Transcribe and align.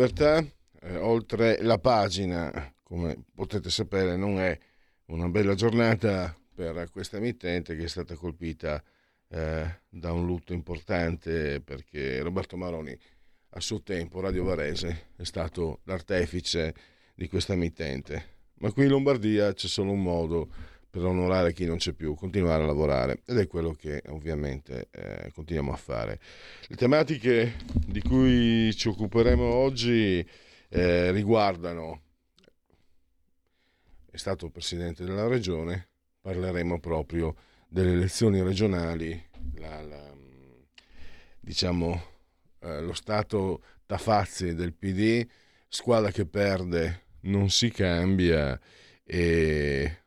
Libertà, 0.00 0.42
eh, 0.80 0.96
oltre 0.96 1.60
la 1.60 1.76
pagina, 1.76 2.72
come 2.82 3.22
potete 3.34 3.68
sapere, 3.68 4.16
non 4.16 4.40
è 4.40 4.58
una 5.08 5.28
bella 5.28 5.54
giornata 5.54 6.34
per 6.54 6.88
questa 6.90 7.18
emittente 7.18 7.76
che 7.76 7.84
è 7.84 7.86
stata 7.86 8.14
colpita 8.14 8.82
eh, 9.28 9.80
da 9.90 10.12
un 10.12 10.24
lutto 10.24 10.54
importante 10.54 11.60
perché 11.60 12.22
Roberto 12.22 12.56
Maroni 12.56 12.98
a 13.50 13.60
suo 13.60 13.82
tempo, 13.82 14.20
Radio 14.20 14.44
Varese, 14.44 15.08
è 15.16 15.24
stato 15.24 15.80
l'artefice 15.84 16.74
di 17.14 17.28
questa 17.28 17.52
emittente. 17.52 18.38
Ma 18.60 18.72
qui 18.72 18.84
in 18.84 18.92
Lombardia 18.92 19.52
c'è 19.52 19.66
solo 19.66 19.90
un 19.90 20.00
modo 20.00 20.48
per 20.90 21.04
onorare 21.04 21.52
chi 21.52 21.64
non 21.64 21.76
c'è 21.76 21.92
più, 21.92 22.14
continuare 22.14 22.64
a 22.64 22.66
lavorare 22.66 23.22
ed 23.24 23.38
è 23.38 23.46
quello 23.46 23.72
che 23.72 24.02
ovviamente 24.08 24.88
eh, 24.90 25.30
continuiamo 25.32 25.72
a 25.72 25.76
fare. 25.76 26.18
Le 26.66 26.74
tematiche 26.74 27.54
di 27.86 28.02
cui 28.02 28.74
ci 28.74 28.88
occuperemo 28.88 29.44
oggi 29.44 30.26
eh, 30.68 31.10
riguardano, 31.12 32.02
è 34.10 34.16
stato 34.16 34.50
presidente 34.50 35.04
della 35.04 35.28
regione, 35.28 35.90
parleremo 36.20 36.80
proprio 36.80 37.36
delle 37.68 37.92
elezioni 37.92 38.42
regionali, 38.42 39.28
la, 39.54 39.80
la, 39.82 40.12
diciamo 41.38 42.02
eh, 42.60 42.80
lo 42.80 42.94
stato 42.94 43.62
tafazzi 43.86 44.54
del 44.54 44.74
PD, 44.74 45.24
squadra 45.68 46.10
che 46.10 46.26
perde 46.26 47.02
non 47.22 47.48
si 47.48 47.70
cambia 47.70 48.58
e 49.04 49.99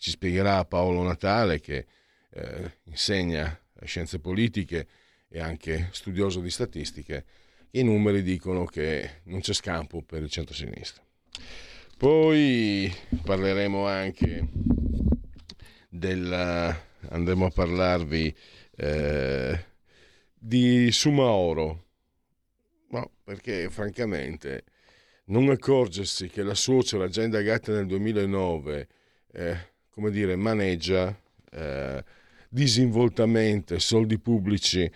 ci 0.00 0.10
spiegherà 0.10 0.64
Paolo 0.64 1.02
Natale 1.02 1.60
che 1.60 1.86
eh, 2.30 2.78
insegna 2.84 3.54
scienze 3.84 4.18
politiche 4.18 4.86
e 5.28 5.40
anche 5.40 5.90
studioso 5.92 6.40
di 6.40 6.48
statistiche, 6.48 7.24
i 7.72 7.82
numeri 7.82 8.22
dicono 8.22 8.64
che 8.64 9.20
non 9.24 9.40
c'è 9.40 9.52
scampo 9.52 10.00
per 10.00 10.22
il 10.22 10.30
centro-sinistra. 10.30 11.02
Poi 11.98 12.90
parleremo 13.22 13.86
anche 13.86 14.48
del... 15.90 16.32
andremo 17.08 17.44
a 17.44 17.50
parlarvi 17.50 18.34
eh, 18.76 19.64
di 20.34 20.90
Sumaoro, 20.90 21.84
no, 22.88 23.10
perché 23.22 23.68
francamente 23.68 24.64
non 25.26 25.50
accorgersi 25.50 26.30
che 26.30 26.42
la 26.42 26.54
suocera 26.54 27.06
già 27.08 27.22
indagata 27.22 27.70
nel 27.72 27.86
2009 27.86 28.88
eh, 29.32 29.69
come 30.00 30.10
dire, 30.10 30.34
maneggia 30.34 31.14
eh, 31.52 32.02
disinvoltamente 32.48 33.78
soldi 33.78 34.18
pubblici 34.18 34.90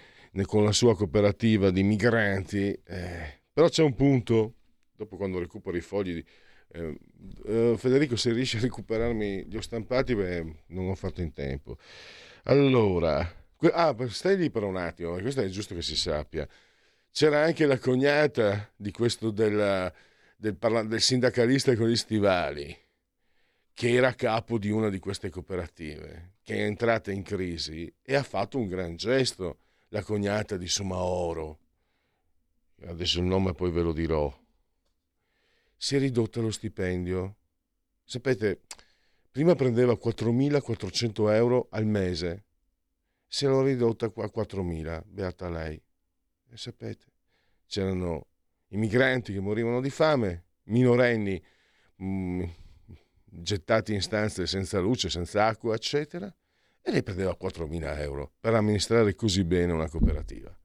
con 0.46 0.64
la 0.64 0.72
sua 0.72 0.96
cooperativa 0.96 1.70
di 1.70 1.82
migranti, 1.82 2.72
eh, 2.86 3.40
però 3.52 3.68
c'è 3.68 3.82
un 3.82 3.94
punto, 3.94 4.54
dopo 4.96 5.16
quando 5.16 5.38
recupero 5.38 5.76
i 5.76 5.82
fogli, 5.82 6.24
eh, 6.72 6.98
eh, 7.44 7.74
Federico 7.76 8.16
se 8.16 8.32
riesci 8.32 8.56
a 8.56 8.60
recuperarmi 8.60 9.44
gli 9.46 9.56
ho 9.56 9.60
stampati, 9.60 10.14
beh, 10.14 10.54
non 10.68 10.88
ho 10.88 10.94
fatto 10.94 11.20
in 11.20 11.32
tempo. 11.32 11.76
Allora, 12.44 13.30
ah, 13.72 13.94
stai 14.08 14.38
lì 14.38 14.50
per 14.50 14.62
un 14.62 14.76
attimo, 14.76 15.18
questo 15.18 15.42
è 15.42 15.48
giusto 15.48 15.74
che 15.74 15.82
si 15.82 15.96
sappia. 15.96 16.48
C'era 17.12 17.44
anche 17.44 17.66
la 17.66 17.78
cognata 17.78 18.72
di 18.74 18.90
questo 18.90 19.30
del, 19.30 19.92
del, 20.34 20.56
del 20.86 21.00
sindacalista 21.00 21.76
con 21.76 21.88
gli 21.88 21.96
stivali 21.96 22.83
che 23.74 23.92
era 23.92 24.14
capo 24.14 24.56
di 24.56 24.70
una 24.70 24.88
di 24.88 25.00
queste 25.00 25.30
cooperative, 25.30 26.36
che 26.42 26.54
è 26.54 26.62
entrata 26.62 27.10
in 27.10 27.24
crisi 27.24 27.92
e 28.02 28.14
ha 28.14 28.22
fatto 28.22 28.56
un 28.56 28.68
gran 28.68 28.94
gesto, 28.94 29.58
la 29.88 30.02
cognata 30.02 30.56
di 30.56 30.68
Sumaoro. 30.68 31.58
Adesso 32.86 33.18
il 33.18 33.24
nome 33.24 33.52
poi 33.52 33.72
ve 33.72 33.82
lo 33.82 33.92
dirò. 33.92 34.32
Si 35.76 35.96
è 35.96 35.98
ridotto 35.98 36.40
lo 36.40 36.52
stipendio. 36.52 37.36
Sapete, 38.04 38.60
prima 39.30 39.56
prendeva 39.56 39.94
4.400 39.94 41.32
euro 41.32 41.66
al 41.70 41.84
mese, 41.84 42.44
se 43.26 43.48
l'ho 43.48 43.62
ridotta 43.62 44.06
a 44.06 44.12
4.000, 44.12 45.02
beata 45.04 45.48
lei. 45.48 45.80
E 46.48 46.56
sapete, 46.56 47.06
c'erano 47.66 48.28
i 48.68 48.76
migranti 48.76 49.32
che 49.32 49.40
morivano 49.40 49.80
di 49.80 49.90
fame, 49.90 50.44
minorenni, 50.64 51.42
mh, 51.96 52.06
mm, 52.06 52.42
gettati 53.42 53.92
in 53.92 54.02
stanze 54.02 54.46
senza 54.46 54.78
luce, 54.78 55.10
senza 55.10 55.46
acqua, 55.46 55.74
eccetera, 55.74 56.32
e 56.82 56.90
lei 56.90 57.02
prendeva 57.02 57.36
4.000 57.40 57.98
euro 58.00 58.32
per 58.38 58.54
amministrare 58.54 59.14
così 59.14 59.44
bene 59.44 59.72
una 59.72 59.88
cooperativa. 59.88 60.56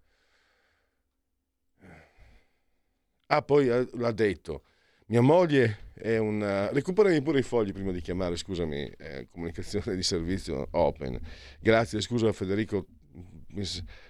Ah, 3.31 3.41
poi 3.44 3.69
eh, 3.69 3.88
l'ha 3.94 4.12
detto, 4.12 4.63
mia 5.07 5.22
moglie 5.22 5.91
è 5.94 6.18
una... 6.18 6.72
Recuperami 6.72 7.22
pure 7.22 7.40
i 7.40 7.44
fogli 7.44 7.72
prima 7.72 7.91
di 7.91 8.02
chiamare, 8.02 8.35
scusami, 8.35 8.90
eh, 8.97 9.28
comunicazione 9.30 9.96
di 9.96 10.03
servizio 10.03 10.68
open. 10.72 11.19
Grazie, 11.59 12.01
scusa 12.01 12.31
Federico, 12.34 12.88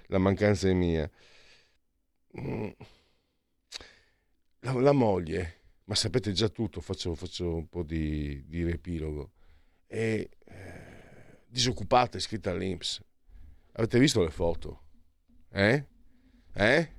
la 0.07 0.17
mancanza 0.17 0.69
è 0.69 0.73
mia. 0.73 1.09
Mm. 2.39 2.69
La, 4.61 4.73
la 4.73 4.91
moglie 4.91 5.58
ma 5.89 5.95
sapete 5.95 6.31
già 6.33 6.49
tutto, 6.49 6.81
faccio, 6.81 7.15
faccio 7.15 7.55
un 7.55 7.67
po' 7.67 7.81
di, 7.81 8.45
di 8.45 8.63
riepilogo. 8.63 9.31
È 9.87 9.97
eh, 9.97 10.29
disoccupata, 11.47 12.19
scritta 12.19 12.51
all'Inps. 12.51 13.03
Avete 13.71 13.97
visto 13.97 14.21
le 14.21 14.29
foto? 14.29 14.83
Eh? 15.51 15.83
Eh? 16.53 16.91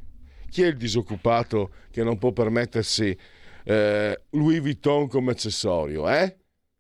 Chi 0.49 0.63
è 0.63 0.67
il 0.67 0.77
disoccupato 0.77 1.73
che 1.93 2.03
non 2.03 2.19
può 2.19 2.33
permettersi 2.33 3.17
eh, 3.63 4.23
Louis 4.31 4.59
Vuitton 4.59 5.07
come 5.07 5.31
accessorio? 5.31 6.11
Eh? 6.11 6.37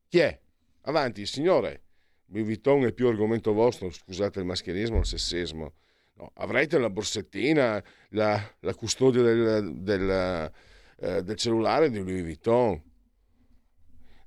Chi 0.08 0.18
è? 0.18 0.40
Avanti, 0.82 1.24
signore. 1.26 1.84
Louis 2.26 2.44
Vuitton 2.44 2.86
è 2.86 2.92
più 2.92 3.06
argomento 3.06 3.52
vostro, 3.52 3.88
scusate 3.88 4.40
il 4.40 4.46
mascherismo, 4.46 4.98
il 4.98 5.06
sessismo. 5.06 5.74
No, 6.14 6.32
avrete 6.34 6.76
la 6.76 6.90
borsettina, 6.90 7.80
la, 8.08 8.56
la 8.58 8.74
custodia 8.74 9.22
del, 9.22 9.76
del 9.76 10.52
eh, 11.00 11.22
del 11.22 11.36
cellulare 11.36 11.90
di 11.90 11.98
Louis 11.98 12.22
Vuitton. 12.22 12.82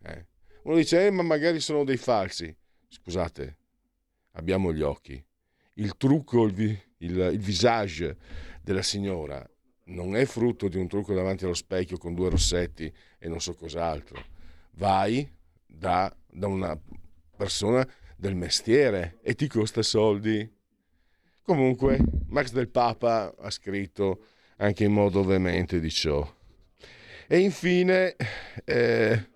Eh. 0.03 0.25
Uno 0.63 0.75
dice, 0.75 1.05
eh, 1.05 1.11
ma 1.11 1.23
magari 1.23 1.59
sono 1.59 1.83
dei 1.83 1.97
falsi. 1.97 2.55
Scusate, 2.87 3.57
abbiamo 4.31 4.73
gli 4.73 4.81
occhi. 4.81 5.23
Il 5.75 5.95
trucco, 5.97 6.43
il, 6.45 6.53
vi, 6.53 6.79
il, 6.97 7.17
il 7.17 7.39
visage 7.39 8.17
della 8.61 8.81
signora 8.81 9.47
non 9.85 10.15
è 10.15 10.25
frutto 10.25 10.67
di 10.69 10.77
un 10.77 10.87
trucco 10.87 11.13
davanti 11.13 11.43
allo 11.43 11.53
specchio 11.53 11.97
con 11.97 12.13
due 12.13 12.29
rossetti 12.29 12.91
e 13.19 13.27
non 13.27 13.41
so 13.41 13.53
cos'altro. 13.53 14.23
Vai 14.75 15.29
da, 15.65 16.15
da 16.25 16.47
una 16.47 16.79
persona 17.35 17.87
del 18.15 18.35
mestiere 18.35 19.19
e 19.21 19.35
ti 19.35 19.47
costa 19.47 19.81
soldi. 19.81 20.49
Comunque, 21.41 21.99
Max 22.27 22.51
del 22.51 22.69
Papa 22.69 23.35
ha 23.37 23.49
scritto 23.49 24.25
anche 24.57 24.85
in 24.85 24.93
modo 24.93 25.23
veemente 25.23 25.79
di 25.79 25.89
ciò. 25.91 26.41
E 27.27 27.39
infine 27.39 28.15
eh, 28.65 29.29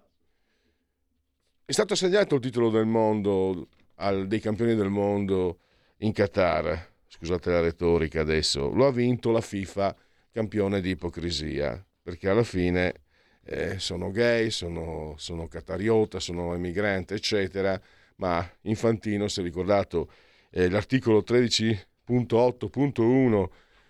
è 1.65 1.71
stato 1.71 1.93
assegnato 1.93 2.35
il 2.35 2.41
titolo 2.41 2.69
del 2.69 2.85
mondo 2.85 3.69
al, 3.95 4.27
dei 4.27 4.39
campioni 4.39 4.75
del 4.75 4.89
mondo 4.89 5.61
in 5.97 6.11
Qatar. 6.11 6.93
Scusate 7.07 7.49
la 7.49 7.61
retorica 7.61 8.21
adesso. 8.21 8.69
Lo 8.69 8.85
ha 8.87 8.91
vinto 8.91 9.31
la 9.31 9.41
FIFA 9.41 9.95
campione 10.31 10.81
di 10.81 10.91
ipocrisia, 10.91 11.83
perché 12.01 12.29
alla 12.29 12.43
fine 12.43 12.93
eh, 13.43 13.79
sono 13.79 14.11
gay, 14.11 14.51
sono, 14.51 15.15
sono 15.17 15.47
catariota, 15.47 16.19
sono 16.19 16.53
emigrante, 16.53 17.15
eccetera, 17.15 17.81
ma 18.17 18.47
Infantino 18.61 19.27
si 19.27 19.39
è 19.39 19.43
ricordato 19.43 20.11
eh, 20.51 20.69
l'articolo 20.69 21.23
13.8.1 21.25 23.45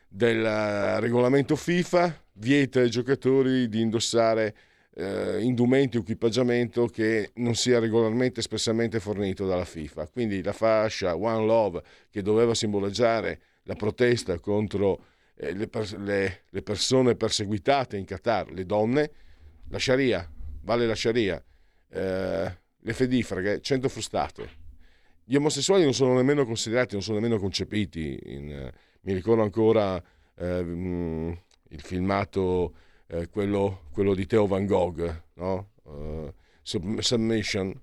del 0.10 1.00
regolamento 1.00 1.56
FIFA 1.56 2.26
vieta 2.38 2.80
ai 2.80 2.90
giocatori 2.90 3.68
di 3.68 3.82
indossare 3.82 4.56
eh, 4.96 5.42
indumenti 5.42 5.98
o 5.98 6.02
equipaggiamento 6.02 6.88
che 6.88 7.32
non 7.36 7.56
sia 7.56 7.80
regolarmente 7.80 8.40
espressamente 8.40 9.00
fornito 9.00 9.46
dalla 9.46 9.66
FIFA. 9.66 10.08
Quindi 10.08 10.42
la 10.42 10.54
fascia 10.54 11.16
One 11.16 11.46
Love 11.46 11.84
che 12.10 12.22
doveva 12.22 12.56
simboleggiare 12.56 13.40
la 13.64 13.76
protesta 13.76 14.40
contro 14.40 15.04
eh, 15.36 15.54
le, 15.54 15.70
le, 15.98 16.42
le, 16.50 16.62
persone 16.64 17.16
perseguitate 17.16 17.98
in 17.98 18.06
Qatar, 18.06 18.52
le 18.52 18.66
donne, 18.66 19.12
la 19.70 19.78
Sharia, 19.78 20.28
vale 20.64 20.88
la 20.88 20.96
Sharia, 20.96 21.44
eh, 21.90 22.58
le 22.80 22.94
fedifraghe, 22.94 23.62
100 23.62 23.90
frustate. 23.90 24.66
Gli 25.24 25.36
omosessuali 25.36 25.84
non 25.84 25.94
sono 25.94 26.16
nemmeno 26.16 26.46
considerati, 26.46 26.94
non 26.94 27.04
sono 27.04 27.20
nemmeno 27.20 27.38
concepiti. 27.40 28.18
In, 28.28 28.72
mi 29.02 29.14
ricordo 29.14 29.44
ancora 29.44 30.02
eh, 30.38 30.64
mm, 30.64 31.32
il 31.70 31.82
filmato, 31.82 32.76
eh, 33.08 33.30
quello, 33.30 33.88
quello, 33.92 34.14
di 34.14 34.26
Theo 34.26 34.48
Van 34.48 34.66
Gogh, 34.66 35.24
no? 35.36 35.72
uh, 35.84 36.34
Submission, 36.62 37.80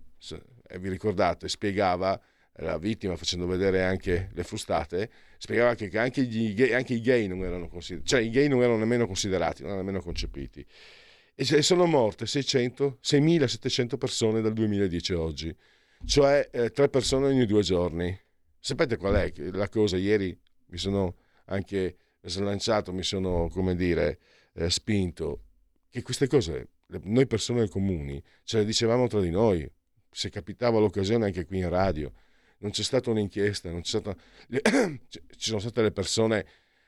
vi 0.79 0.89
ricordate, 0.89 1.49
spiegava 1.49 2.21
la 2.59 2.79
vittima 2.79 3.17
facendo 3.17 3.47
vedere 3.47 3.83
anche 3.83 4.31
le 4.33 4.45
frustate, 4.45 5.11
spiegava 5.39 5.75
che 5.75 5.91
anche, 5.99 6.27
gay, 6.27 6.73
anche 6.73 6.95
i 6.95 7.01
gay 7.01 7.27
non 7.27 7.43
erano 7.43 7.69
considerati, 7.69 8.09
cioè 8.09 8.21
i 8.21 8.31
gay 8.31 8.49
non 8.49 8.63
erano 8.63 8.79
nemmeno 8.79 9.07
considerati, 9.07 9.63
non 9.63 9.73
erano 9.73 9.85
nemmeno 9.85 10.03
concepiti. 10.03 10.65
E 11.37 11.63
sono 11.63 11.87
morte 11.87 12.27
600, 12.27 12.99
6.700 13.03 13.99
persone 13.99 14.41
dal 14.41 14.53
2010 14.53 15.13
a 15.15 15.21
oggi, 15.21 15.57
cioè 16.05 16.49
eh, 16.53 16.71
tre 16.71 16.89
persone 16.89 17.27
ogni 17.27 17.45
due 17.45 17.63
giorni. 17.63 18.17
Sapete 18.61 18.97
qual 18.97 19.15
è 19.15 19.33
la 19.51 19.69
cosa? 19.69 19.97
Ieri 19.97 20.39
mi 20.67 20.79
sono 20.79 21.17
anche 21.47 21.97
slanciato, 22.29 22.93
mi 22.93 23.03
sono, 23.03 23.49
come 23.49 23.75
dire, 23.75 24.19
eh, 24.55 24.71
spinto, 24.71 25.43
che 25.91 26.03
queste 26.03 26.27
cose, 26.27 26.69
noi 27.03 27.27
persone 27.27 27.69
comuni, 27.69 28.23
ce 28.45 28.59
le 28.59 28.65
dicevamo 28.65 29.07
tra 29.07 29.21
di 29.21 29.31
noi, 29.31 29.71
se 30.11 30.31
capitava 30.31 30.79
l'occasione 30.79 31.27
anche 31.27 31.45
qui 31.45 31.59
in 31.59 31.69
radio. 31.69 32.13
Non 32.59 32.71
c'è 32.71 32.83
stata 32.83 33.11
un'inchiesta, 33.11 33.71
c'è 33.71 33.83
stata... 33.83 34.17
ci 35.09 35.21
sono 35.37 35.59
state 35.59 35.83
le 35.83 35.93
persone 35.93 36.47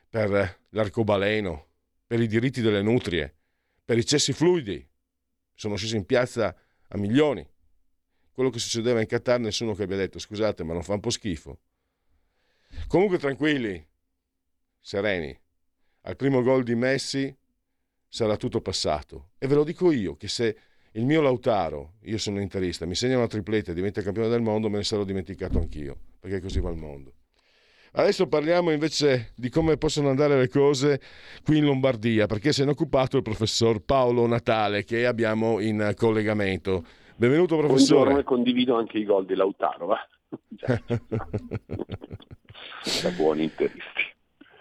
per 0.08 0.60
l'arcobaleno, 0.70 1.66
per 2.06 2.20
i 2.20 2.26
diritti 2.26 2.60
delle 2.60 2.82
nutrie, 2.82 3.34
per 3.84 3.98
i 3.98 4.04
cessi 4.04 4.32
fluidi, 4.32 4.86
sono 5.54 5.76
scesi 5.76 5.96
in 5.96 6.04
piazza 6.04 6.54
a 6.88 6.98
milioni. 6.98 7.46
Quello 8.30 8.50
che 8.50 8.58
succedeva 8.58 9.00
in 9.00 9.06
Qatar 9.06 9.40
nessuno 9.40 9.74
che 9.74 9.84
abbia 9.84 9.96
detto 9.96 10.18
scusate 10.18 10.62
ma 10.62 10.72
non 10.72 10.82
fa 10.82 10.94
un 10.94 11.00
po' 11.00 11.10
schifo. 11.10 11.60
Comunque 12.86 13.18
tranquilli, 13.18 13.84
sereni, 14.86 15.36
al 16.02 16.14
primo 16.14 16.42
gol 16.42 16.62
di 16.62 16.76
Messi 16.76 17.36
sarà 18.06 18.36
tutto 18.36 18.60
passato. 18.60 19.30
E 19.36 19.48
ve 19.48 19.56
lo 19.56 19.64
dico 19.64 19.90
io 19.90 20.14
che 20.14 20.28
se 20.28 20.56
il 20.92 21.04
mio 21.04 21.20
Lautaro, 21.20 21.94
io 22.02 22.18
sono 22.18 22.40
interista, 22.40 22.86
mi 22.86 22.94
segna 22.94 23.16
una 23.16 23.26
tripletta 23.26 23.72
e 23.72 23.74
diventa 23.74 24.00
campione 24.00 24.28
del 24.28 24.42
mondo, 24.42 24.70
me 24.70 24.76
ne 24.76 24.84
sarò 24.84 25.02
dimenticato 25.02 25.58
anch'io, 25.58 25.96
perché 26.20 26.40
così 26.40 26.60
va 26.60 26.70
il 26.70 26.76
mondo. 26.76 27.14
Adesso 27.94 28.28
parliamo 28.28 28.70
invece 28.70 29.32
di 29.34 29.48
come 29.48 29.76
possono 29.76 30.08
andare 30.08 30.38
le 30.38 30.48
cose 30.48 31.00
qui 31.42 31.58
in 31.58 31.64
Lombardia, 31.64 32.26
perché 32.26 32.52
se 32.52 32.62
ne 32.62 32.70
è 32.70 32.72
occupato 32.72 33.16
il 33.16 33.24
professor 33.24 33.80
Paolo 33.80 34.24
Natale 34.28 34.84
che 34.84 35.04
abbiamo 35.04 35.58
in 35.58 35.94
collegamento. 35.96 36.84
Benvenuto 37.16 37.56
professore. 37.56 38.12
Buongiorno 38.12 38.20
e 38.20 38.22
condivido 38.22 38.76
anche 38.76 38.98
i 38.98 39.04
gol 39.04 39.26
di 39.26 39.34
Lautaro, 39.34 39.86
va? 39.86 39.98
da 43.02 43.10
buoni 43.16 43.42
interisti. 43.42 44.14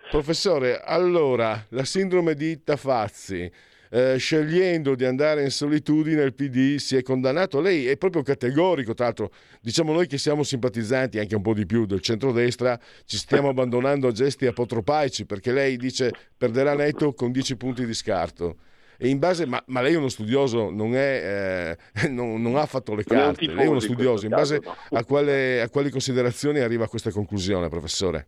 Professore, 0.10 0.80
allora, 0.82 1.66
la 1.70 1.84
sindrome 1.84 2.36
di 2.36 2.64
Tafazzi, 2.64 3.52
eh, 3.90 4.18
scegliendo 4.18 4.94
di 4.94 5.04
andare 5.04 5.42
in 5.42 5.50
solitudine 5.50 6.22
il 6.22 6.34
PD 6.34 6.76
si 6.78 6.96
è 6.96 7.02
condannato. 7.02 7.60
Lei 7.60 7.88
è 7.88 7.98
proprio 7.98 8.22
categorico, 8.22 8.94
tra 8.94 9.06
l'altro 9.06 9.32
diciamo 9.62 9.94
noi 9.94 10.06
che 10.06 10.18
siamo 10.18 10.44
simpatizzanti 10.44 11.18
anche 11.18 11.36
un 11.36 11.42
po' 11.42 11.54
di 11.54 11.66
più 11.66 11.86
del 11.86 12.02
centrodestra, 12.02 12.80
ci 13.06 13.18
stiamo 13.18 13.50
abbandonando 13.50 14.08
a 14.08 14.12
gesti 14.12 14.46
apotropaici 14.46 15.26
perché 15.26 15.52
lei 15.52 15.76
dice 15.76 16.12
perderà 16.38 16.76
netto 16.76 17.14
con 17.14 17.32
10 17.32 17.56
punti 17.58 17.86
di 17.86 17.94
scarto. 17.94 18.58
E 18.98 19.10
in 19.10 19.20
base, 19.20 19.46
ma, 19.46 19.62
ma 19.68 19.82
lei 19.82 19.94
è 19.94 19.98
uno 19.98 20.08
studioso, 20.08 20.70
non, 20.70 20.96
è, 20.96 21.78
eh, 21.94 22.08
non, 22.10 22.42
non 22.42 22.56
ha 22.58 22.66
fatto 22.66 22.94
le 22.96 23.04
carte, 23.04 23.48
lei 23.48 23.66
è 23.66 23.68
uno 23.68 23.80
studioso, 23.80 24.26
in 24.26 24.32
base 24.32 24.62
a, 24.92 25.04
quale, 25.04 25.62
a 25.62 25.70
quali 25.70 25.90
considerazioni 25.90 26.60
arriva 26.60 26.86
a 26.86 26.88
questa 26.88 27.12
conclusione, 27.12 27.68
professore? 27.70 28.28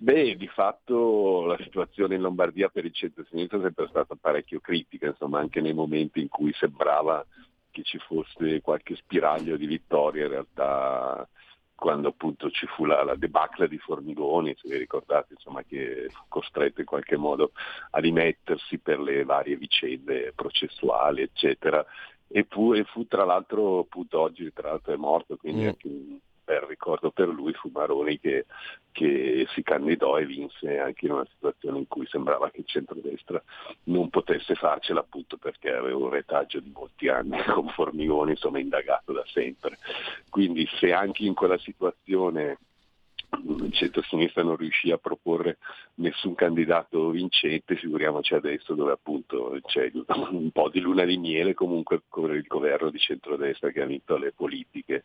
Beh, 0.00 0.36
di 0.36 0.46
fatto 0.46 1.44
la 1.44 1.56
situazione 1.60 2.14
in 2.14 2.20
Lombardia 2.20 2.68
per 2.68 2.84
il 2.84 2.94
centro-sinistra 2.94 3.58
è 3.58 3.62
sempre 3.62 3.88
stata 3.88 4.14
parecchio 4.14 4.60
critica, 4.60 5.08
insomma, 5.08 5.40
anche 5.40 5.60
nei 5.60 5.74
momenti 5.74 6.20
in 6.20 6.28
cui 6.28 6.52
sembrava 6.52 7.26
che 7.72 7.82
ci 7.82 7.98
fosse 7.98 8.60
qualche 8.60 8.94
spiraglio 8.94 9.56
di 9.56 9.66
vittoria, 9.66 10.26
in 10.26 10.30
realtà 10.30 11.28
quando 11.74 12.08
appunto 12.08 12.48
ci 12.50 12.66
fu 12.66 12.84
la, 12.84 13.02
la 13.02 13.16
debacle 13.16 13.66
di 13.66 13.78
Formigoni, 13.78 14.54
se 14.56 14.68
vi 14.68 14.78
ricordate, 14.78 15.32
insomma, 15.32 15.64
che 15.64 16.06
fu 16.10 16.22
costretto 16.28 16.78
in 16.78 16.86
qualche 16.86 17.16
modo 17.16 17.50
a 17.90 17.98
rimettersi 17.98 18.78
per 18.78 19.00
le 19.00 19.24
varie 19.24 19.56
vicende 19.56 20.32
processuali, 20.32 21.22
eccetera. 21.22 21.84
E 22.28 22.46
fu, 22.48 22.72
e 22.72 22.84
fu 22.84 23.06
tra 23.08 23.24
l'altro 23.24 23.80
appunto 23.80 24.20
oggi 24.20 24.52
tra 24.52 24.68
l'altro 24.68 24.92
è 24.92 24.96
morto, 24.96 25.36
quindi 25.36 25.64
mm. 25.64 25.66
anche 25.66 25.88
un 25.88 26.18
bel 26.48 26.62
ricordo 26.62 27.10
per 27.10 27.28
lui 27.28 27.52
fu 27.52 27.68
Maroni 27.70 28.18
che, 28.18 28.46
che, 28.90 29.46
si 29.52 29.62
candidò 29.62 30.16
e 30.18 30.24
vinse 30.24 30.78
anche 30.78 31.04
in 31.04 31.12
una 31.12 31.26
situazione 31.30 31.78
in 31.78 31.86
cui 31.86 32.06
sembrava 32.06 32.50
che 32.50 32.60
il 32.60 32.66
centrodestra 32.66 33.42
non 33.84 34.08
potesse 34.08 34.54
farcela 34.54 35.00
appunto 35.00 35.36
perché 35.36 35.70
aveva 35.70 35.98
un 35.98 36.08
retaggio 36.08 36.60
di 36.60 36.72
molti 36.74 37.08
anni 37.08 37.36
con 37.44 37.68
Formigoni 37.68 38.30
insomma 38.30 38.60
indagato 38.60 39.12
da 39.12 39.24
sempre. 39.26 39.76
Quindi 40.30 40.66
se 40.78 40.90
anche 40.94 41.24
in 41.24 41.34
quella 41.34 41.58
situazione 41.58 42.56
il 43.30 43.72
centro-sinistra 43.72 44.42
non 44.42 44.56
riuscì 44.56 44.90
a 44.90 44.98
proporre 44.98 45.58
nessun 45.96 46.34
candidato 46.34 47.10
vincente, 47.10 47.76
figuriamoci 47.76 48.34
adesso 48.34 48.74
dove 48.74 48.92
appunto 48.92 49.58
c'è 49.64 49.90
un 50.30 50.50
po' 50.50 50.68
di 50.68 50.80
luna 50.80 51.04
di 51.04 51.18
miele 51.18 51.54
comunque 51.54 52.02
con 52.08 52.32
il 52.32 52.46
governo 52.46 52.90
di 52.90 52.98
centrodestra 52.98 53.70
che 53.70 53.82
ha 53.82 53.86
vinto 53.86 54.16
le 54.16 54.32
politiche. 54.32 55.04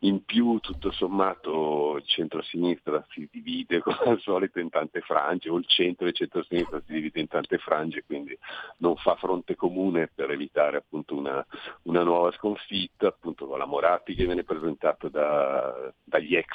In 0.00 0.24
più 0.24 0.58
tutto 0.58 0.90
sommato 0.90 1.96
il 1.96 2.04
centro-sinistra 2.04 3.06
si 3.10 3.28
divide 3.30 3.80
come 3.80 3.98
al 4.04 4.20
solito 4.20 4.58
in 4.58 4.68
tante 4.68 5.00
frange, 5.00 5.48
o 5.48 5.56
il 5.56 5.66
centro 5.66 6.06
e 6.06 6.08
il 6.08 6.16
centro-sinistra 6.16 6.82
si 6.84 6.92
divide 6.92 7.20
in 7.20 7.28
tante 7.28 7.58
frange, 7.58 8.02
quindi 8.04 8.36
non 8.78 8.96
fa 8.96 9.14
fronte 9.14 9.54
comune 9.54 10.10
per 10.12 10.30
evitare 10.32 10.78
appunto 10.78 11.14
una, 11.14 11.44
una 11.82 12.02
nuova 12.02 12.32
sconfitta, 12.32 13.06
appunto 13.06 13.46
con 13.46 13.58
la 13.58 13.66
Moratti 13.66 14.14
che 14.16 14.24
viene 14.24 14.42
presentato 14.42 15.08
da, 15.08 15.92
dagli 16.02 16.34
ex 16.34 16.48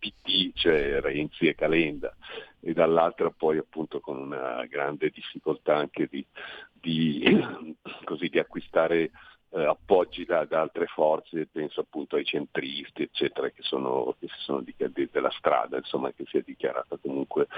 PT, 0.00 0.29
cioè 0.54 1.00
Renzi 1.00 1.46
e 1.46 1.54
Calenda, 1.54 2.14
e 2.60 2.72
dall'altra 2.72 3.30
poi 3.30 3.58
appunto 3.58 4.00
con 4.00 4.18
una 4.18 4.64
grande 4.66 5.10
difficoltà 5.10 5.76
anche 5.76 6.08
di, 6.10 6.24
di, 6.72 7.22
così, 8.04 8.28
di 8.28 8.38
acquistare 8.38 9.10
eh, 9.52 9.64
appoggi 9.64 10.24
da, 10.24 10.44
da, 10.44 10.60
altre 10.60 10.86
forze, 10.86 11.48
penso 11.50 11.80
appunto 11.80 12.16
ai 12.16 12.24
centristi, 12.24 13.02
eccetera, 13.02 13.48
che, 13.50 13.62
sono, 13.62 14.14
che 14.18 14.28
si 14.28 14.40
sono 14.42 14.60
dichiarati 14.60 15.08
della 15.10 15.30
strada, 15.30 15.76
insomma, 15.76 16.12
che 16.12 16.24
si 16.26 16.38
è 16.38 16.42
dichiarata 16.42 16.96
comunque 17.00 17.48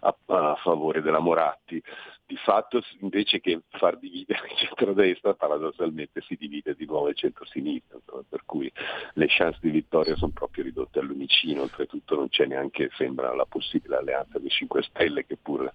a, 0.00 0.14
a 0.26 0.54
favore 0.56 1.00
della 1.00 1.20
Moratti. 1.20 1.82
Di 2.28 2.36
fatto 2.36 2.82
invece 3.00 3.40
che 3.40 3.62
far 3.70 3.96
dividere 3.96 4.48
il 4.48 4.56
centro-destra, 4.58 5.32
paradossalmente 5.32 6.20
si 6.20 6.36
divide 6.36 6.74
di 6.74 6.84
nuovo 6.84 7.08
il 7.08 7.16
centro-sinistra, 7.16 7.96
insomma, 7.96 8.22
per 8.28 8.42
cui 8.44 8.70
le 9.14 9.26
chance 9.28 9.58
di 9.62 9.70
vittoria 9.70 10.14
sono 10.16 10.32
proprio 10.34 10.64
ridotte 10.64 10.98
al 10.98 11.06
lumicino, 11.06 11.62
oltretutto 11.62 12.16
non 12.16 12.28
c'è 12.28 12.44
neanche, 12.44 12.90
sembra, 12.96 13.34
la 13.34 13.46
possibile 13.46 13.96
alleanza 13.96 14.38
dei 14.38 14.50
5 14.50 14.82
Stelle, 14.82 15.24
che 15.24 15.38
pur 15.40 15.72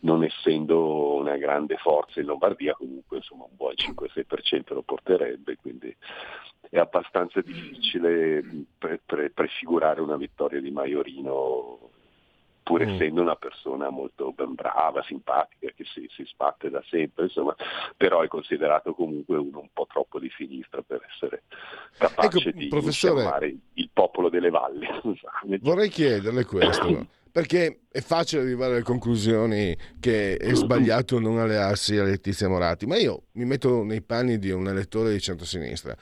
non 0.00 0.22
essendo 0.22 1.14
una 1.14 1.36
grande 1.36 1.76
forza 1.76 2.20
in 2.20 2.26
Lombardia, 2.26 2.74
comunque 2.74 3.16
insomma 3.16 3.44
un 3.44 3.56
buon 3.56 3.74
5-6% 3.76 4.74
lo 4.74 4.82
porterà 4.82 5.15
succederebbe, 5.16 5.56
quindi 5.56 5.96
è 6.68 6.78
abbastanza 6.78 7.40
difficile 7.40 8.42
pre- 8.76 9.00
pre- 9.04 9.30
prefigurare 9.30 10.00
una 10.00 10.16
vittoria 10.16 10.60
di 10.60 10.70
Maiorino 10.70 11.90
pur 12.62 12.84
mm. 12.84 12.88
essendo 12.88 13.22
una 13.22 13.36
persona 13.36 13.90
molto 13.90 14.32
ben 14.32 14.54
brava, 14.54 15.00
simpatica, 15.04 15.70
che 15.76 15.84
si, 15.84 16.08
si, 16.10 16.24
sbatte 16.26 16.68
da 16.68 16.82
sempre, 16.88 17.24
insomma, 17.24 17.54
però 17.96 18.22
è 18.22 18.26
considerato 18.26 18.92
comunque 18.92 19.36
uno 19.36 19.60
un 19.60 19.68
po' 19.72 19.86
troppo 19.88 20.18
di 20.18 20.28
sinistra 20.36 20.82
per 20.82 21.06
essere 21.08 21.44
capace 21.96 22.48
ecco, 22.48 22.58
di 22.58 22.66
professore, 22.66 23.56
il 23.74 23.88
popolo 23.92 24.28
delle 24.28 24.50
valli. 24.50 24.84
Vorrei 25.62 25.88
chiederle 25.88 26.44
questo. 26.44 27.06
Perché 27.36 27.80
è 27.92 28.00
facile 28.00 28.40
arrivare 28.40 28.76
alle 28.76 28.82
conclusioni 28.82 29.76
che 30.00 30.38
è 30.38 30.54
sbagliato 30.54 31.18
non 31.18 31.38
allearsi 31.38 31.98
a 31.98 32.02
Letizia 32.02 32.48
Moratti, 32.48 32.86
ma 32.86 32.96
io 32.96 33.24
mi 33.32 33.44
metto 33.44 33.84
nei 33.84 34.00
panni 34.00 34.38
di 34.38 34.50
un 34.50 34.66
elettore 34.68 35.12
di 35.12 35.20
centrosinistra. 35.20 35.94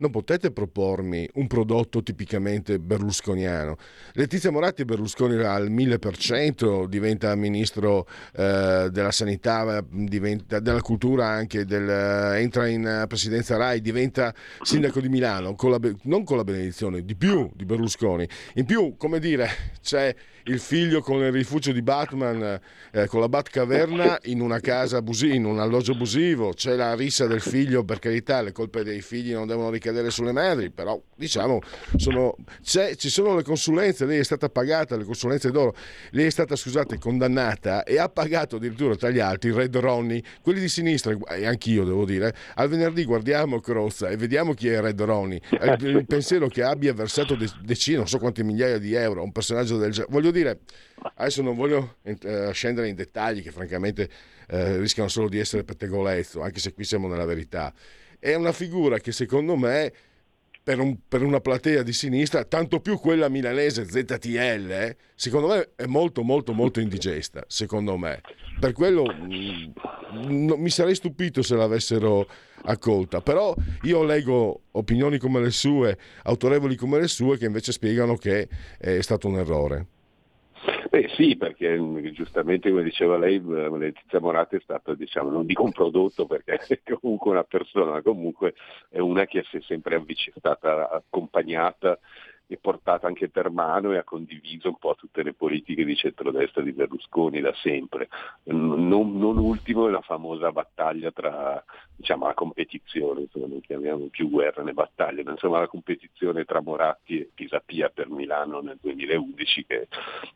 Non 0.00 0.10
potete 0.10 0.50
propormi 0.50 1.28
un 1.34 1.46
prodotto 1.46 2.02
tipicamente 2.02 2.78
berlusconiano. 2.78 3.76
Letizia 4.12 4.50
Moratti 4.50 4.84
Berlusconi 4.84 5.36
al 5.42 5.70
1000%, 5.70 6.86
diventa 6.86 7.34
ministro 7.34 8.06
eh, 8.34 8.88
della 8.90 9.10
sanità, 9.10 9.84
diventa, 9.88 10.58
della 10.58 10.80
cultura 10.80 11.26
anche, 11.26 11.64
del, 11.64 11.88
entra 12.36 12.66
in 12.66 13.04
presidenza 13.08 13.56
RAI, 13.56 13.80
diventa 13.80 14.34
sindaco 14.62 15.00
di 15.00 15.08
Milano, 15.08 15.54
con 15.54 15.70
la, 15.70 15.78
non 16.04 16.24
con 16.24 16.38
la 16.38 16.44
benedizione, 16.44 17.04
di 17.04 17.14
più 17.14 17.50
di 17.54 17.66
Berlusconi. 17.66 18.26
In 18.54 18.64
più, 18.64 18.96
come 18.96 19.18
dire, 19.18 19.48
c'è 19.82 20.14
il 20.44 20.58
figlio 20.58 21.02
con 21.02 21.20
il 21.20 21.30
rifugio 21.30 21.72
di 21.72 21.82
Batman, 21.82 22.58
eh, 22.90 23.06
con 23.06 23.20
la 23.20 23.28
Batcaverna 23.28 24.20
in 24.24 24.40
una 24.40 24.60
casa 24.60 24.96
abusiva, 24.96 25.34
in 25.34 25.44
un 25.44 25.60
alloggio 25.60 25.92
abusivo, 25.92 26.54
c'è 26.54 26.74
la 26.74 26.94
rissa 26.94 27.26
del 27.26 27.42
figlio, 27.42 27.84
per 27.84 27.98
carità, 27.98 28.40
le 28.40 28.52
colpe 28.52 28.82
dei 28.82 29.02
figli 29.02 29.32
non 29.32 29.46
devono 29.46 29.68
ricadere 29.68 29.89
sulle 30.10 30.32
madri, 30.32 30.70
però 30.70 31.00
diciamo 31.14 31.60
sono, 31.96 32.36
ci 32.62 33.08
sono 33.08 33.36
le 33.36 33.42
consulenze, 33.42 34.06
lei 34.06 34.18
è 34.18 34.24
stata 34.24 34.48
pagata, 34.48 34.96
le 34.96 35.04
consulenze 35.04 35.50
d'oro, 35.50 35.74
lei 36.10 36.26
è 36.26 36.30
stata, 36.30 36.56
scusate, 36.56 36.98
condannata 36.98 37.84
e 37.84 37.98
ha 37.98 38.08
pagato 38.08 38.56
addirittura 38.56 38.96
tra 38.96 39.10
gli 39.10 39.18
altri 39.18 39.52
Red 39.52 39.76
Ronnie, 39.76 40.22
quelli 40.42 40.60
di 40.60 40.68
sinistra, 40.68 41.16
e 41.30 41.46
anch'io 41.46 41.84
devo 41.84 42.04
dire, 42.04 42.34
al 42.54 42.68
venerdì 42.68 43.04
guardiamo 43.04 43.60
Crozza 43.60 44.08
e 44.08 44.16
vediamo 44.16 44.54
chi 44.54 44.68
è 44.68 44.80
Red 44.80 45.00
Ronnie, 45.00 45.40
il, 45.50 46.04
pensiero 46.06 46.48
che 46.48 46.62
abbia 46.62 46.92
versato 46.92 47.36
decine, 47.62 47.98
non 47.98 48.08
so 48.08 48.18
quante 48.18 48.42
migliaia 48.42 48.78
di 48.78 48.94
euro 48.94 49.20
a 49.20 49.24
un 49.24 49.32
personaggio 49.32 49.76
del 49.76 49.92
genere, 49.92 50.12
voglio 50.12 50.30
dire, 50.30 50.60
adesso 51.16 51.42
non 51.42 51.56
voglio 51.56 51.96
eh, 52.02 52.50
scendere 52.52 52.88
in 52.88 52.94
dettagli 52.94 53.42
che 53.42 53.50
francamente 53.50 54.08
eh, 54.48 54.78
rischiano 54.78 55.08
solo 55.08 55.28
di 55.28 55.38
essere 55.38 55.64
pettegolezzo, 55.64 56.40
anche 56.42 56.60
se 56.60 56.72
qui 56.72 56.84
siamo 56.84 57.08
nella 57.08 57.24
verità. 57.24 57.72
È 58.20 58.34
una 58.34 58.52
figura 58.52 58.98
che 58.98 59.12
secondo 59.12 59.56
me, 59.56 59.90
per, 60.62 60.78
un, 60.78 60.98
per 61.08 61.22
una 61.22 61.40
platea 61.40 61.82
di 61.82 61.94
sinistra, 61.94 62.44
tanto 62.44 62.80
più 62.80 62.98
quella 62.98 63.30
milanese 63.30 63.86
ZTL, 63.86 64.70
eh, 64.70 64.96
secondo 65.14 65.48
me 65.48 65.70
è 65.74 65.86
molto 65.86 66.22
molto 66.22 66.52
molto 66.52 66.80
indigesta, 66.80 67.42
secondo 67.48 67.96
me. 67.96 68.20
Per 68.60 68.72
quello 68.72 69.04
mh, 69.06 69.72
mm, 70.12 70.44
no, 70.44 70.56
mi 70.56 70.68
sarei 70.68 70.94
stupito 70.94 71.40
se 71.40 71.56
l'avessero 71.56 72.28
accolta, 72.64 73.22
però 73.22 73.54
io 73.84 74.04
leggo 74.04 74.64
opinioni 74.72 75.16
come 75.16 75.40
le 75.40 75.50
sue, 75.50 75.96
autorevoli 76.24 76.76
come 76.76 77.00
le 77.00 77.08
sue, 77.08 77.38
che 77.38 77.46
invece 77.46 77.72
spiegano 77.72 78.16
che 78.16 78.48
è 78.78 79.00
stato 79.00 79.28
un 79.28 79.38
errore. 79.38 79.86
Beh 80.90 81.08
sì, 81.14 81.36
perché 81.36 81.78
mm, 81.78 82.04
giustamente 82.08 82.68
come 82.68 82.82
diceva 82.82 83.16
lei, 83.16 83.36
eh, 83.36 83.78
Letizia 83.78 84.18
Moratti 84.18 84.56
è 84.56 84.60
stata, 84.60 84.92
diciamo, 84.92 85.30
non 85.30 85.46
dico 85.46 85.62
un 85.62 85.70
prodotto 85.70 86.26
perché 86.26 86.58
è 86.66 86.80
comunque 86.98 87.30
una 87.30 87.44
persona, 87.44 87.92
ma 87.92 88.02
comunque 88.02 88.54
è 88.88 88.98
una 88.98 89.24
che 89.26 89.44
si 89.48 89.58
è 89.58 89.60
sempre 89.60 90.04
stata 90.34 90.90
accompagnata 90.90 91.96
e 92.48 92.58
portata 92.60 93.06
anche 93.06 93.28
per 93.28 93.50
mano 93.50 93.92
e 93.92 93.98
ha 93.98 94.02
condiviso 94.02 94.66
un 94.66 94.78
po' 94.78 94.96
tutte 94.96 95.22
le 95.22 95.32
politiche 95.32 95.84
di 95.84 95.94
centrodestra 95.94 96.60
di 96.60 96.72
Berlusconi 96.72 97.40
da 97.40 97.54
sempre. 97.54 98.08
Non, 98.46 99.16
non 99.16 99.38
ultimo 99.38 99.86
la 99.86 100.00
famosa 100.00 100.50
battaglia 100.50 101.12
tra, 101.12 101.62
diciamo, 102.00 102.26
la 102.26 102.34
competizione, 102.34 103.20
insomma, 103.20 103.46
non 103.46 103.60
chiamiamo 103.60 104.06
più 104.06 104.30
guerra 104.30 104.62
né 104.62 104.72
battaglie, 104.72 105.22
ma 105.22 105.32
insomma 105.32 105.60
la 105.60 105.68
competizione 105.68 106.44
tra 106.44 106.62
Moratti 106.62 107.20
e 107.20 107.30
Pisapia 107.32 107.90
per 107.90 108.08
Milano 108.08 108.60
nel 108.60 108.78
2011 108.80 109.66
che, 109.66 109.88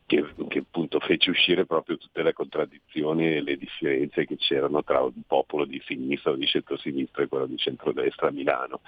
che, 0.05 0.25
che 0.47 0.59
appunto 0.59 0.99
fece 0.99 1.31
uscire 1.31 1.65
proprio 1.65 1.97
tutte 1.97 2.21
le 2.21 2.33
contraddizioni 2.33 3.33
e 3.33 3.41
le 3.41 3.57
differenze 3.57 4.25
che 4.25 4.37
c'erano 4.37 4.83
tra 4.83 5.01
un 5.01 5.23
popolo 5.25 5.65
di 5.65 5.81
sinistra 5.85 6.31
o 6.31 6.35
di 6.35 6.45
centrosinistra 6.45 7.23
e 7.23 7.27
quello 7.27 7.47
di 7.47 7.57
centrodestra 7.57 8.27
a 8.27 8.31
Milano. 8.31 8.81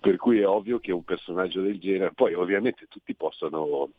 Per 0.00 0.16
cui 0.16 0.40
è 0.40 0.48
ovvio 0.48 0.78
che 0.78 0.92
un 0.92 1.04
personaggio 1.04 1.60
del 1.60 1.78
genere, 1.78 2.12
poi 2.14 2.32
ovviamente 2.32 2.86
tutti 2.88 3.14
possono, 3.14 3.90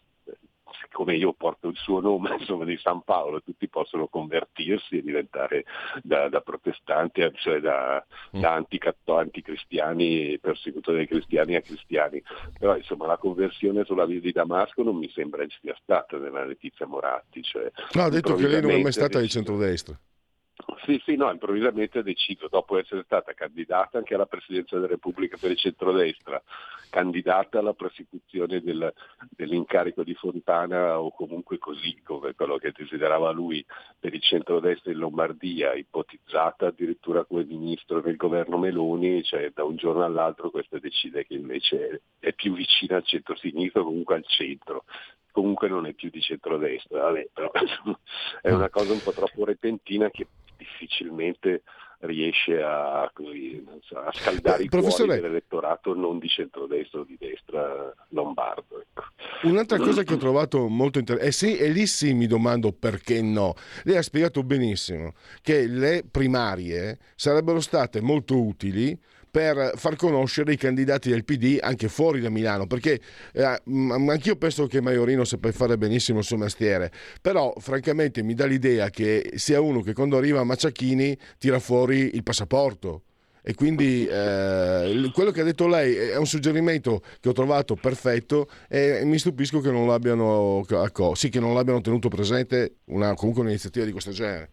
siccome 0.82 1.16
io 1.16 1.34
porto 1.34 1.68
il 1.68 1.76
suo 1.76 2.00
nome, 2.00 2.36
insomma 2.40 2.66
di 2.66 2.78
San 2.78 3.02
Paolo, 3.02 3.42
tutti 3.42 3.68
possono 3.68 4.08
convertirsi 4.08 4.98
e 4.98 5.02
diventare 5.02 5.66
da, 6.02 6.30
da 6.30 6.42
protestanti, 6.42 7.22
cioè 7.36 7.60
da, 7.60 8.06
mm. 8.36 8.42
da 8.42 8.54
anticristiani, 8.54 10.38
persecutori 10.40 10.98
dei 10.98 11.08
cristiani 11.08 11.56
a 11.56 11.62
cristiani. 11.62 12.22
Però 12.58 12.76
insomma 12.76 13.08
la 13.08 13.18
conversione 13.18 13.84
sulla 13.86 14.06
via 14.06 14.20
di 14.20 14.32
Damasco 14.32 14.84
non 14.84 14.98
mi 14.98 15.10
sembra 15.10 15.44
sia 15.62 15.76
stata 15.82 16.18
nella 16.18 16.46
Letizia 16.46 16.86
Moratti. 16.86 17.42
Cioè, 17.42 17.72
no, 17.94 18.04
ha 18.04 18.10
detto 18.10 18.36
che 18.36 18.48
lei 18.48 18.62
non 18.62 18.72
è 18.72 18.82
mai 18.82 18.92
stata 18.92 19.20
di 19.20 19.30
centrodestra. 19.30 19.98
Sì, 20.84 21.02
sì, 21.04 21.16
no, 21.16 21.32
improvvisamente 21.32 22.00
ha 22.00 22.04
deciso, 22.04 22.48
dopo 22.48 22.78
essere 22.78 23.04
stata 23.04 23.34
candidata 23.34 23.98
anche 23.98 24.16
alla 24.16 24.26
Presidenza 24.26 24.76
della 24.76 24.88
Repubblica 24.88 25.38
per 25.40 25.52
il 25.52 25.58
centrodestra, 25.58 26.42
candidata 26.90 27.60
alla 27.60 27.74
prosecuzione 27.74 28.62
del, 28.62 28.94
dell'incarico 29.30 30.04
di 30.04 30.14
Fontana 30.16 31.00
o 31.00 31.12
comunque 31.12 31.58
così 31.58 32.02
come 32.04 32.34
quello 32.36 32.58
che 32.58 32.72
desiderava 32.76 33.32
lui 33.32 33.66
per 34.00 34.14
il 34.14 34.22
centrodestra 34.22 34.92
in 34.92 34.98
Lombardia, 34.98 35.74
ipotizzata 35.74 36.68
addirittura 36.68 37.26
come 37.26 37.46
ministro 37.46 38.02
del 38.02 38.16
governo 38.16 38.58
Meloni, 38.58 39.24
cioè 39.24 39.52
da 39.54 39.64
un 39.64 39.76
giorno 39.76 40.04
all'altro 40.04 40.50
questa 40.50 40.80
decide 40.80 41.26
che 41.26 41.34
invece 41.34 42.02
è 42.20 42.34
più 42.34 42.54
vicina 42.54 42.98
al 42.98 43.06
centro-sinistra 43.06 43.82
o 43.82 43.86
comunque 43.86 44.16
al 44.16 44.26
centro. 44.26 44.86
Comunque 45.32 45.68
non 45.68 45.86
è 45.86 45.92
più 45.92 46.10
di 46.10 46.22
centrodestra, 46.22 47.02
Vabbè, 47.02 47.28
però 47.34 47.52
è 48.42 48.52
una 48.52 48.70
cosa 48.70 48.94
un 48.94 49.02
po' 49.02 49.12
troppo 49.12 49.44
repentina 49.44 50.10
che 50.10 50.28
difficilmente 50.58 51.64
riesce 52.00 52.62
a, 52.62 53.04
a 53.04 53.12
scaldare 54.12 54.62
eh, 54.62 54.66
i 54.66 54.70
cuori 54.70 55.08
dell'elettorato 55.08 55.94
non 55.96 56.20
di 56.20 56.28
centrodestra 56.28 57.00
o 57.00 57.04
di 57.04 57.16
destra 57.20 57.94
lombardo. 58.10 58.82
Ecco. 58.82 59.04
Un'altra 59.44 59.78
cosa 59.78 60.04
che 60.04 60.14
ho 60.14 60.18
trovato 60.18 60.68
molto 60.68 61.00
interessante, 61.00 61.30
e, 61.30 61.32
sì, 61.32 61.58
e 61.58 61.70
lì 61.70 61.88
sì 61.88 62.14
mi 62.14 62.28
domando 62.28 62.72
perché 62.72 63.22
no, 63.22 63.54
lei 63.84 63.98
ha 63.98 64.02
spiegato 64.02 64.44
benissimo 64.44 65.14
che 65.42 65.68
le 65.68 66.04
primarie 66.10 67.00
sarebbero 67.16 67.60
state 67.60 68.02
molto 68.02 68.42
utili 68.42 68.98
per 69.36 69.74
far 69.76 69.98
conoscere 69.98 70.54
i 70.54 70.56
candidati 70.56 71.10
del 71.10 71.26
PD 71.26 71.58
anche 71.60 71.90
fuori 71.90 72.22
da 72.22 72.30
Milano, 72.30 72.68
perché 72.68 73.02
eh, 73.34 73.44
anch'io 73.44 74.38
penso 74.38 74.66
che 74.66 74.80
Maiorino 74.80 75.26
sappia 75.26 75.52
fare 75.52 75.78
benissimo 75.78 76.20
il 76.20 76.24
suo 76.24 76.38
mestiere, 76.38 76.90
però 77.22 77.54
francamente 77.58 78.24
mi 78.24 78.34
dà 78.34 78.46
l'idea 78.46 78.90
che 78.90 79.34
sia 79.36 79.60
uno 79.60 79.82
che 79.82 79.92
quando 79.92 80.16
arriva 80.16 80.40
a 80.40 80.46
Macciachini 80.46 81.18
tira 81.38 81.60
fuori 81.60 82.16
il 82.16 82.24
passaporto. 82.24 83.02
E 83.42 83.56
quindi 83.56 84.08
eh, 84.08 85.12
quello 85.14 85.32
che 85.32 85.42
ha 85.42 85.44
detto 85.44 85.68
lei 85.68 85.94
è 85.96 86.16
un 86.16 86.26
suggerimento 86.26 87.02
che 87.20 87.28
ho 87.28 87.34
trovato 87.34 87.76
perfetto 87.76 88.48
e 88.70 89.02
mi 89.04 89.20
stupisco 89.20 89.60
che 89.60 89.70
non 89.70 89.86
l'abbiano, 89.86 90.66
sì, 91.14 91.28
che 91.28 91.42
non 91.42 91.54
l'abbiano 91.54 91.82
tenuto 91.82 92.08
presente 92.08 92.78
una, 92.86 93.14
comunque 93.16 93.42
un'iniziativa 93.42 93.84
di 93.84 93.92
questo 93.92 94.12
genere. 94.12 94.50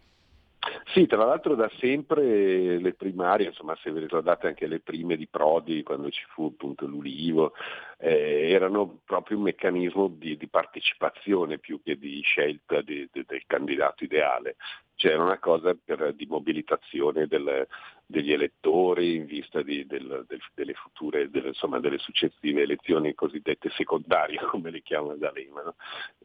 Sì, 0.92 1.06
tra 1.06 1.24
l'altro 1.24 1.54
da 1.54 1.70
sempre 1.78 2.78
le 2.78 2.92
primarie, 2.92 3.46
insomma 3.46 3.74
se 3.76 3.90
vi 3.90 4.00
ricordate 4.00 4.46
anche 4.46 4.66
le 4.66 4.80
prime 4.80 5.16
di 5.16 5.26
Prodi 5.26 5.82
quando 5.82 6.10
ci 6.10 6.22
fu 6.28 6.52
appunto 6.52 6.86
l'Ulivo, 6.86 7.54
eh, 7.96 8.50
erano 8.50 9.00
proprio 9.02 9.38
un 9.38 9.44
meccanismo 9.44 10.08
di, 10.08 10.36
di, 10.36 10.48
partecipazione 10.48 11.58
più 11.58 11.80
che 11.82 11.96
di 11.96 12.20
scelta 12.20 12.82
di, 12.82 13.08
di, 13.10 13.24
del 13.26 13.42
candidato 13.46 14.04
ideale. 14.04 14.56
C'era 14.94 15.22
una 15.22 15.38
cosa 15.38 15.74
per, 15.82 16.12
di 16.12 16.26
mobilitazione 16.26 17.26
del, 17.26 17.66
degli 18.04 18.32
elettori 18.32 19.14
in 19.14 19.24
vista 19.24 19.62
del, 19.62 19.86
del, 19.86 20.26
delle 20.52 20.74
future, 20.74 21.30
delle, 21.30 21.48
insomma, 21.48 21.80
delle 21.80 21.98
successive 21.98 22.60
elezioni 22.60 23.14
cosiddette 23.14 23.70
secondarie, 23.70 24.40
come 24.44 24.70
le 24.70 24.82
chiamano 24.82 25.16
da 25.16 25.32
Lema. 25.32 25.62
No? 25.62 25.74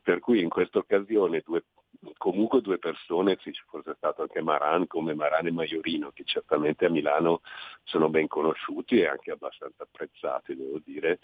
Per 0.04 0.20
cui 0.20 0.42
in 0.42 0.50
questa 0.50 0.80
occasione 0.80 1.42
due 1.46 1.64
comunque 2.18 2.62
due 2.62 2.78
persone, 2.78 3.38
se 3.42 3.52
ci 3.52 3.64
fosse 3.68 3.94
stato 3.98 4.22
anche 4.22 4.42
Maran 4.58 4.88
come 4.88 5.14
Maran 5.14 5.48
e 5.48 5.52
Maiorino, 5.52 6.12
che 6.14 6.24
certamente 6.26 6.86
a 6.86 6.90
Milano 6.90 7.42
sono 7.84 8.10
ben 8.10 8.28
conosciuti 8.28 9.00
e 9.00 9.08
anche 9.08 9.32
abbastanza 9.32 9.84
apprezzati, 9.84 10.56
devo 10.56 10.80
dire. 10.84 11.20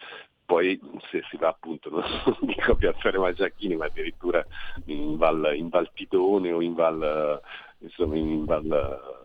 Poi 0.45 0.79
se 1.09 1.23
si 1.29 1.37
va 1.37 1.47
appunto, 1.47 1.89
non 1.89 2.03
dico 2.41 2.73
a 2.73 2.75
Piazzale 2.75 3.17
Maggiacchini, 3.17 3.75
ma 3.75 3.85
addirittura 3.85 4.45
in 4.85 5.17
Val, 5.17 5.53
in 5.55 5.69
Val 5.69 5.89
Tidone 5.93 6.51
o 6.51 6.61
in 6.61 6.73
Val, 6.73 7.41
insomma, 7.79 8.15
in 8.15 8.45
Val 8.45 9.21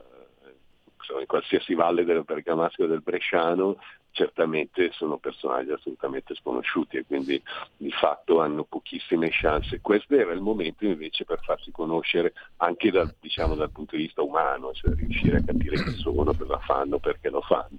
in 1.19 1.27
qualsiasi 1.27 1.75
valle 1.75 2.05
del 2.05 2.23
Bergamasco 2.23 2.85
e 2.85 2.87
del 2.87 3.01
Bresciano, 3.01 3.79
certamente 4.11 4.91
sono 4.93 5.19
personaggi 5.19 5.71
assolutamente 5.71 6.35
sconosciuti 6.35 6.97
e 6.97 7.05
quindi 7.07 7.41
di 7.77 7.91
fatto 7.91 8.41
hanno 8.41 8.65
pochissime 8.65 9.29
chance. 9.31 9.81
Questo 9.81 10.15
era 10.15 10.33
il 10.33 10.41
momento 10.41 10.85
invece 10.85 11.25
per 11.25 11.41
farsi 11.43 11.71
conoscere 11.71 12.33
anche 12.57 12.91
dal, 12.91 13.15
diciamo, 13.21 13.55
dal 13.55 13.71
punto 13.71 13.97
di 13.97 14.03
vista 14.03 14.23
umano, 14.23 14.73
cioè 14.73 14.95
riuscire 14.95 15.39
a 15.39 15.45
capire 15.45 15.83
chi 15.83 15.93
sono, 15.93 16.35
cosa 16.35 16.59
fanno, 16.59 16.99
perché 16.99 17.31
lo 17.31 17.41
fanno. 17.43 17.79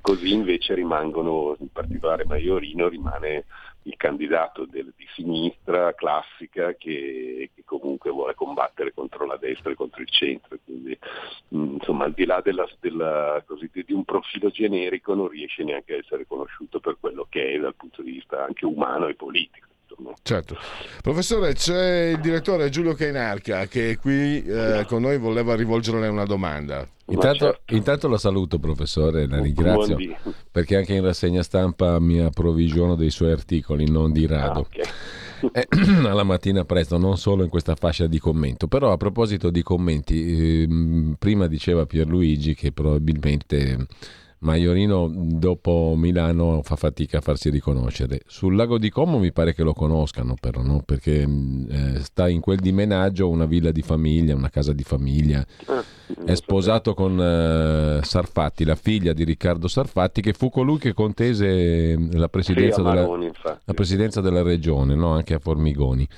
Così 0.00 0.32
invece 0.32 0.74
rimangono, 0.74 1.56
in 1.58 1.70
particolare 1.70 2.24
Maiorino 2.24 2.88
rimane 2.88 3.44
il 3.88 3.96
candidato 3.96 4.66
del, 4.66 4.92
di 4.94 5.06
sinistra 5.14 5.94
classica 5.94 6.74
che, 6.74 7.50
che, 7.54 7.62
comunque 7.64 8.10
vuole 8.10 8.34
combattere 8.34 8.92
contro 8.92 9.24
la 9.24 9.36
destra 9.36 9.72
e 9.72 9.74
contro 9.74 10.02
il 10.02 10.10
centro. 10.10 10.58
Quindi, 10.62 10.96
mh, 11.48 11.74
insomma, 11.74 12.04
al 12.04 12.12
di 12.12 12.26
là 12.26 12.40
della, 12.42 12.68
della, 12.80 13.42
così, 13.46 13.70
di 13.72 13.92
un 13.92 14.04
profilo 14.04 14.50
generico 14.50 15.14
non 15.14 15.28
riesce 15.28 15.64
neanche 15.64 15.94
a 15.94 15.98
essere 15.98 16.26
conosciuto 16.26 16.80
per 16.80 16.98
quello 17.00 17.26
che 17.28 17.52
è 17.52 17.58
dal 17.58 17.74
punto 17.74 18.02
di 18.02 18.12
vista 18.12 18.44
anche 18.44 18.66
umano 18.66 19.08
e 19.08 19.14
politico. 19.14 19.66
Certo. 20.22 20.56
Professore, 21.02 21.54
c'è 21.54 22.10
il 22.10 22.20
direttore 22.20 22.68
Giulio 22.68 22.94
Cainarca 22.94 23.66
che 23.66 23.96
qui 23.96 24.42
eh, 24.44 24.84
con 24.86 25.02
noi 25.02 25.18
voleva 25.18 25.54
rivolgerle 25.54 26.06
una 26.08 26.24
domanda. 26.24 26.86
Intanto, 27.06 27.44
certo. 27.46 27.74
intanto, 27.74 28.08
la 28.08 28.18
saluto 28.18 28.58
professore, 28.58 29.26
la 29.26 29.40
ringrazio 29.40 29.96
perché 30.50 30.76
anche 30.76 30.94
in 30.94 31.02
rassegna 31.02 31.42
stampa 31.42 31.98
mi 31.98 32.20
approvvigiono 32.20 32.94
dei 32.94 33.10
suoi 33.10 33.32
articoli, 33.32 33.90
non 33.90 34.12
di 34.12 34.26
rado. 34.26 34.68
Ah, 34.70 35.46
okay. 35.46 35.50
eh, 35.52 35.68
alla 36.06 36.24
mattina 36.24 36.64
presto, 36.64 36.98
non 36.98 37.16
solo 37.16 37.42
in 37.42 37.48
questa 37.48 37.74
fascia 37.74 38.06
di 38.06 38.18
commento. 38.18 38.68
Però 38.68 38.92
a 38.92 38.98
proposito 38.98 39.48
di 39.48 39.62
commenti, 39.62 40.62
eh, 40.62 41.14
prima 41.18 41.46
diceva 41.46 41.86
Pierluigi 41.86 42.54
che 42.54 42.72
probabilmente 42.72 43.86
Maiorino 44.40 45.10
dopo 45.12 45.94
Milano 45.96 46.60
fa 46.62 46.76
fatica 46.76 47.18
a 47.18 47.20
farsi 47.20 47.50
riconoscere. 47.50 48.20
Sul 48.26 48.54
lago 48.54 48.78
di 48.78 48.90
Como 48.90 49.18
mi 49.18 49.32
pare 49.32 49.54
che 49.54 49.62
lo 49.62 49.72
conoscano 49.72 50.36
però, 50.38 50.62
no? 50.62 50.82
perché 50.84 51.26
mm, 51.26 51.64
eh, 51.70 52.00
sta 52.00 52.28
in 52.28 52.40
quel 52.40 52.58
dimenaggio 52.58 53.28
una 53.28 53.46
villa 53.46 53.72
di 53.72 53.82
famiglia, 53.82 54.34
una 54.34 54.50
casa 54.50 54.72
di 54.72 54.84
famiglia. 54.84 55.44
Ah, 55.66 55.82
È 56.24 56.34
sposato 56.34 56.94
con 56.94 57.20
eh, 57.20 58.00
Sarfatti, 58.02 58.64
la 58.64 58.76
figlia 58.76 59.12
di 59.12 59.24
Riccardo 59.24 59.66
Sarfatti, 59.66 60.20
che 60.20 60.32
fu 60.32 60.50
colui 60.50 60.78
che 60.78 60.94
contese 60.94 61.96
la 62.12 62.28
presidenza, 62.28 62.76
sì, 62.76 62.82
Maroni, 62.82 63.30
della, 63.30 63.60
la 63.64 63.74
presidenza 63.74 64.20
della 64.20 64.42
regione, 64.42 64.94
no? 64.94 65.12
anche 65.12 65.34
a 65.34 65.38
Formigoni 65.38 66.08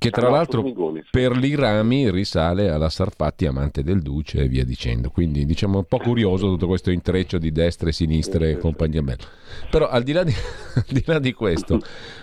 che 0.00 0.10
tra 0.10 0.30
l'altro 0.30 0.64
per 1.10 1.36
l'Irami 1.36 2.10
risale 2.10 2.70
alla 2.70 2.88
Sarfatti 2.88 3.44
amante 3.44 3.82
del 3.82 4.00
Duce 4.00 4.38
e 4.38 4.48
via 4.48 4.64
dicendo. 4.64 5.10
Quindi 5.10 5.44
diciamo 5.44 5.76
un 5.76 5.84
po' 5.84 5.98
curioso 5.98 6.46
tutto 6.46 6.66
questo 6.66 6.90
intreccio 6.90 7.36
di 7.36 7.52
destra 7.52 7.90
e 7.90 7.92
sinistra 7.92 8.46
e 8.46 8.56
compagnia 8.56 9.02
bella. 9.02 9.24
Però 9.70 9.86
al 9.86 10.02
di 10.02 10.12
là 10.12 10.24
di, 10.24 10.32
al 10.74 10.84
di, 10.88 11.02
là 11.04 11.18
di 11.18 11.34
questo 11.34 11.78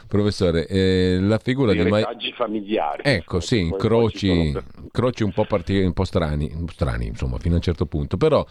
professore 0.08 0.66
eh, 0.66 1.20
la 1.22 1.38
figura 1.38 1.74
di 1.74 1.84
Mai... 1.84 2.04
familiari 2.34 3.04
ecco 3.04 3.40
sì 3.40 3.60
incroci, 3.60 4.56
incroci 4.82 5.22
un 5.22 5.32
po', 5.32 5.46
partic- 5.46 5.86
un 5.86 5.94
po 5.94 6.04
strani, 6.04 6.52
strani 6.70 7.06
insomma 7.06 7.38
fino 7.38 7.54
a 7.54 7.58
un 7.58 7.64
certo 7.64 7.86
punto. 7.86 8.18
Però 8.18 8.44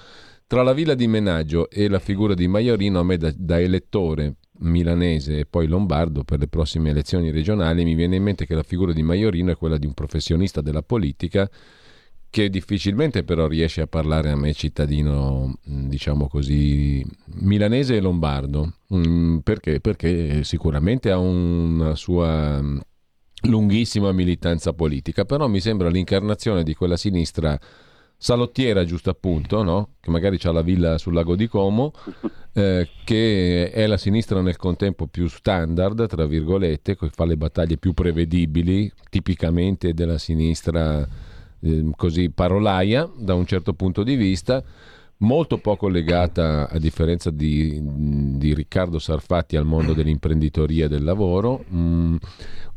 tra 0.46 0.62
la 0.62 0.72
villa 0.72 0.94
di 0.94 1.08
Menaggio 1.08 1.68
e 1.68 1.88
la 1.88 1.98
figura 1.98 2.34
di 2.34 2.46
Maiorino 2.46 3.00
a 3.00 3.02
me 3.02 3.16
da, 3.16 3.32
da 3.34 3.58
elettore 3.60 4.36
milanese 4.58 5.40
e 5.40 5.46
poi 5.46 5.66
lombardo 5.66 6.24
per 6.24 6.38
le 6.38 6.48
prossime 6.48 6.90
elezioni 6.90 7.30
regionali, 7.30 7.84
mi 7.84 7.94
viene 7.94 8.16
in 8.16 8.22
mente 8.22 8.46
che 8.46 8.54
la 8.54 8.62
figura 8.62 8.92
di 8.92 9.02
Maiorino 9.02 9.50
è 9.50 9.56
quella 9.56 9.78
di 9.78 9.86
un 9.86 9.94
professionista 9.94 10.60
della 10.60 10.82
politica 10.82 11.48
che 12.28 12.50
difficilmente 12.50 13.24
però 13.24 13.46
riesce 13.46 13.80
a 13.80 13.86
parlare 13.86 14.30
a 14.30 14.36
me 14.36 14.52
cittadino, 14.52 15.58
diciamo 15.64 16.28
così, 16.28 17.02
milanese 17.40 17.96
e 17.96 18.00
lombardo. 18.00 18.74
Mm, 18.94 19.38
perché? 19.38 19.80
Perché 19.80 20.44
sicuramente 20.44 21.10
ha 21.10 21.18
una 21.18 21.94
sua 21.94 22.62
lunghissima 23.42 24.12
militanza 24.12 24.72
politica, 24.72 25.24
però 25.24 25.46
mi 25.48 25.60
sembra 25.60 25.88
l'incarnazione 25.88 26.62
di 26.62 26.74
quella 26.74 26.96
sinistra 26.96 27.58
salottiera 28.16 28.84
giusto 28.84 29.10
appunto, 29.10 29.62
no? 29.62 29.90
che 30.00 30.10
magari 30.10 30.38
ha 30.42 30.52
la 30.52 30.62
villa 30.62 30.98
sul 30.98 31.14
lago 31.14 31.36
di 31.36 31.48
Como, 31.48 31.92
eh, 32.52 32.88
che 33.04 33.70
è 33.70 33.86
la 33.86 33.96
sinistra 33.96 34.40
nel 34.40 34.56
contempo 34.56 35.06
più 35.06 35.28
standard, 35.28 36.06
tra 36.06 36.26
virgolette, 36.26 36.96
che 36.96 37.10
fa 37.10 37.24
le 37.24 37.36
battaglie 37.36 37.76
più 37.76 37.92
prevedibili, 37.92 38.90
tipicamente 39.10 39.92
della 39.94 40.18
sinistra 40.18 41.06
eh, 41.60 41.90
così 41.94 42.30
parolaia 42.30 43.08
da 43.16 43.34
un 43.34 43.46
certo 43.46 43.74
punto 43.74 44.02
di 44.02 44.16
vista, 44.16 44.62
molto 45.18 45.58
poco 45.58 45.88
legata, 45.88 46.68
a 46.68 46.78
differenza 46.78 47.30
di, 47.30 47.80
di 47.82 48.54
Riccardo 48.54 48.98
Sarfatti, 48.98 49.56
al 49.56 49.64
mondo 49.64 49.92
dell'imprenditoria 49.92 50.86
e 50.86 50.88
del 50.88 51.04
lavoro. 51.04 51.64
Mm, 51.72 52.16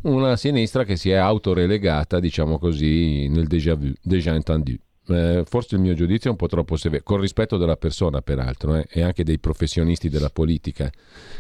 una 0.02 0.38
sinistra 0.38 0.84
che 0.84 0.96
si 0.96 1.10
è 1.10 1.16
autorelegata, 1.16 2.20
diciamo 2.20 2.58
così, 2.58 3.28
nel 3.28 3.48
déjà 3.48 3.76
vu, 3.76 3.92
déjà 4.02 4.34
entendu 4.34 4.74
eh, 5.10 5.44
forse 5.46 5.76
il 5.76 5.82
mio 5.82 5.94
giudizio 5.94 6.30
è 6.30 6.32
un 6.32 6.38
po' 6.38 6.48
troppo 6.48 6.76
severo, 6.76 7.04
con 7.04 7.20
rispetto 7.20 7.58
della 7.58 7.76
persona 7.76 8.22
peraltro 8.22 8.76
eh, 8.76 8.88
e 8.90 9.02
anche 9.02 9.24
dei 9.24 9.40
professionisti 9.40 10.10
della 10.10 10.30
politica 10.30 10.90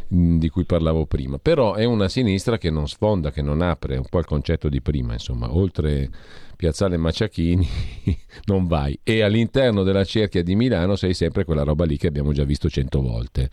mh, 0.08 0.22
mm, 0.22 0.38
di 0.38 0.50
cui 0.50 0.66
parlavo 0.66 1.06
prima, 1.06 1.38
però 1.38 1.74
è 1.76 1.86
una 1.86 2.10
sinistra 2.10 2.58
che 2.58 2.70
non 2.70 2.88
sfonda, 2.88 3.32
che 3.32 3.42
non 3.42 3.62
apre, 3.62 3.98
un 3.98 4.08
po' 4.10 4.20
il 4.20 4.26
concetto 4.26 4.70
di 4.70 4.82
prima, 4.82 5.14
insomma, 5.14 5.54
oltre 5.56 6.10
Piazzale 6.56 6.98
Maciachini 6.98 7.68
non 8.46 8.68
vai. 8.68 9.00
E 9.04 9.22
all'interno 9.22 9.84
della 9.84 10.04
cerchia 10.04 10.44
di 10.44 10.56
Milano 10.56 10.96
sei 10.96 11.14
sempre 11.14 11.46
quella 11.46 11.64
roba 11.64 11.86
lì 11.86 11.98
che 11.98 12.08
abbiamo 12.08 12.34
già 12.34 12.44
visto 12.44 12.70
cento 12.70 13.02
volte, 13.02 13.50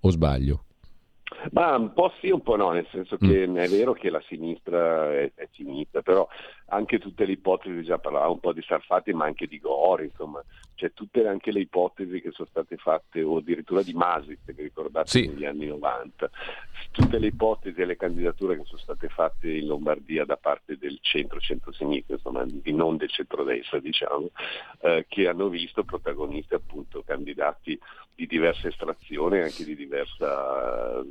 o 0.00 0.10
sbaglio? 0.10 0.65
Ma 1.52 1.76
un 1.76 1.92
po' 1.92 2.12
sì, 2.20 2.30
un 2.30 2.42
po' 2.42 2.56
no, 2.56 2.70
nel 2.70 2.86
senso 2.90 3.16
che 3.16 3.46
mm. 3.46 3.56
è 3.56 3.68
vero 3.68 3.92
che 3.92 4.10
la 4.10 4.22
sinistra 4.26 5.12
è, 5.12 5.32
è 5.34 5.48
finita, 5.52 6.02
però 6.02 6.26
anche 6.66 6.98
tutte 6.98 7.24
le 7.24 7.32
ipotesi, 7.32 7.84
già 7.84 7.98
parlavo 7.98 8.32
un 8.32 8.40
po' 8.40 8.52
di 8.52 8.62
Sarfati, 8.62 9.12
ma 9.12 9.24
anche 9.24 9.46
di 9.46 9.58
Gori, 9.58 10.06
insomma, 10.06 10.42
cioè 10.74 10.92
tutte 10.92 11.26
anche 11.26 11.52
le 11.52 11.60
ipotesi 11.60 12.20
che 12.20 12.30
sono 12.32 12.48
state 12.48 12.76
fatte, 12.76 13.22
o 13.22 13.38
addirittura 13.38 13.82
di 13.82 13.92
Masi, 13.92 14.36
se 14.44 14.52
vi 14.52 14.64
ricordate, 14.64 15.08
sì. 15.08 15.26
negli 15.26 15.44
anni 15.44 15.66
90, 15.66 16.30
tutte 16.90 17.18
le 17.18 17.28
ipotesi 17.28 17.80
e 17.80 17.84
le 17.84 17.96
candidature 17.96 18.56
che 18.56 18.64
sono 18.64 18.80
state 18.80 19.08
fatte 19.08 19.50
in 19.50 19.66
Lombardia 19.66 20.24
da 20.24 20.36
parte 20.36 20.76
del 20.76 20.98
centro-centro-sinistra, 21.00 22.14
insomma, 22.14 22.44
di 22.44 22.72
non 22.72 22.96
del 22.96 23.10
centrodestra, 23.10 23.78
diciamo, 23.78 24.30
eh, 24.80 25.06
che 25.08 25.28
hanno 25.28 25.48
visto 25.48 25.84
protagonisti 25.84 26.54
appunto 26.54 27.02
candidati 27.04 27.78
di 28.16 28.26
diversa 28.26 28.66
estrazione, 28.68 29.42
anche 29.42 29.64
di 29.64 29.76
diverso 29.76 31.06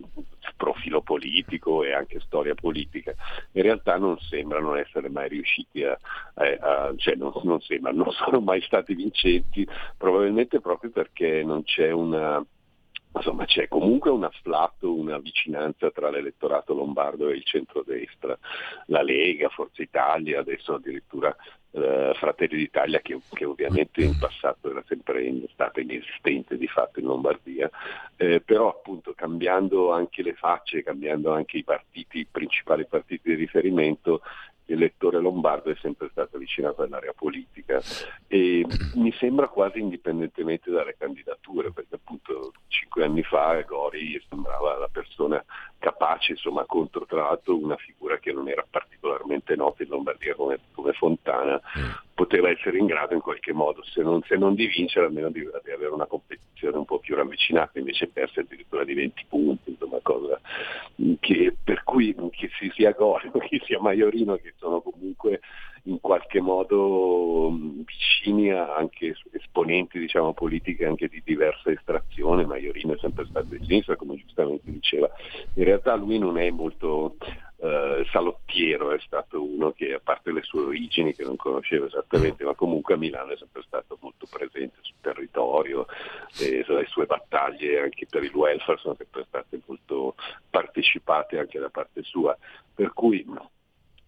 profilo 0.58 1.02
politico 1.02 1.84
e 1.84 1.94
anche 1.94 2.20
storia 2.22 2.56
politica. 2.56 3.14
In 3.52 3.62
realtà 3.62 3.98
non 3.98 4.18
sembrano 4.20 4.76
essere 4.76 5.10
mai 5.10 5.30
riusciti 5.30 5.84
a, 5.84 5.98
a, 6.34 6.44
a 6.60 6.94
cioè 6.98 7.16
non, 7.16 7.32
non 7.44 7.62
sembrano, 7.62 8.04
non 8.04 8.12
sono 8.12 8.40
mai 8.42 8.62
stati 8.62 8.96
vincenti, 8.96 9.68
probabilmente 9.98 10.60
proprio 10.60 10.90
perché 10.90 11.44
non 11.44 11.64
c'è 11.64 11.92
una 11.92 12.44
insomma 13.18 13.46
c'è 13.46 13.68
comunque 13.70 14.12
un 14.12 14.24
afflatto, 14.24 14.94
una 14.94 15.18
vicinanza 15.20 15.90
tra 15.92 16.10
l'elettorato 16.10 16.74
lombardo 16.74 17.30
e 17.30 17.36
il 17.36 17.46
centrodestra, 17.46 18.38
la 18.88 19.02
Lega, 19.02 19.48
Forza 19.50 19.82
Italia, 19.82 20.40
adesso 20.40 20.74
addirittura 20.74 21.34
eh, 21.76 22.14
Fratelli 22.16 22.58
d'Italia 22.58 23.00
che, 23.02 23.20
che, 23.34 23.46
ovviamente 23.46 24.02
in 24.02 24.18
passato 24.18 24.70
era 24.70 24.84
sempre 24.88 25.30
stata 25.52 25.82
inesistente 25.82 26.58
di 26.58 26.68
fatto 26.68 27.00
in 27.00 27.06
Lombardia, 27.06 27.70
eh, 28.16 28.40
però 28.40 28.70
appunto 28.70 29.14
cambiando 29.14 29.92
anche 29.92 30.24
le 30.24 30.34
facce, 30.34 30.84
cambiando 30.84 31.34
anche 31.34 31.58
i 31.58 31.64
partiti, 31.64 32.20
i 32.20 32.28
principali 32.30 32.86
partiti 32.86 33.30
di 33.30 33.36
riferimento, 33.36 34.22
l'elettore 34.66 35.20
lombardo 35.20 35.70
è 35.70 35.76
sempre 35.82 36.10
stato 36.12 36.36
avvicinato 36.36 36.82
all'area 36.82 37.14
politica 37.14 37.82
e 38.28 38.66
mi 38.96 39.12
sembra 39.14 39.48
quasi 39.48 39.80
indipendentemente 39.80 40.72
dalle 40.72 40.96
candidature, 40.98 41.72
perché 41.72 41.96
appunto 41.96 42.54
cinque 42.68 43.04
anni 43.04 43.24
fa 43.24 43.62
Gori 43.62 44.22
sembrava 44.28 44.78
la 44.78 44.90
persona 44.92 45.44
capace, 45.78 46.32
insomma, 46.32 46.66
contro 46.66 47.06
tra 47.06 47.24
l'altro 47.24 47.56
una 47.56 47.78
figura 47.78 48.18
che 48.18 48.32
non 48.32 48.50
era 48.50 48.66
particolarmente 48.70 49.56
nota 49.56 49.84
in 49.84 49.90
Lombardia 49.90 50.36
come, 50.36 50.60
come 50.74 50.94
Fontana, 50.94 51.62
mm. 51.78 51.92
Poteva 52.16 52.50
essere 52.50 52.80
in 52.80 52.88
grado 52.88 53.14
in 53.14 53.22
qualche 53.22 53.54
modo, 53.54 53.84
se 53.84 54.02
non, 54.02 54.22
se 54.24 54.36
non 54.36 54.56
di 54.56 54.66
vincere, 54.66 55.06
almeno 55.06 55.30
di, 55.30 55.42
di, 55.42 55.72
avere 55.72 55.92
una 55.92 56.08
competizione 56.08 56.78
un 56.78 56.86
po' 56.86 57.00
più 57.00 57.14
ravvicinata, 57.14 57.78
invece 57.78 58.08
perse 58.08 58.40
addirittura 58.40 58.84
di 58.84 58.94
20 58.94 59.26
punti, 59.28 59.70
insomma, 59.72 60.00
cosa 60.02 60.40
che, 61.20 61.56
per 61.62 61.84
cui 61.84 62.16
che 62.32 62.50
si 62.58 62.72
sia 62.74 62.92
Gori, 62.92 63.30
che 63.50 63.62
sia 63.66 63.80
Maiorino, 63.80 64.36
che 64.38 64.54
sono 64.58 64.82
comunque 64.82 65.42
in 65.88 66.00
qualche 66.00 66.42
modo 66.42 67.52
vicini 67.86 68.52
a 68.52 68.74
anche 68.76 69.16
esponenti 69.32 70.00
diciamo, 70.00 70.34
politiche 70.34 70.86
anche 70.86 71.08
di 71.08 71.22
diversa 71.24 71.70
estrazione, 71.70 72.46
Maiorino 72.46 72.94
è 72.94 72.98
sempre 72.98 73.26
stato 73.26 73.48
di 73.50 73.64
sinistra 73.66 73.96
come 73.96 74.16
giustamente 74.16 74.72
diceva, 74.72 75.10
in 75.54 75.64
realtà 75.64 75.96
lui 75.96 76.18
non 76.18 76.40
è 76.40 76.50
molto 76.50 77.18
eh, 77.58 78.06
salottiero, 78.12 78.92
è 78.92 79.00
stato 79.00 79.44
uno 79.44 79.72
che 79.72 79.94
a 79.94 80.02
parte 80.04 80.32
le 80.32 80.42
sue 80.42 80.62
origini 80.62 81.14
che 81.14 81.24
non 81.24 81.36
conosceva 81.36 81.86
esattamente, 81.86 82.44
ma 82.44 82.54
comunque 82.54 82.96
a 82.96 82.98
Milano 82.98 83.32
è 83.32 83.38
sempre 83.38 83.64
stato 83.66 83.98
molto 84.02 84.28
presente 84.30 84.78
sul 84.82 84.96
territorio, 85.02 85.86
e 86.40 86.66
le 86.68 86.86
sue 86.88 87.06
battaglie 87.06 87.80
anche 87.80 88.06
per 88.10 88.24
il 88.24 88.34
welfare 88.34 88.78
sono 88.80 88.96
sempre 88.96 89.26
state 89.28 89.60
molto 89.66 90.16
partecipate 90.50 91.40
anche 91.40 91.60
da 91.60 91.70
parte 91.70 92.04
sua, 92.04 92.38
per 92.74 92.94
cui 92.94 93.26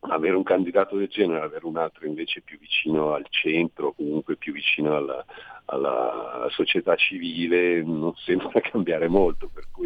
avere 0.09 0.35
un 0.35 0.43
candidato 0.43 0.95
del 0.97 1.07
genere, 1.07 1.45
avere 1.45 1.65
un 1.65 1.77
altro 1.77 2.05
invece 2.05 2.41
più 2.41 2.57
vicino 2.57 3.13
al 3.13 3.25
centro, 3.29 3.93
comunque 3.93 4.35
più 4.35 4.53
vicino 4.53 4.95
alla, 4.95 5.25
alla 5.65 6.47
società 6.49 6.95
civile, 6.95 7.81
non 7.83 8.13
sembra 8.15 8.59
cambiare 8.61 9.07
molto, 9.07 9.49
per 9.53 9.67
cui 9.71 9.85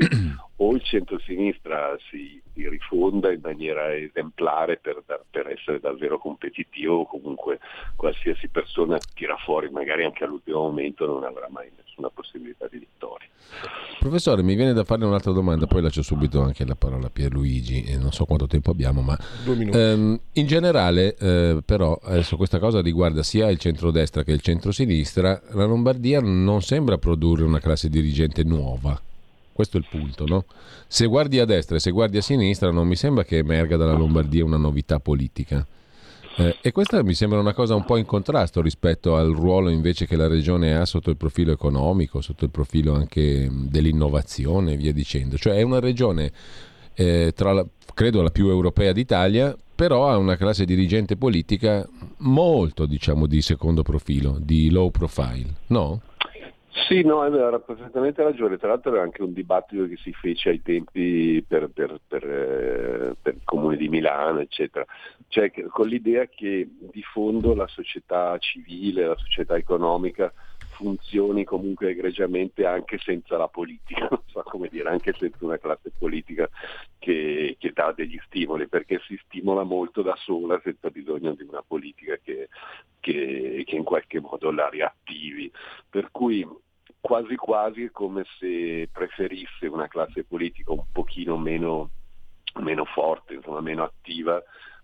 o 0.64 0.76
il 0.76 0.84
centro-sinistra 0.84 1.98
si, 2.10 2.40
si 2.54 2.70
rifonda 2.70 3.32
in 3.32 3.40
maniera 3.42 3.96
esemplare 3.96 4.78
per, 4.78 5.04
per, 5.30 5.48
essere 5.48 5.80
davvero 5.80 6.20
competitivo 6.20 7.00
o 7.00 7.08
comunque 7.08 7.60
qualsiasi 7.96 8.48
persona 8.48 9.00
tira 9.16 9.36
fuori, 9.38 9.70
magari 9.70 10.04
anche 10.04 10.24
all'ultimo 10.24 10.60
momento 10.60 11.08
non 11.08 11.24
avrà 11.24 11.48
mai 11.50 11.72
nessuna 11.92 12.10
possibilità 12.14 12.68
di 12.72 12.80
vittoria. 12.80 13.28
Professore, 14.00 14.42
mi 14.42 14.56
viene 14.56 14.74
da 14.74 14.84
fare 14.84 15.06
un'altra 15.06 15.32
domanda, 15.32 15.68
poi 15.68 15.82
lascio 15.82 16.02
subito 16.02 16.42
anche 16.42 16.66
la 16.66 16.76
parola 16.76 17.08
a 17.08 17.10
Pierluigi, 17.10 17.84
e 17.84 17.98
non 17.98 18.12
so 18.12 18.26
quanto 18.26 18.48
tempo 18.48 18.72
abbiamo, 18.72 19.02
ma 19.02 19.18
ehm, 19.46 20.20
in 20.34 20.48
generale 20.48 21.16
eh, 21.18 21.62
però 21.64 22.00
adesso 22.02 22.36
questa 22.36 22.58
cosa 22.58 22.82
riguarda 22.82 23.22
sia 23.22 23.50
il 23.50 23.60
centrodestra 23.60 24.24
che 24.24 24.32
il 24.32 24.42
centrosinistra, 24.42 25.42
la 25.52 25.66
Lombardia 25.66 26.20
non 26.20 26.62
sembra 26.62 26.98
produrre 26.98 27.44
una 27.44 27.60
classe 27.60 27.90
dirigente 27.90 28.44
nuova 28.44 29.00
questo 29.54 29.78
è 29.78 29.82
il 29.82 29.86
punto, 29.90 30.26
no? 30.26 30.46
Se 30.88 31.06
guardi 31.06 31.38
a 31.38 31.46
destra 31.46 31.76
e 31.76 31.80
se 31.80 31.92
guardi 31.92 32.18
a 32.18 32.22
sinistra 32.22 32.72
non 32.72 32.88
mi 32.88 32.96
sembra 32.96 33.24
che 33.24 33.38
emerga 33.38 33.78
dalla 33.78 33.94
Lombardia 33.94 34.44
una 34.44 34.58
novità 34.58 35.00
politica. 35.00 35.64
Eh, 36.38 36.58
e 36.62 36.72
questa 36.72 37.04
mi 37.04 37.14
sembra 37.14 37.40
una 37.40 37.54
cosa 37.54 37.76
un 37.76 37.84
po' 37.84 37.98
in 37.98 38.06
contrasto 38.06 38.62
rispetto 38.62 39.16
al 39.16 39.32
ruolo 39.32 39.70
invece 39.70 40.08
che 40.08 40.16
la 40.16 40.28
regione 40.28 40.76
ha 40.76 40.86
sotto 40.86 41.10
il 41.10 41.18
profilo 41.18 41.52
economico, 41.52 42.22
sotto 42.22 42.46
il 42.46 42.52
profilo 42.52 42.94
anche 42.94 43.50
dell'innovazione 43.52 44.74
e 44.74 44.78
via 44.78 44.94
dicendo. 44.94 45.38
Cioè 45.38 45.56
è 45.56 45.62
una 45.62 45.80
regione, 45.80 46.32
eh, 46.94 47.34
tra 47.36 47.52
la, 47.52 47.66
credo 47.94 48.22
la 48.22 48.30
più 48.30 48.50
europea 48.50 48.94
d'Italia, 48.94 49.56
però 49.76 50.10
ha 50.10 50.18
una 50.18 50.38
classe 50.38 50.64
dirigente 50.64 51.18
politica 51.18 51.88
molto, 52.18 52.86
diciamo, 52.86 53.26
di 53.26 53.42
secondo 53.42 53.82
profilo, 53.82 54.38
di 54.40 54.70
low 54.70 54.92
profile, 54.92 55.56
no? 55.68 56.02
Sì, 56.74 57.04
no, 57.04 57.22
aveva 57.22 57.60
perfettamente 57.60 58.24
ragione. 58.24 58.58
Tra 58.58 58.70
l'altro 58.70 58.94
era 58.94 59.02
anche 59.02 59.22
un 59.22 59.34
dibattito 59.34 59.88
che 59.88 59.98
si 59.98 60.14
fece 60.14 60.50
ai 60.50 60.62
tempi 60.62 61.44
per, 61.46 61.70
per, 61.70 62.00
per, 62.08 62.24
eh, 62.24 63.16
per 63.22 63.34
il 63.36 63.42
comune 63.44 63.76
di 63.76 63.90
Milano, 63.90 64.40
eccetera. 64.40 64.86
Cioè 65.28 65.52
con 65.70 65.88
l'idea 65.88 66.26
che 66.28 66.70
di 66.80 67.02
fondo 67.02 67.54
la 67.56 67.68
società 67.68 68.38
civile, 68.38 69.06
la 69.06 69.18
società 69.18 69.58
economica 69.58 70.32
funzioni 70.82 71.44
comunque 71.44 71.92
egregiamente 71.92 72.66
anche 72.66 72.98
senza 72.98 73.38
la 73.38 73.48
politica, 73.48 74.08
non 74.10 74.22
so 74.26 74.42
come 74.44 74.68
dire, 74.68 74.90
anche 74.90 75.14
senza 75.14 75.46
una 75.46 75.60
classe 75.60 75.92
politica 75.96 76.50
che, 76.98 77.56
che 77.60 77.72
dà 77.72 77.94
degli 77.96 78.20
stimoli, 78.26 78.68
perché 78.68 79.00
si 79.06 79.20
stimola 79.26 79.64
molto 79.64 80.02
da 80.02 80.16
sola 80.18 80.60
senza 80.64 80.90
bisogno 80.90 81.34
di 81.34 81.44
una 81.48 81.64
politica 81.66 82.18
che, 82.22 82.50
che, 83.00 83.64
che 83.66 83.76
in 83.76 83.84
qualche 83.84 84.20
modo 84.20 84.52
la 84.52 84.68
riattivi. 84.68 85.52
Per 85.88 86.10
cui 86.12 86.46
quasi 87.00 87.36
quasi 87.36 87.86
è 87.86 87.92
come 87.92 88.24
se 88.40 88.90
preferisse 88.92 89.68
una 89.68 89.88
classe 89.88 90.24
politica 90.24 90.72
un 90.72 90.84
pochino 90.92 91.38
meno, 91.38 91.92
meno 92.60 92.86
forte, 92.86 93.36
insomma, 93.36 93.62
meno 93.62 93.84
attiva 93.84 94.42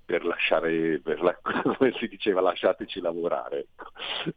per 0.08 0.24
lasciare, 0.24 1.02
per 1.04 1.22
la, 1.22 1.36
come 1.43 1.91
si 2.00 2.08
diceva, 2.08 2.39
lasciateci 2.39 3.02
lavorare. 3.02 3.67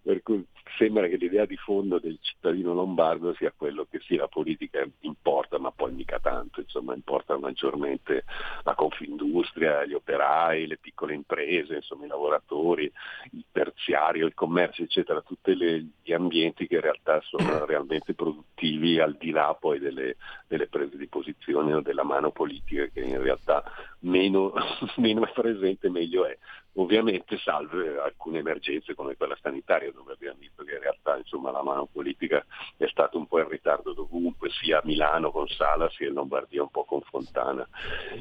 Per 0.03 0.21
cui 0.25 0.45
sembra 0.77 1.07
che 1.07 1.17
l'idea 1.17 1.47
di 1.47 1.57
fondo 1.57 2.01
del 2.01 2.19
cittadino 2.21 2.75
lombardo 2.75 3.33
sia 3.35 3.53
quello 3.57 3.87
che 3.89 4.01
sì, 4.01 4.17
la 4.17 4.27
politica 4.27 4.85
importa, 5.03 5.59
ma 5.59 5.71
poi 5.71 5.93
mica 5.93 6.19
tanto, 6.19 6.61
insomma, 6.61 6.95
importa 6.95 7.39
maggiormente 7.39 8.25
la 8.65 8.75
confindustria, 8.75 9.85
gli 9.85 9.95
operai, 9.95 10.67
le 10.67 10.77
piccole 10.77 11.15
imprese, 11.15 11.77
insomma, 11.77 12.07
i 12.07 12.09
lavoratori, 12.09 12.91
il 13.31 13.45
terziario, 13.53 14.27
il 14.27 14.35
commercio, 14.35 14.83
eccetera, 14.83 15.21
tutti 15.21 15.57
gli 15.57 16.13
ambienti 16.13 16.67
che 16.67 16.75
in 16.75 16.81
realtà 16.81 17.21
sono 17.21 17.63
realmente 17.65 18.15
produttivi 18.15 18.99
al 18.99 19.17
di 19.17 19.31
là 19.31 19.57
poi 19.59 19.79
delle, 19.79 20.17
delle 20.49 20.67
prese 20.67 20.97
di 20.97 21.07
posizione 21.07 21.75
o 21.75 21.81
della 21.81 22.03
mano 22.03 22.33
politica 22.33 22.87
che 22.87 23.03
in 23.03 23.23
realtà 23.23 23.63
meno, 24.01 24.53
meno 24.97 25.27
è 25.27 25.33
presente 25.33 25.89
meglio 25.89 26.25
è. 26.27 26.37
Ovviamente 26.75 27.37
salve 27.39 27.99
alcune 27.99 28.39
emergenze 28.39 28.95
come 28.95 29.17
quella 29.17 29.37
sanitaria 29.41 29.91
dove 29.93 30.13
abbiamo 30.13 30.39
visto 30.39 30.63
che 30.63 30.75
in 30.75 30.81
realtà 30.81 31.17
insomma, 31.17 31.51
la 31.51 31.63
mano 31.63 31.89
politica 31.91 32.45
è 32.77 32.87
stata 32.87 33.19
un 33.19 33.27
po' 33.27 33.41
in 33.41 33.49
ritardo 33.49 33.93
dovunque, 33.93 34.51
sia 34.51 34.79
a 34.79 34.83
Milano 34.85 35.33
con 35.33 35.49
Sala 35.49 35.91
sia 35.91 36.09
in 36.09 36.15
Lombardia 36.15 36.63
un 36.63 36.71
po' 36.71 36.85
con 36.85 37.01
Fontana. 37.01 37.67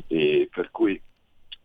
E 0.08 0.50
per 0.52 0.72
cui 0.72 1.00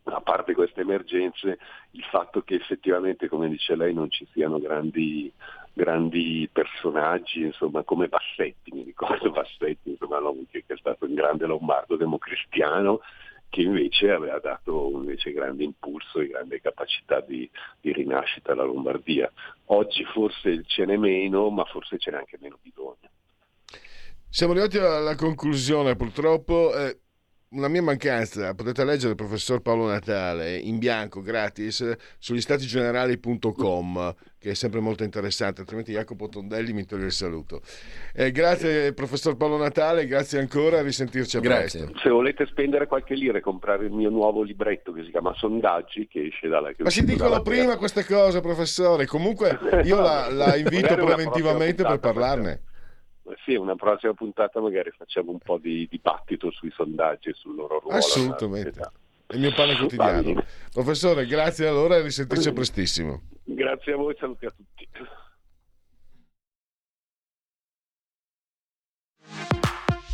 a 0.04 0.20
parte 0.20 0.54
queste 0.54 0.82
emergenze, 0.82 1.58
il 1.92 2.04
fatto 2.04 2.42
che 2.42 2.54
effettivamente, 2.54 3.28
come 3.28 3.48
dice 3.48 3.74
lei, 3.74 3.94
non 3.94 4.10
ci 4.10 4.26
siano 4.32 4.58
grandi, 4.58 5.32
grandi 5.72 6.48
personaggi, 6.52 7.40
insomma, 7.40 7.82
come 7.84 8.08
Bassetti, 8.08 8.70
mi 8.72 8.82
ricordo 8.82 9.30
Bassetti, 9.30 9.90
insomma, 9.90 10.18
che 10.50 10.64
è 10.66 10.76
stato 10.76 11.06
un 11.06 11.14
grande 11.14 11.46
lombardo 11.46 11.96
democristiano, 11.96 13.00
che 13.48 13.62
invece 13.62 14.10
aveva 14.10 14.38
dato 14.38 14.90
invece 14.94 15.32
grande 15.32 15.64
impulso 15.64 16.20
e 16.20 16.28
grande 16.28 16.60
capacità 16.60 17.20
di, 17.20 17.48
di, 17.80 17.92
rinascita 17.92 18.52
alla 18.52 18.64
Lombardia. 18.64 19.30
Oggi 19.66 20.04
forse 20.04 20.62
ce 20.66 20.84
n'è 20.84 20.96
meno, 20.96 21.50
ma 21.50 21.64
forse 21.64 21.98
ce 21.98 22.10
n'è 22.10 22.16
anche 22.16 22.38
meno 22.40 22.58
bisogno. 22.60 23.10
Siamo 24.28 24.52
arrivati 24.52 24.78
alla 24.78 25.14
conclusione, 25.14 25.94
purtroppo. 25.94 26.76
Eh, 26.76 26.98
una 27.54 27.68
mia 27.68 27.82
mancanza, 27.82 28.54
potete 28.54 28.84
leggere 28.84 29.10
il 29.10 29.16
professor 29.16 29.60
Paolo 29.60 29.86
Natale 29.86 30.56
in 30.56 30.78
bianco 30.78 31.22
gratis 31.22 31.96
sugli 32.18 32.40
statigenerali.com 32.40 34.14
che 34.44 34.50
è 34.50 34.54
sempre 34.54 34.80
molto 34.80 35.04
interessante, 35.04 35.62
altrimenti 35.62 35.92
Jacopo 35.92 36.28
Tondelli 36.28 36.74
mi 36.74 36.84
toglie 36.84 37.06
il 37.06 37.12
saluto. 37.12 37.62
Eh, 38.12 38.30
grazie 38.30 38.92
professor 38.92 39.38
Paolo 39.38 39.56
Natale, 39.56 40.06
grazie 40.06 40.38
ancora, 40.38 40.80
a 40.80 40.82
risentirci 40.82 41.38
a 41.38 41.40
grazie. 41.40 41.84
presto. 41.84 41.98
Se 42.00 42.10
volete 42.10 42.44
spendere 42.44 42.86
qualche 42.86 43.14
lira 43.14 43.38
e 43.38 43.40
comprare 43.40 43.86
il 43.86 43.92
mio 43.92 44.10
nuovo 44.10 44.42
libretto 44.42 44.92
che 44.92 45.02
si 45.02 45.10
chiama 45.10 45.32
Sondaggi, 45.34 46.08
che 46.08 46.26
esce 46.26 46.48
dalla... 46.48 46.70
Ma 46.76 46.90
si 46.90 47.04
dicono 47.04 47.40
prima 47.40 47.78
queste 47.78 48.04
cose 48.04 48.42
professore, 48.42 49.06
comunque 49.06 49.58
io 49.84 49.98
la, 49.98 50.28
la 50.30 50.56
invito 50.56 50.94
preventivamente 50.94 51.82
per 51.82 51.98
parlarne. 51.98 52.60
Sì, 53.44 53.54
una 53.54 53.74
prossima 53.74 54.12
puntata 54.12 54.60
magari 54.60 54.90
facciamo 54.90 55.30
un 55.30 55.38
po' 55.38 55.58
di 55.58 55.88
dibattito 55.90 56.50
sui 56.50 56.70
sondaggi 56.70 57.30
e 57.30 57.32
sul 57.34 57.54
loro 57.54 57.78
ruolo. 57.80 57.96
Assolutamente. 57.96 58.80
È 59.26 59.34
il 59.34 59.40
mio 59.40 59.52
pane 59.54 59.76
quotidiano. 59.76 60.44
Professore, 60.72 61.26
grazie 61.26 61.66
allora 61.66 61.96
e 61.96 62.02
risentirci 62.02 62.52
prestissimo. 62.52 63.22
Grazie 63.44 63.92
a 63.92 63.96
voi, 63.96 64.14
saluti 64.18 64.44
a 64.44 64.50
tutti. 64.50 64.88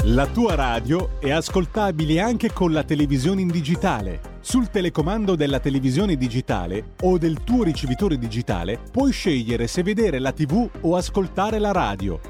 La 0.04 0.26
tua 0.26 0.54
radio 0.54 1.20
è 1.20 1.30
ascoltabile 1.30 2.20
anche 2.20 2.52
con 2.52 2.72
la 2.72 2.84
televisione 2.84 3.42
in 3.42 3.48
digitale. 3.48 4.38
Sul 4.40 4.70
telecomando 4.70 5.36
della 5.36 5.60
televisione 5.60 6.16
digitale 6.16 6.94
o 7.02 7.18
del 7.18 7.44
tuo 7.44 7.64
ricevitore 7.64 8.16
digitale 8.16 8.80
puoi 8.90 9.12
scegliere 9.12 9.66
se 9.66 9.82
vedere 9.82 10.18
la 10.18 10.32
TV 10.32 10.68
o 10.80 10.96
ascoltare 10.96 11.58
la 11.58 11.72
radio 11.72 12.29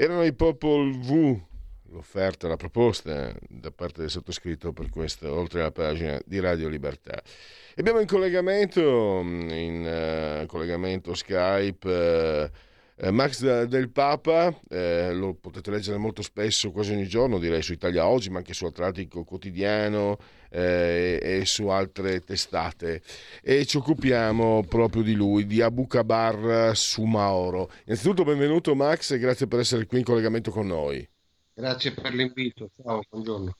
Erano 0.00 0.24
i 0.24 0.32
Popol 0.32 0.96
V, 0.96 1.36
l'offerta, 1.90 2.46
la 2.46 2.56
proposta 2.56 3.34
da 3.48 3.72
parte 3.72 4.02
del 4.02 4.10
sottoscritto 4.10 4.72
per 4.72 4.90
questo, 4.90 5.32
oltre 5.34 5.60
alla 5.60 5.72
pagina 5.72 6.20
di 6.24 6.38
Radio 6.38 6.68
Libertà. 6.68 7.20
Abbiamo 7.74 7.98
in 7.98 8.06
collegamento, 8.06 9.20
in 9.20 10.42
uh, 10.42 10.46
collegamento 10.46 11.14
Skype, 11.14 11.88
uh, 11.88 12.67
Max 13.10 13.64
del 13.66 13.90
Papa, 13.90 14.52
eh, 14.68 15.12
lo 15.12 15.34
potete 15.34 15.70
leggere 15.70 15.98
molto 15.98 16.20
spesso, 16.20 16.72
quasi 16.72 16.92
ogni 16.92 17.06
giorno, 17.06 17.38
direi 17.38 17.62
su 17.62 17.72
Italia 17.72 18.08
Oggi, 18.08 18.28
ma 18.28 18.38
anche 18.38 18.54
su 18.54 18.64
Atlantico 18.64 19.22
Quotidiano 19.22 20.18
eh, 20.50 21.20
e 21.22 21.44
su 21.44 21.68
altre 21.68 22.20
testate. 22.20 23.00
E 23.40 23.64
ci 23.66 23.76
occupiamo 23.76 24.64
proprio 24.68 25.02
di 25.02 25.14
lui, 25.14 25.46
di 25.46 25.62
Abu 25.62 25.86
Kabar 25.86 26.76
Sumaoro. 26.76 27.70
Innanzitutto 27.84 28.24
benvenuto 28.24 28.74
Max 28.74 29.12
e 29.12 29.18
grazie 29.18 29.46
per 29.46 29.60
essere 29.60 29.86
qui 29.86 29.98
in 29.98 30.04
collegamento 30.04 30.50
con 30.50 30.66
noi. 30.66 31.08
Grazie 31.54 31.92
per 31.92 32.12
l'invito, 32.12 32.68
ciao, 32.82 33.00
buongiorno. 33.08 33.56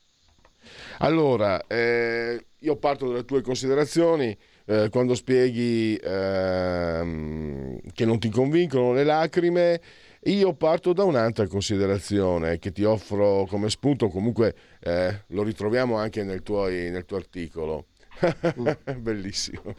Allora, 0.99 1.65
eh, 1.69 2.45
io 2.59 2.77
parto 2.77 3.07
dalle 3.07 3.25
tue 3.25 3.41
considerazioni. 3.41 4.37
Eh, 4.71 4.91
quando 4.91 5.15
spieghi 5.15 5.97
ehm, 5.97 7.79
che 7.95 8.05
non 8.05 8.19
ti 8.19 8.29
convincono 8.29 8.93
le 8.93 9.03
lacrime, 9.03 9.81
io 10.25 10.53
parto 10.53 10.93
da 10.93 11.05
un'altra 11.05 11.47
considerazione 11.47 12.59
che 12.59 12.71
ti 12.71 12.85
offro 12.85 13.47
come 13.49 13.71
spunto, 13.71 14.09
comunque 14.09 14.55
eh, 14.81 15.25
lo 15.29 15.43
ritroviamo 15.43 15.97
anche 15.97 16.23
nel, 16.23 16.43
tuoi, 16.43 16.91
nel 16.91 17.07
tuo 17.07 17.17
articolo. 17.17 17.87
Bellissimo. 18.99 19.75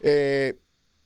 E 0.00 0.58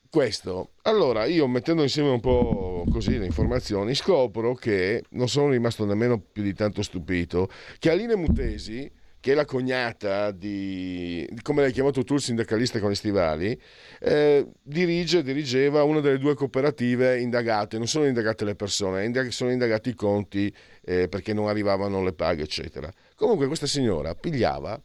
questo, 0.09 0.71
allora 0.81 1.25
io 1.25 1.45
mettendo 1.47 1.83
insieme 1.83 2.09
un 2.09 2.19
po' 2.19 2.83
così 2.91 3.19
le 3.19 3.27
informazioni, 3.27 3.93
scopro 3.93 4.55
che 4.55 5.03
non 5.11 5.29
sono 5.29 5.51
rimasto 5.51 5.85
nemmeno 5.85 6.19
più 6.19 6.41
di 6.41 6.55
tanto 6.55 6.81
stupito 6.81 7.47
che 7.77 7.91
Aline 7.91 8.15
Mutesi 8.15 8.91
che 9.21 9.35
la 9.35 9.45
cognata 9.45 10.31
di, 10.31 11.29
come 11.43 11.61
l'hai 11.61 11.71
chiamato 11.71 12.03
tu, 12.03 12.15
il 12.15 12.21
sindacalista 12.21 12.79
con 12.79 12.89
gli 12.89 12.95
stivali, 12.95 13.57
eh, 13.99 14.47
dirige, 14.63 15.21
dirigeva 15.21 15.83
una 15.83 15.99
delle 15.99 16.17
due 16.17 16.33
cooperative 16.33 17.19
indagate. 17.19 17.77
Non 17.77 17.87
sono 17.87 18.07
indagate 18.07 18.45
le 18.45 18.55
persone, 18.55 19.29
sono 19.29 19.51
indagati 19.51 19.89
i 19.89 19.93
conti 19.93 20.53
eh, 20.83 21.07
perché 21.07 21.33
non 21.33 21.47
arrivavano 21.47 22.03
le 22.03 22.13
paghe, 22.13 22.43
eccetera. 22.43 22.91
Comunque 23.15 23.45
questa 23.45 23.67
signora 23.67 24.15
pigliava 24.15 24.81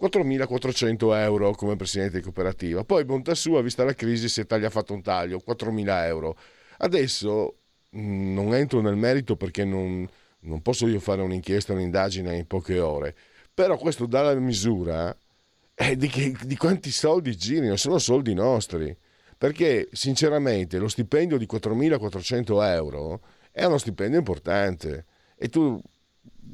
4.400 0.00 1.16
euro 1.16 1.52
come 1.52 1.76
presidente 1.76 2.16
di 2.16 2.22
cooperativa. 2.22 2.82
Poi, 2.82 3.04
bontà 3.04 3.36
sua, 3.36 3.62
vista 3.62 3.84
la 3.84 3.94
crisi, 3.94 4.28
si 4.28 4.40
è 4.40 4.46
taglia 4.46 4.70
fatto 4.70 4.92
un 4.92 5.02
taglio, 5.02 5.40
4.000 5.46 6.04
euro. 6.06 6.36
Adesso 6.78 7.58
mh, 7.90 8.00
mm, 8.00 8.34
non 8.34 8.54
entro 8.54 8.80
nel 8.80 8.96
merito 8.96 9.36
perché 9.36 9.64
non, 9.64 10.04
non 10.40 10.62
posso 10.62 10.88
io 10.88 10.98
fare 10.98 11.22
un'inchiesta, 11.22 11.74
un'indagine 11.74 12.36
in 12.36 12.46
poche 12.48 12.80
ore 12.80 13.14
però 13.58 13.76
questo 13.76 14.06
dà 14.06 14.22
la 14.22 14.34
misura 14.34 15.12
eh, 15.74 15.96
di, 15.96 16.06
che, 16.06 16.32
di 16.44 16.56
quanti 16.56 16.92
soldi 16.92 17.36
girino, 17.36 17.74
sono 17.74 17.98
soldi 17.98 18.32
nostri. 18.32 18.96
Perché 19.36 19.88
sinceramente 19.90 20.78
lo 20.78 20.86
stipendio 20.86 21.36
di 21.36 21.48
4.400 21.50 22.64
euro 22.72 23.20
è 23.50 23.64
uno 23.64 23.78
stipendio 23.78 24.16
importante. 24.16 25.06
E 25.34 25.48
tu 25.48 25.82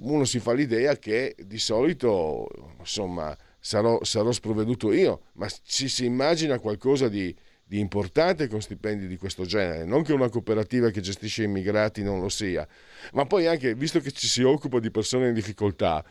uno 0.01 0.25
si 0.25 0.39
fa 0.39 0.55
l'idea 0.55 0.97
che 0.97 1.37
di 1.45 1.59
solito 1.59 2.49
insomma 2.79 3.37
sarò, 3.61 4.03
sarò 4.03 4.33
sprovveduto 4.33 4.91
io, 4.91 5.25
ma 5.35 5.47
ci 5.63 5.89
si 5.89 6.07
immagina 6.07 6.59
qualcosa 6.59 7.09
di, 7.11 7.37
di, 7.63 7.81
importante 7.81 8.49
con 8.49 8.63
stipendi 8.63 9.07
di 9.07 9.19
questo 9.19 9.45
genere, 9.45 9.85
non 9.85 10.03
che 10.05 10.15
una 10.15 10.31
cooperativa 10.31 10.89
che 10.89 11.03
gestisce 11.03 11.43
immigrati 11.43 12.03
non 12.03 12.21
lo 12.21 12.31
sia, 12.31 12.67
ma 13.13 13.27
poi 13.27 13.47
anche 13.47 13.75
visto 13.75 14.01
che 14.01 14.11
ci 14.11 14.27
si 14.27 14.43
occupa 14.43 14.81
di 14.81 14.91
persone 14.91 15.29
in 15.29 15.35
difficoltà, 15.35 16.03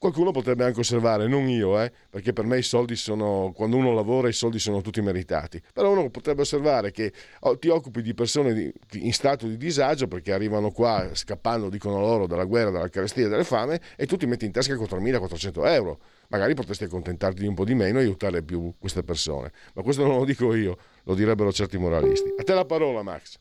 Qualcuno 0.00 0.30
potrebbe 0.30 0.64
anche 0.64 0.80
osservare, 0.80 1.26
non 1.26 1.46
io, 1.46 1.78
eh, 1.78 1.92
perché 2.08 2.32
per 2.32 2.46
me 2.46 2.56
i 2.56 2.62
soldi 2.62 2.96
sono, 2.96 3.52
quando 3.54 3.76
uno 3.76 3.92
lavora 3.92 4.28
i 4.28 4.32
soldi 4.32 4.58
sono 4.58 4.80
tutti 4.80 5.02
meritati, 5.02 5.60
però 5.74 5.90
uno 5.90 6.08
potrebbe 6.08 6.40
osservare 6.40 6.90
che 6.90 7.12
ti 7.58 7.68
occupi 7.68 8.00
di 8.00 8.14
persone 8.14 8.72
in 8.92 9.12
stato 9.12 9.46
di 9.46 9.58
disagio 9.58 10.08
perché 10.08 10.32
arrivano 10.32 10.70
qua 10.70 11.10
scappando, 11.12 11.68
dicono 11.68 12.00
loro, 12.00 12.26
dalla 12.26 12.44
guerra, 12.44 12.70
dalla 12.70 12.88
carestia 12.88 13.28
dalla 13.28 13.44
fame 13.44 13.78
e 13.94 14.06
tu 14.06 14.16
ti 14.16 14.24
metti 14.24 14.46
in 14.46 14.52
tasca 14.52 14.72
4.400 14.72 15.66
euro. 15.66 15.98
Magari 16.28 16.54
potresti 16.54 16.84
accontentarti 16.84 17.42
di 17.42 17.46
un 17.46 17.54
po' 17.54 17.66
di 17.66 17.74
meno 17.74 17.98
e 17.98 18.04
aiutare 18.04 18.42
più 18.42 18.72
queste 18.78 19.02
persone. 19.02 19.52
Ma 19.74 19.82
questo 19.82 20.06
non 20.06 20.16
lo 20.16 20.24
dico 20.24 20.54
io, 20.54 20.78
lo 21.02 21.14
direbbero 21.14 21.52
certi 21.52 21.76
moralisti. 21.76 22.32
A 22.38 22.42
te 22.42 22.54
la 22.54 22.64
parola, 22.64 23.02
Max. 23.02 23.38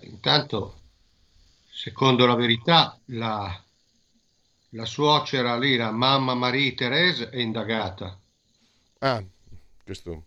Intanto, 0.00 0.80
secondo 1.64 2.26
la 2.26 2.34
verità, 2.34 3.00
la 3.06 3.58
la 4.70 4.84
suocera 4.84 5.58
lì, 5.58 5.76
la 5.76 5.90
mamma 5.90 6.34
Marie 6.34 6.74
Therese, 6.74 7.30
è 7.30 7.38
indagata. 7.38 8.18
Ah, 8.98 9.22
questo. 9.84 10.24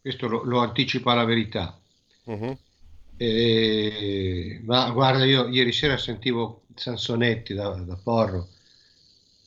Questo 0.00 0.26
lo, 0.28 0.42
lo 0.44 0.60
anticipa 0.60 1.14
la 1.14 1.24
verità. 1.24 1.78
Uh-huh. 2.24 2.58
E, 3.16 4.60
ma 4.64 4.90
guarda, 4.90 5.24
io 5.24 5.48
ieri 5.48 5.72
sera 5.72 5.96
sentivo 5.96 6.62
Sansonetti 6.74 7.54
da, 7.54 7.70
da 7.70 7.98
Porro. 8.02 8.48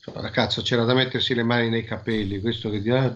Cioè, 0.00 0.30
cazzo, 0.30 0.62
c'era 0.62 0.84
da 0.84 0.94
mettersi 0.94 1.34
le 1.34 1.42
mani 1.42 1.68
nei 1.68 1.84
capelli. 1.84 2.40
Questo 2.40 2.70
che 2.70 2.90
ah, 2.90 3.12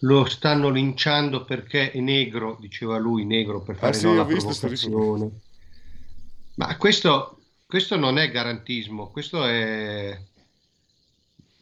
lo 0.00 0.24
stanno 0.26 0.68
linciando 0.68 1.44
perché 1.44 1.90
è 1.90 1.98
negro, 2.00 2.56
diceva 2.60 2.98
lui, 2.98 3.24
negro 3.24 3.62
per 3.62 3.76
fare 3.76 3.96
ah, 3.96 3.98
sì, 3.98 4.04
no, 4.04 4.14
la 4.14 4.24
provocazione. 4.24 5.30
Ma 6.54 6.76
questo 6.76 7.35
questo 7.66 7.96
non 7.96 8.16
è 8.18 8.30
garantismo, 8.30 9.10
questo 9.10 9.44
è, 9.44 10.18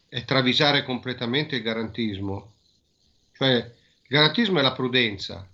è 0.07 0.23
travisare 0.23 0.83
completamente 0.83 1.55
il 1.55 1.63
garantismo. 1.63 2.53
Cioè, 3.33 3.53
il 3.53 4.07
garantismo 4.07 4.59
è 4.59 4.61
la 4.61 4.71
prudenza. 4.71 5.47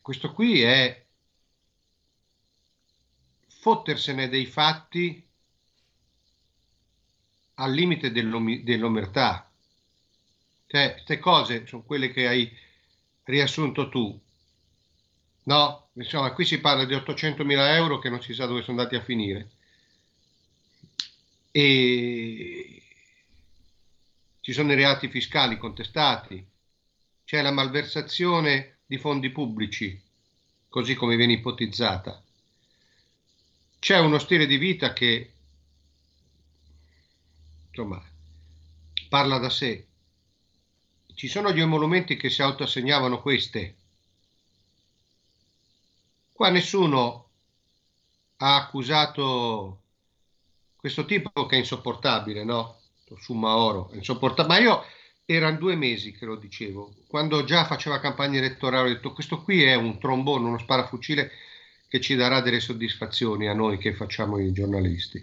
Questo 0.00 0.32
qui 0.32 0.62
è 0.62 1.04
fottersene 3.46 4.28
dei 4.30 4.46
fatti 4.46 5.22
al 7.54 7.72
limite 7.72 8.10
dell'omertà. 8.10 9.48
Cioè, 10.66 10.92
queste 10.92 11.18
cose 11.18 11.66
sono 11.66 11.82
quelle 11.82 12.10
che 12.10 12.26
hai 12.26 12.50
riassunto 13.24 13.90
tu. 13.90 14.18
No, 15.50 15.88
insomma, 15.94 16.30
qui 16.30 16.44
si 16.44 16.60
parla 16.60 16.84
di 16.84 16.94
800 16.94 17.44
mila 17.44 17.74
euro 17.74 17.98
che 17.98 18.08
non 18.08 18.22
si 18.22 18.34
sa 18.34 18.46
dove 18.46 18.62
sono 18.62 18.78
andati 18.78 18.94
a 18.94 19.02
finire. 19.02 19.50
E 21.50 22.82
ci 24.38 24.52
sono 24.52 24.70
i 24.70 24.76
reati 24.76 25.08
fiscali 25.08 25.58
contestati, 25.58 26.46
c'è 27.24 27.42
la 27.42 27.50
malversazione 27.50 28.76
di 28.86 28.96
fondi 28.96 29.30
pubblici, 29.30 30.00
così 30.68 30.94
come 30.94 31.16
viene 31.16 31.32
ipotizzata. 31.32 32.22
C'è 33.80 33.98
uno 33.98 34.20
stile 34.20 34.46
di 34.46 34.56
vita 34.56 34.92
che, 34.92 35.32
insomma, 37.70 38.00
parla 39.08 39.38
da 39.38 39.50
sé. 39.50 39.84
Ci 41.12 41.26
sono 41.26 41.52
gli 41.52 41.60
emolumenti 41.60 42.16
che 42.16 42.30
si 42.30 42.40
autoassegnavano 42.40 43.20
queste 43.20 43.74
Qua 46.40 46.48
nessuno 46.48 47.28
ha 48.38 48.56
accusato 48.56 49.82
questo 50.74 51.04
tipo 51.04 51.44
che 51.44 51.56
è 51.56 51.58
insopportabile, 51.58 52.44
no? 52.44 52.78
Oro, 53.42 53.90
è 53.90 53.96
insopportabile. 53.96 54.54
Ma 54.54 54.58
io 54.58 54.84
erano 55.26 55.58
due 55.58 55.76
mesi 55.76 56.12
che 56.12 56.24
lo 56.24 56.36
dicevo, 56.36 56.94
quando 57.08 57.44
già 57.44 57.66
faceva 57.66 58.00
campagna 58.00 58.38
elettorale, 58.38 58.88
ho 58.88 58.92
detto 58.94 59.12
questo 59.12 59.42
qui 59.42 59.64
è 59.64 59.74
un 59.74 59.98
trombone, 59.98 60.46
uno 60.46 60.56
sparafucile 60.56 61.30
che 61.86 62.00
ci 62.00 62.14
darà 62.14 62.40
delle 62.40 62.60
soddisfazioni 62.60 63.46
a 63.46 63.52
noi 63.52 63.76
che 63.76 63.92
facciamo 63.92 64.38
i 64.38 64.50
giornalisti. 64.50 65.22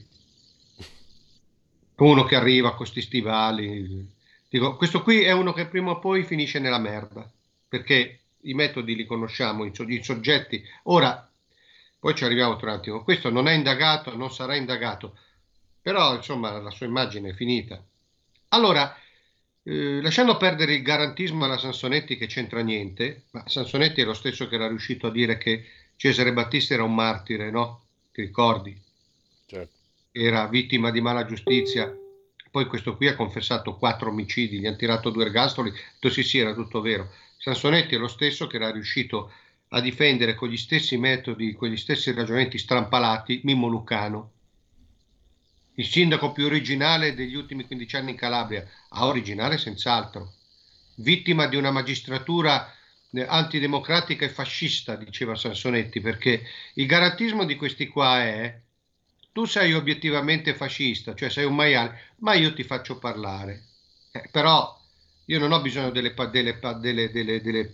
Uno 1.95 2.25
che 2.25 2.35
arriva 2.35 2.67
con 2.67 2.77
questi 2.77 3.01
stivali. 3.01 4.07
Dico, 4.47 4.75
questo 4.75 5.01
qui 5.01 5.23
è 5.23 5.31
uno 5.31 5.51
che 5.51 5.65
prima 5.65 5.89
o 5.89 5.99
poi 5.99 6.23
finisce 6.23 6.59
nella 6.59 6.77
merda, 6.77 7.27
perché 7.67 8.19
i 8.41 8.53
metodi 8.53 8.95
li 8.95 9.05
conosciamo, 9.05 9.65
i, 9.65 9.71
i 9.87 10.03
soggetti. 10.03 10.63
Ora, 10.83 11.29
poi 11.99 12.15
ci 12.15 12.23
arriviamo 12.23 12.55
tra 12.57 12.71
un 12.71 12.77
attimo. 12.77 13.03
Questo 13.03 13.29
non 13.29 13.47
è 13.47 13.53
indagato, 13.53 14.15
non 14.15 14.31
sarà 14.31 14.55
indagato, 14.55 15.17
però 15.81 16.15
insomma 16.15 16.51
la 16.59 16.71
sua 16.71 16.85
immagine 16.85 17.29
è 17.29 17.33
finita. 17.33 17.83
Allora, 18.49 18.95
eh, 19.63 20.01
lasciando 20.01 20.37
perdere 20.37 20.75
il 20.75 20.81
garantismo 20.81 21.45
alla 21.45 21.57
Sansonetti 21.57 22.15
che 22.15 22.27
c'entra 22.27 22.61
niente, 22.61 23.23
ma 23.31 23.43
Sansonetti 23.47 24.01
è 24.01 24.05
lo 24.05 24.13
stesso 24.13 24.47
che 24.47 24.55
era 24.55 24.67
riuscito 24.67 25.07
a 25.07 25.11
dire 25.11 25.37
che 25.37 25.65
Cesare 25.97 26.31
Battista 26.31 26.73
era 26.73 26.83
un 26.83 26.93
martire, 26.93 27.49
no? 27.49 27.81
Ti 28.11 28.21
ricordi? 28.21 28.79
Certo. 29.45 29.75
Era 30.11 30.47
vittima 30.47 30.91
di 30.91 31.01
mala 31.01 31.25
giustizia. 31.25 31.93
Poi 32.49 32.65
questo 32.65 32.95
qui 32.95 33.07
ha 33.07 33.15
confessato 33.15 33.75
quattro 33.75 34.09
omicidi, 34.09 34.59
gli 34.59 34.65
hanno 34.65 34.77
tirato 34.77 35.09
due 35.09 35.25
ergastoli, 35.25 35.71
detto 35.71 36.09
sì 36.09 36.23
sì 36.23 36.37
era 36.37 36.53
tutto 36.53 36.79
vero. 36.79 37.11
Sansonetti 37.37 37.95
è 37.95 37.97
lo 37.97 38.07
stesso 38.07 38.47
che 38.47 38.57
era 38.57 38.71
riuscito 38.71 39.31
a 39.69 39.81
difendere 39.81 40.35
con 40.35 40.49
gli 40.49 40.57
stessi 40.57 40.97
metodi, 40.97 41.53
con 41.53 41.69
gli 41.69 41.77
stessi 41.77 42.11
ragionamenti 42.11 42.57
strampalati 42.57 43.41
Mimmo 43.43 43.67
Lucano, 43.67 44.31
il 45.75 45.85
sindaco 45.85 46.31
più 46.31 46.45
originale 46.45 47.13
degli 47.13 47.35
ultimi 47.35 47.65
15 47.65 47.95
anni 47.97 48.11
in 48.11 48.17
Calabria, 48.17 48.67
a 48.89 49.05
originale 49.05 49.57
senz'altro, 49.57 50.33
vittima 50.95 51.45
di 51.47 51.55
una 51.55 51.69
magistratura 51.69 52.73
eh, 53.11 53.25
antidemocratica 53.27 54.25
e 54.25 54.29
fascista, 54.29 54.95
diceva 54.95 55.35
Sansonetti, 55.35 56.01
perché 56.01 56.43
il 56.75 56.85
garantismo 56.87 57.45
di 57.45 57.55
questi 57.55 57.87
qua 57.87 58.23
è 58.23 58.59
tu 59.31 59.45
sei 59.45 59.73
obiettivamente 59.73 60.55
fascista, 60.55 61.13
cioè 61.13 61.29
sei 61.29 61.45
un 61.45 61.53
maiale, 61.53 62.13
ma 62.17 62.33
io 62.33 62.53
ti 62.53 62.63
faccio 62.63 62.97
parlare. 62.97 63.65
Eh, 64.11 64.27
però 64.31 64.75
io 65.29 65.39
non 65.39 65.51
ho 65.51 65.61
bisogno 65.61 65.91
delle, 65.91 66.13
delle, 66.13 67.11
delle, 67.11 67.41
delle 67.41 67.73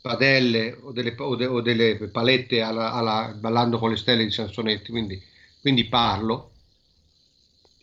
padelle 0.00 0.76
o 0.82 0.92
delle, 0.92 1.14
o, 1.16 1.36
de, 1.36 1.46
o 1.46 1.60
delle 1.60 2.08
palette 2.08 2.60
alla, 2.60 2.92
alla, 2.92 3.32
ballando 3.36 3.78
con 3.78 3.90
le 3.90 3.96
stelle 3.96 4.24
di 4.24 4.32
Sansonetti, 4.32 4.90
quindi, 4.90 5.22
quindi 5.60 5.86
parlo. 5.86 6.50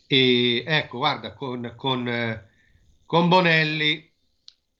E 0.06 0.64
ecco, 0.66 0.98
guarda, 0.98 1.32
con, 1.32 1.72
con, 1.76 2.44
con 3.06 3.28
Bonelli. 3.28 4.08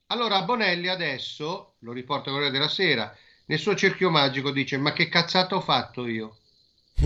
Allora, 0.08 0.42
Bonelli 0.42 0.88
adesso, 0.88 1.76
lo 1.78 1.92
riporta 1.92 2.30
Corriere 2.30 2.52
della 2.52 2.68
Sera, 2.68 3.16
nel 3.46 3.58
suo 3.58 3.74
cerchio 3.74 4.10
magico 4.10 4.50
dice, 4.50 4.76
ma 4.76 4.92
che 4.92 5.08
cazzata 5.08 5.56
ho 5.56 5.60
fatto 5.60 6.06
io 6.06 6.36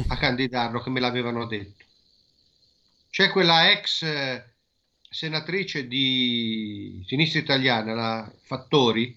a 0.09 0.17
candidarlo, 0.17 0.81
che 0.81 0.91
me 0.91 1.01
l'avevano 1.01 1.47
detto. 1.47 1.85
C'è 3.11 3.31
quella 3.31 3.71
ex 3.71 4.53
senatrice 5.15 5.87
di 5.87 7.05
sinistra 7.07 7.39
italiana, 7.39 7.95
la 7.95 8.33
Fattori, 8.43 9.17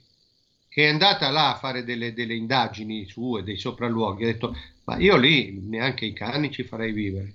che 0.70 0.84
è 0.84 0.90
andata 0.90 1.32
là 1.32 1.56
a 1.56 1.58
fare 1.58 1.84
delle, 1.84 2.14
delle 2.14 2.36
indagini 2.36 3.10
sue, 3.10 3.42
dei 3.42 3.58
sopralluoghi, 3.58 4.24
ha 4.24 4.28
detto, 4.28 4.56
ma 4.84 4.98
io 4.98 5.18
lì 5.18 5.60
neanche 5.60 6.06
i 6.06 6.14
cani 6.14 6.52
ci 6.52 6.64
farei 6.64 6.92
vivere. 6.92 7.34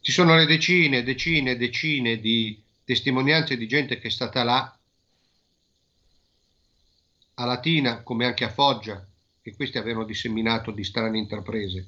Ci 0.00 0.10
sono 0.10 0.34
le 0.34 0.46
decine, 0.46 1.04
decine, 1.04 1.56
decine 1.56 2.18
di 2.18 2.60
testimonianze 2.84 3.56
di 3.56 3.68
gente 3.68 4.00
che 4.00 4.08
è 4.08 4.10
stata 4.10 4.42
là, 4.42 4.76
a 7.34 7.44
Latina 7.44 8.02
come 8.02 8.26
anche 8.26 8.42
a 8.42 8.50
Foggia, 8.50 9.06
che 9.40 9.54
questi 9.54 9.78
avevano 9.78 10.06
disseminato 10.06 10.72
di 10.72 10.82
strane 10.82 11.18
intraprese. 11.18 11.86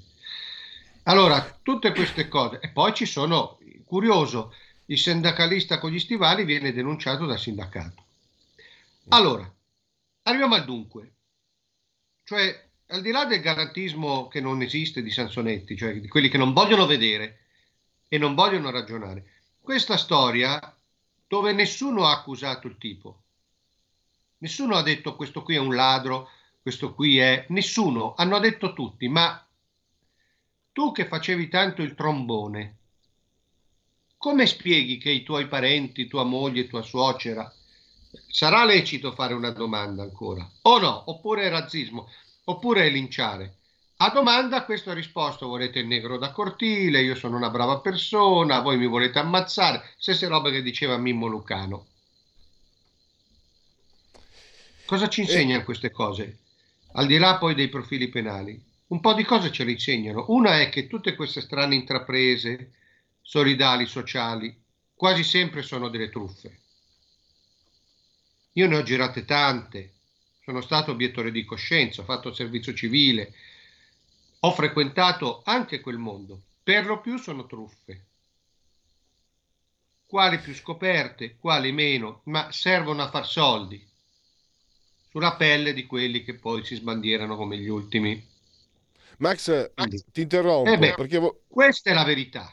Allora, 1.02 1.58
tutte 1.60 1.92
queste 1.92 2.28
cose, 2.28 2.60
e 2.60 2.68
poi 2.68 2.94
ci 2.94 3.04
sono, 3.04 3.58
curioso, 3.84 4.52
il 4.86 4.98
sindacalista 4.98 5.78
con 5.78 5.90
gli 5.90 5.98
stivali 5.98 6.44
viene 6.44 6.72
denunciato 6.72 7.26
dal 7.26 7.38
sindacato. 7.38 8.04
Allora, 9.08 9.50
arriviamo 10.22 10.54
al 10.54 10.64
dunque. 10.64 11.12
Cioè, 12.24 12.68
al 12.88 13.00
di 13.00 13.10
là 13.10 13.24
del 13.24 13.40
garantismo 13.40 14.28
che 14.28 14.40
non 14.40 14.62
esiste 14.62 15.02
di 15.02 15.10
Sansonetti, 15.10 15.76
cioè 15.76 15.98
di 16.00 16.08
quelli 16.08 16.28
che 16.28 16.38
non 16.38 16.52
vogliono 16.52 16.86
vedere 16.86 17.40
e 18.08 18.18
non 18.18 18.34
vogliono 18.34 18.70
ragionare, 18.70 19.30
questa 19.60 19.96
storia 19.96 20.74
dove 21.26 21.52
nessuno 21.52 22.06
ha 22.06 22.12
accusato 22.12 22.66
il 22.66 22.76
tipo, 22.78 23.22
nessuno 24.38 24.76
ha 24.76 24.82
detto 24.82 25.16
questo 25.16 25.42
qui 25.42 25.54
è 25.54 25.58
un 25.58 25.74
ladro, 25.74 26.28
questo 26.60 26.94
qui 26.94 27.18
è... 27.18 27.46
nessuno, 27.48 28.14
hanno 28.16 28.38
detto 28.38 28.72
tutti, 28.74 29.08
ma 29.08 29.44
tu 30.72 30.92
che 30.92 31.06
facevi 31.06 31.48
tanto 31.48 31.82
il 31.82 31.94
trombone, 31.94 32.76
come 34.24 34.46
spieghi 34.46 34.96
che 34.96 35.10
i 35.10 35.22
tuoi 35.22 35.48
parenti, 35.48 36.06
tua 36.06 36.24
moglie, 36.24 36.66
tua 36.66 36.80
suocera, 36.80 37.52
sarà 38.26 38.64
lecito 38.64 39.12
fare 39.12 39.34
una 39.34 39.50
domanda 39.50 40.02
ancora? 40.02 40.50
O 40.62 40.78
no? 40.78 41.10
Oppure 41.10 41.42
è 41.42 41.50
razzismo? 41.50 42.08
Oppure 42.44 42.86
è 42.86 42.88
linciare? 42.88 43.56
A 43.98 44.08
domanda 44.08 44.64
questo 44.64 44.88
ha 44.88 44.94
risposto, 44.94 45.46
volete 45.46 45.80
il 45.80 45.86
negro 45.88 46.16
da 46.16 46.30
cortile, 46.30 47.02
io 47.02 47.14
sono 47.14 47.36
una 47.36 47.50
brava 47.50 47.80
persona, 47.80 48.60
voi 48.60 48.78
mi 48.78 48.86
volete 48.86 49.18
ammazzare, 49.18 49.92
stesse 49.98 50.26
robe 50.26 50.50
che 50.50 50.62
diceva 50.62 50.96
Mimmo 50.96 51.26
Lucano. 51.26 51.86
Cosa 54.86 55.06
ci 55.10 55.20
insegnano 55.20 55.60
eh. 55.60 55.64
queste 55.64 55.90
cose? 55.90 56.38
Al 56.92 57.06
di 57.06 57.18
là 57.18 57.36
poi 57.36 57.54
dei 57.54 57.68
profili 57.68 58.08
penali. 58.08 58.58
Un 58.86 59.00
po' 59.00 59.12
di 59.12 59.24
cose 59.24 59.52
ce 59.52 59.64
le 59.64 59.72
insegnano. 59.72 60.24
Una 60.28 60.60
è 60.60 60.70
che 60.70 60.86
tutte 60.86 61.14
queste 61.14 61.42
strane 61.42 61.74
intraprese, 61.74 62.70
solidali, 63.24 63.86
sociali, 63.86 64.54
quasi 64.94 65.24
sempre 65.24 65.62
sono 65.62 65.88
delle 65.88 66.10
truffe. 66.10 66.58
Io 68.52 68.68
ne 68.68 68.76
ho 68.76 68.82
girate 68.82 69.24
tante, 69.24 69.94
sono 70.44 70.60
stato 70.60 70.92
obiettore 70.92 71.32
di 71.32 71.44
coscienza, 71.44 72.02
ho 72.02 72.04
fatto 72.04 72.32
servizio 72.32 72.74
civile, 72.74 73.32
ho 74.40 74.52
frequentato 74.52 75.40
anche 75.44 75.80
quel 75.80 75.96
mondo, 75.96 76.42
per 76.62 76.84
lo 76.84 77.00
più 77.00 77.16
sono 77.16 77.46
truffe. 77.46 78.04
Quali 80.06 80.38
più 80.38 80.54
scoperte, 80.54 81.36
quali 81.38 81.72
meno, 81.72 82.20
ma 82.24 82.52
servono 82.52 83.02
a 83.02 83.10
far 83.10 83.26
soldi 83.26 83.84
sulla 85.08 85.34
pelle 85.36 85.72
di 85.72 85.86
quelli 85.86 86.22
che 86.22 86.34
poi 86.34 86.64
si 86.64 86.74
sbandierano 86.74 87.36
come 87.36 87.56
gli 87.56 87.68
ultimi. 87.68 88.22
Max, 89.18 89.72
Quindi, 89.74 90.04
ti 90.12 90.20
interrompo 90.22 90.70
eh 90.70 90.76
beh, 90.76 90.94
perché 90.94 91.40
questa 91.48 91.90
è 91.90 91.94
la 91.94 92.04
verità. 92.04 92.52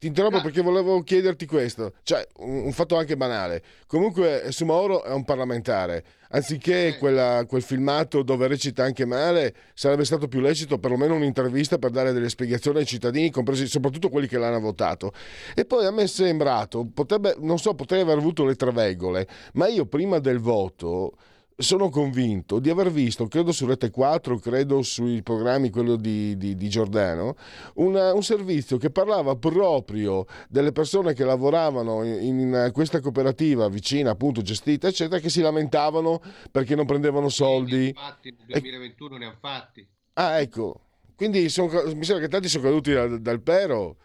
Ti 0.00 0.06
interrompo 0.06 0.38
ah. 0.38 0.40
perché 0.40 0.62
volevo 0.62 1.02
chiederti 1.02 1.44
questo, 1.44 1.92
cioè 2.04 2.26
un, 2.38 2.62
un, 2.64 2.72
fatto 2.72 2.96
anche 2.96 3.18
banale. 3.18 3.62
Comunque 3.86 4.46
Sumaoro 4.48 5.04
è 5.04 5.12
un 5.12 5.26
parlamentare, 5.26 6.02
anziché 6.30 6.86
eh. 6.86 6.96
quella, 6.96 7.44
quel 7.46 7.60
filmato 7.60 8.22
dove 8.22 8.46
recita 8.46 8.82
anche 8.82 9.04
male, 9.04 9.54
sarebbe 9.74 10.06
stato 10.06 10.26
più 10.26 10.40
lecito 10.40 10.78
perlomeno 10.78 11.16
un'intervista 11.16 11.76
per 11.76 11.90
dare 11.90 12.14
delle 12.14 12.30
spiegazioni 12.30 12.78
ai 12.78 12.86
cittadini, 12.86 13.30
compresi 13.30 13.66
soprattutto 13.66 14.08
quelli 14.08 14.26
che 14.26 14.38
l'hanno 14.38 14.58
votato. 14.58 15.12
E 15.54 15.66
poi 15.66 15.84
a 15.84 15.90
me 15.90 16.04
è 16.04 16.06
sembrato, 16.06 16.88
potrebbe, 16.94 17.34
non 17.38 17.58
so, 17.58 17.74
potrei 17.74 18.00
aver 18.00 18.16
avuto 18.16 18.46
le 18.46 18.54
traveggole, 18.54 19.28
ma 19.52 19.68
io 19.68 19.84
prima 19.84 20.18
del 20.18 20.38
voto 20.38 21.12
sono 21.60 21.90
convinto 21.90 22.58
di 22.58 22.70
aver 22.70 22.90
visto, 22.90 23.26
credo 23.26 23.52
su 23.52 23.66
Rete 23.66 23.90
4, 23.90 24.38
credo 24.38 24.82
sui 24.82 25.22
programmi, 25.22 25.70
quello 25.70 25.96
di, 25.96 26.36
di, 26.36 26.54
di 26.54 26.68
Giordano, 26.68 27.36
una, 27.74 28.12
un 28.14 28.22
servizio 28.22 28.78
che 28.78 28.90
parlava 28.90 29.36
proprio 29.36 30.24
delle 30.48 30.72
persone 30.72 31.12
che 31.12 31.24
lavoravano 31.24 32.02
in, 32.02 32.40
in, 32.40 32.70
questa 32.72 33.00
cooperativa 33.00 33.68
vicina, 33.68 34.10
appunto 34.10 34.42
gestita, 34.42 34.88
eccetera, 34.88 35.20
che 35.20 35.28
si 35.28 35.40
lamentavano 35.40 36.20
perché 36.50 36.74
non 36.74 36.86
prendevano 36.86 37.28
soldi. 37.28 37.88
Infatti, 37.88 38.34
nel 38.46 38.60
2021 38.60 39.14
e... 39.14 39.18
ne 39.18 39.24
hanno 39.26 39.36
fatti. 39.38 39.86
Ah, 40.14 40.40
ecco. 40.40 40.80
Quindi 41.14 41.50
sono, 41.50 41.68
mi 41.94 42.04
sembra 42.04 42.24
che 42.24 42.30
tanti 42.30 42.48
sono 42.48 42.64
caduti 42.64 42.92
dal, 42.92 43.20
dal 43.20 43.42
pero 43.42 43.96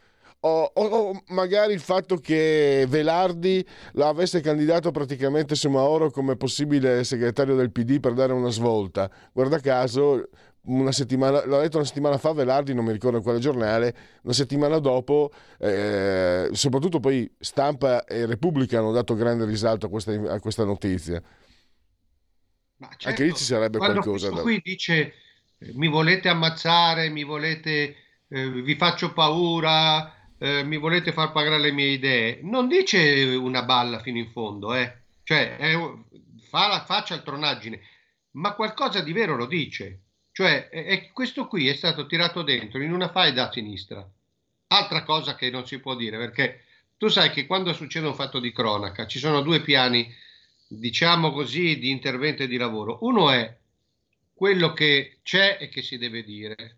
o, 0.46 0.72
o, 0.74 1.24
magari 1.30 1.74
il 1.74 1.80
fatto 1.80 2.18
che 2.18 2.86
Velardi 2.88 3.66
l'avesse 3.93 4.41
candidato 4.41 4.91
praticamente 4.91 5.56
su 5.56 5.70
Mauro 5.70 6.12
come 6.12 6.36
possibile 6.36 7.04
segretario 7.04 7.56
del 7.56 7.72
PD 7.72 8.00
per 8.00 8.14
dare 8.14 8.34
una 8.34 8.50
svolta. 8.50 9.10
Guarda 9.34 9.60
caso, 9.60 10.30
una 10.66 10.91
settimana, 10.91 11.46
l'ho 11.46 11.60
detto 11.60 11.78
una 11.78 11.86
settimana 11.86 12.18
fa 12.18 12.34
Velardi, 12.34 12.74
non 12.74 12.86
mi 12.86 12.91
ricordo 12.91 13.22
quale 13.22 13.39
giornale, 13.39 13.96
una 14.24 14.34
settimana 14.34 14.78
dopo, 14.80 15.32
eh, 15.60 16.50
soprattutto 16.52 17.00
poi 17.00 17.30
Stampa 17.39 18.06
e 18.06 18.26
Repubblica 18.26 18.80
hanno 18.80 18.91
dato 18.91 19.16
grande 19.16 19.46
risalto 19.46 19.88
a 19.88 19.89
questa, 19.89 20.12
a 20.12 20.39
questa 20.39 20.64
notizia. 20.64 21.22
Certo, 22.78 23.08
Anche 23.08 23.24
lì 23.24 23.34
ci 23.34 23.43
sarebbe 23.43 23.78
qualcosa 23.78 24.30
da... 24.30 24.41
qui 24.41 24.60
dice 24.62 25.14
mi 25.74 25.88
volete 25.88 26.30
ammazzare, 26.30 27.10
mi 27.10 27.24
volete, 27.24 27.96
eh, 28.28 28.50
vi 28.50 28.76
faccio 28.76 29.14
paura, 29.14 30.14
eh, 30.46 30.64
mi 30.64 30.78
volete 30.78 31.12
far 31.12 31.32
pagare 31.32 31.58
le 31.58 31.72
mie 31.72 31.88
idee, 31.88 32.39
non 32.43 32.68
dice 32.68 33.24
una 33.36 33.64
balla 33.64 34.00
fino 34.00 34.20
in 34.20 34.30
fondo, 34.30 34.76
eh. 34.76 34.93
cioè 35.24 35.58
è, 35.58 35.76
fa 36.48 36.68
la 36.68 36.84
faccia 36.86 37.16
al 37.16 37.24
tronaggine, 37.24 37.82
ma 38.32 38.54
qualcosa 38.54 39.02
di 39.02 39.12
vero 39.12 39.36
lo 39.36 39.48
dice. 39.48 40.02
Cioè, 40.32 40.70
è, 40.70 40.86
è, 40.86 41.12
questo 41.12 41.48
qui 41.48 41.68
è 41.68 41.74
stato 41.74 42.06
tirato 42.06 42.43
dentro 42.43 42.80
in 42.82 42.93
una 42.93 43.10
faida 43.10 43.48
a 43.48 43.52
sinistra. 43.52 44.08
Altra 44.68 45.04
cosa 45.04 45.36
che 45.36 45.50
non 45.50 45.66
si 45.66 45.80
può 45.80 45.96
dire, 45.96 46.18
perché 46.18 46.66
tu 46.98 47.08
sai 47.08 47.32
che 47.32 47.48
quando 47.48 47.74
succede 47.74 48.06
un 48.06 48.14
fatto 48.14 48.39
di 48.39 48.52
cronaca 48.52 49.08
ci 49.08 49.18
sono 49.18 49.41
due 49.41 49.62
piani, 49.62 50.14
diciamo 50.68 51.32
così, 51.32 51.80
di 51.80 51.89
intervento 51.89 52.43
e 52.43 52.48
di 52.48 52.58
lavoro. 52.58 53.00
Uno 53.02 53.32
è 53.32 53.52
quello 54.34 54.74
che 54.74 55.20
c'è 55.24 55.58
e 55.60 55.70
che 55.70 55.82
si 55.82 55.98
deve 55.98 56.24
dire, 56.24 56.78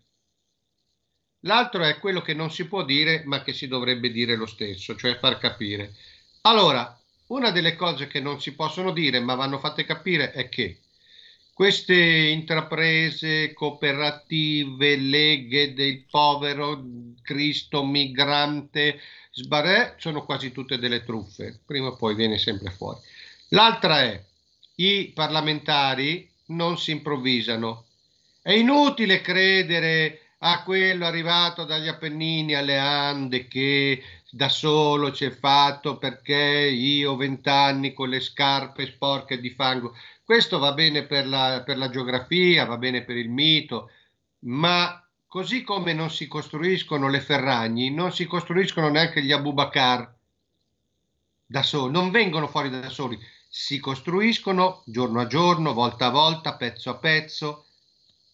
L'altro 1.42 1.84
è 1.84 1.98
quello 1.98 2.20
che 2.20 2.34
non 2.34 2.50
si 2.50 2.66
può 2.66 2.84
dire 2.84 3.22
ma 3.24 3.42
che 3.42 3.52
si 3.52 3.68
dovrebbe 3.68 4.10
dire 4.10 4.36
lo 4.36 4.46
stesso, 4.46 4.96
cioè 4.96 5.18
far 5.18 5.38
capire. 5.38 5.94
Allora, 6.42 6.98
una 7.28 7.50
delle 7.50 7.76
cose 7.76 8.06
che 8.06 8.20
non 8.20 8.40
si 8.40 8.54
possono 8.54 8.92
dire 8.92 9.20
ma 9.20 9.34
vanno 9.34 9.58
fatte 9.58 9.84
capire 9.84 10.32
è 10.32 10.48
che 10.48 10.80
queste 11.52 11.94
intraprese 11.94 13.52
cooperative, 13.52 14.96
leghe 14.96 15.74
del 15.74 16.04
povero 16.08 16.84
Cristo 17.20 17.84
migrante, 17.84 19.00
sbarè, 19.32 19.96
sono 19.98 20.24
quasi 20.24 20.52
tutte 20.52 20.78
delle 20.78 21.02
truffe, 21.04 21.58
prima 21.66 21.88
o 21.88 21.96
poi 21.96 22.14
viene 22.14 22.38
sempre 22.38 22.70
fuori. 22.70 23.00
L'altra 23.48 24.02
è 24.02 24.24
i 24.76 25.10
parlamentari 25.12 26.30
non 26.46 26.78
si 26.78 26.92
improvvisano. 26.92 27.86
È 28.40 28.52
inutile 28.52 29.20
credere 29.20 30.27
a 30.40 30.62
quello 30.62 31.04
arrivato 31.04 31.64
dagli 31.64 31.88
Appennini 31.88 32.54
alle 32.54 32.78
Ande 32.78 33.48
che 33.48 34.02
da 34.30 34.48
solo 34.48 35.10
ci 35.12 35.24
è 35.24 35.30
fatto 35.30 35.96
perché 35.96 36.36
io 36.36 37.16
vent'anni 37.16 37.92
con 37.92 38.08
le 38.08 38.20
scarpe 38.20 38.86
sporche 38.86 39.40
di 39.40 39.50
fango. 39.50 39.96
Questo 40.22 40.58
va 40.58 40.72
bene 40.72 41.04
per 41.06 41.26
la, 41.26 41.62
per 41.64 41.78
la 41.78 41.88
geografia, 41.88 42.66
va 42.66 42.76
bene 42.76 43.02
per 43.02 43.16
il 43.16 43.30
mito, 43.30 43.90
ma 44.40 45.02
così 45.26 45.62
come 45.62 45.92
non 45.92 46.10
si 46.10 46.28
costruiscono 46.28 47.08
le 47.08 47.20
Ferragni, 47.20 47.90
non 47.90 48.12
si 48.12 48.26
costruiscono 48.26 48.88
neanche 48.90 49.22
gli 49.22 49.32
Abubakar 49.32 50.14
da 51.46 51.62
soli, 51.62 51.92
non 51.92 52.10
vengono 52.10 52.46
fuori 52.46 52.68
da 52.68 52.90
soli, 52.90 53.18
si 53.48 53.80
costruiscono 53.80 54.82
giorno 54.84 55.20
a 55.20 55.26
giorno, 55.26 55.72
volta 55.72 56.06
a 56.06 56.10
volta, 56.10 56.56
pezzo 56.56 56.90
a 56.90 56.96
pezzo, 56.96 57.66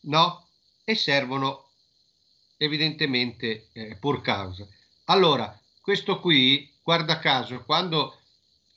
no? 0.03 0.49
E 0.83 0.97
servono 0.97 1.64
evidentemente 2.65 3.69
eh, 3.73 3.97
pur 3.99 4.21
causa. 4.21 4.67
Allora, 5.07 5.59
questo 5.81 6.21
qui, 6.21 6.71
guarda 6.83 7.19
caso, 7.19 7.63
quando 7.65 8.19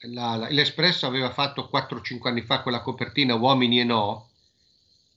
la, 0.01 0.35
la, 0.35 0.49
l'Espresso 0.49 1.07
aveva 1.07 1.31
fatto 1.31 1.69
4-5 1.71 2.27
anni 2.27 2.41
fa 2.41 2.61
quella 2.61 2.81
copertina 2.81 3.35
Uomini 3.35 3.79
e 3.79 3.83
no, 3.83 4.29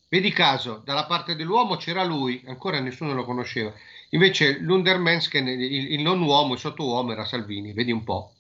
vedi 0.08 0.30
caso, 0.30 0.80
dalla 0.84 1.06
parte 1.06 1.36
dell'uomo 1.36 1.76
c'era 1.76 2.04
lui, 2.04 2.42
ancora 2.46 2.80
nessuno 2.80 3.12
lo 3.12 3.24
conosceva, 3.24 3.72
invece 4.10 4.58
l'Undermensken, 4.58 5.48
il, 5.48 5.92
il 5.92 6.00
non 6.00 6.20
uomo, 6.22 6.54
il 6.54 6.60
sottouomo 6.60 7.12
era 7.12 7.24
Salvini, 7.24 7.72
vedi 7.72 7.92
un 7.92 8.04
po'. 8.04 8.34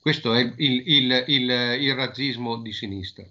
Questo 0.00 0.34
è 0.34 0.40
il, 0.40 0.82
il, 0.86 1.24
il, 1.28 1.50
il 1.80 1.94
razzismo 1.94 2.56
di 2.56 2.72
sinistra 2.72 3.24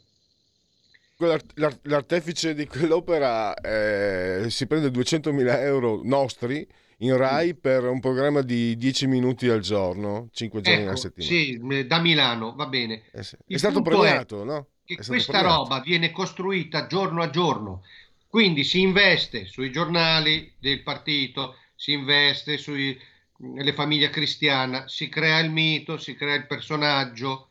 l'artefice 1.26 2.54
di 2.54 2.66
quell'opera 2.68 3.54
eh, 3.54 4.50
si 4.50 4.68
prende 4.68 4.90
200.000 4.90 5.60
euro 5.62 6.02
nostri 6.04 6.68
in 7.02 7.18
Rai 7.18 7.56
per 7.56 7.84
un 7.84 8.00
programma 8.00 8.42
di 8.42 8.76
10 8.78 9.08
minuti 9.08 9.48
al 9.48 9.60
giorno, 9.60 10.30
5 10.32 10.62
giorni 10.62 10.80
ecco, 10.82 10.90
alla 10.90 10.98
settimana. 10.98 11.34
Sì, 11.34 11.86
da 11.88 12.00
Milano, 12.00 12.54
va 12.56 12.68
bene. 12.68 13.04
Eh 13.12 13.24
sì. 13.24 13.36
È 13.46 13.58
stato 13.58 13.82
premiato, 13.82 14.42
è 14.42 14.46
no? 14.46 14.68
Che 14.84 14.96
questa 14.96 15.40
premiato. 15.40 15.56
roba 15.56 15.80
viene 15.80 16.12
costruita 16.12 16.86
giorno 16.86 17.24
a 17.24 17.30
giorno, 17.30 17.84
quindi 18.28 18.64
si 18.64 18.82
investe 18.82 19.46
sui 19.46 19.72
giornali 19.72 20.54
del 20.60 20.84
partito, 20.84 21.56
si 21.76 21.94
investe 21.94 22.58
sulle 22.58 23.74
famiglie 23.74 24.10
cristiane, 24.10 24.84
si 24.88 25.10
crea 25.10 25.40
il 25.40 25.52
mito, 25.52 25.98
si 25.98 26.16
crea 26.16 26.36
il 26.36 26.46
personaggio. 26.46 27.50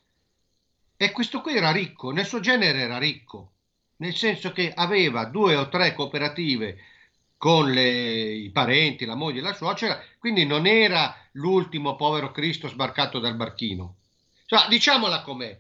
E 0.97 1.11
questo 1.11 1.41
qui 1.41 1.57
era 1.57 1.73
ricco, 1.73 2.11
nel 2.12 2.27
suo 2.27 2.41
genere 2.41 2.81
era 2.81 2.99
ricco, 2.99 3.53
nel 4.01 4.14
senso 4.14 4.53
che 4.53 4.72
aveva 4.74 5.24
due 5.26 5.57
o 5.57 5.68
tre 5.68 5.94
cooperative 5.94 6.78
con 7.36 7.70
le, 7.70 8.32
i 8.32 8.51
parenti, 8.51 9.05
la 9.05 9.14
moglie 9.14 9.38
e 9.38 9.42
la 9.42 9.55
suocera, 9.55 10.03
quindi 10.18 10.44
non 10.44 10.66
era 10.66 11.16
l'ultimo 11.32 11.96
povero 11.96 12.32
Cristo 12.32 12.68
sbarcato 12.68 13.18
dal 13.18 13.36
barchino. 13.36 13.96
Cioè, 14.46 14.68
diciamola 14.68 15.22
com'è. 15.22 15.59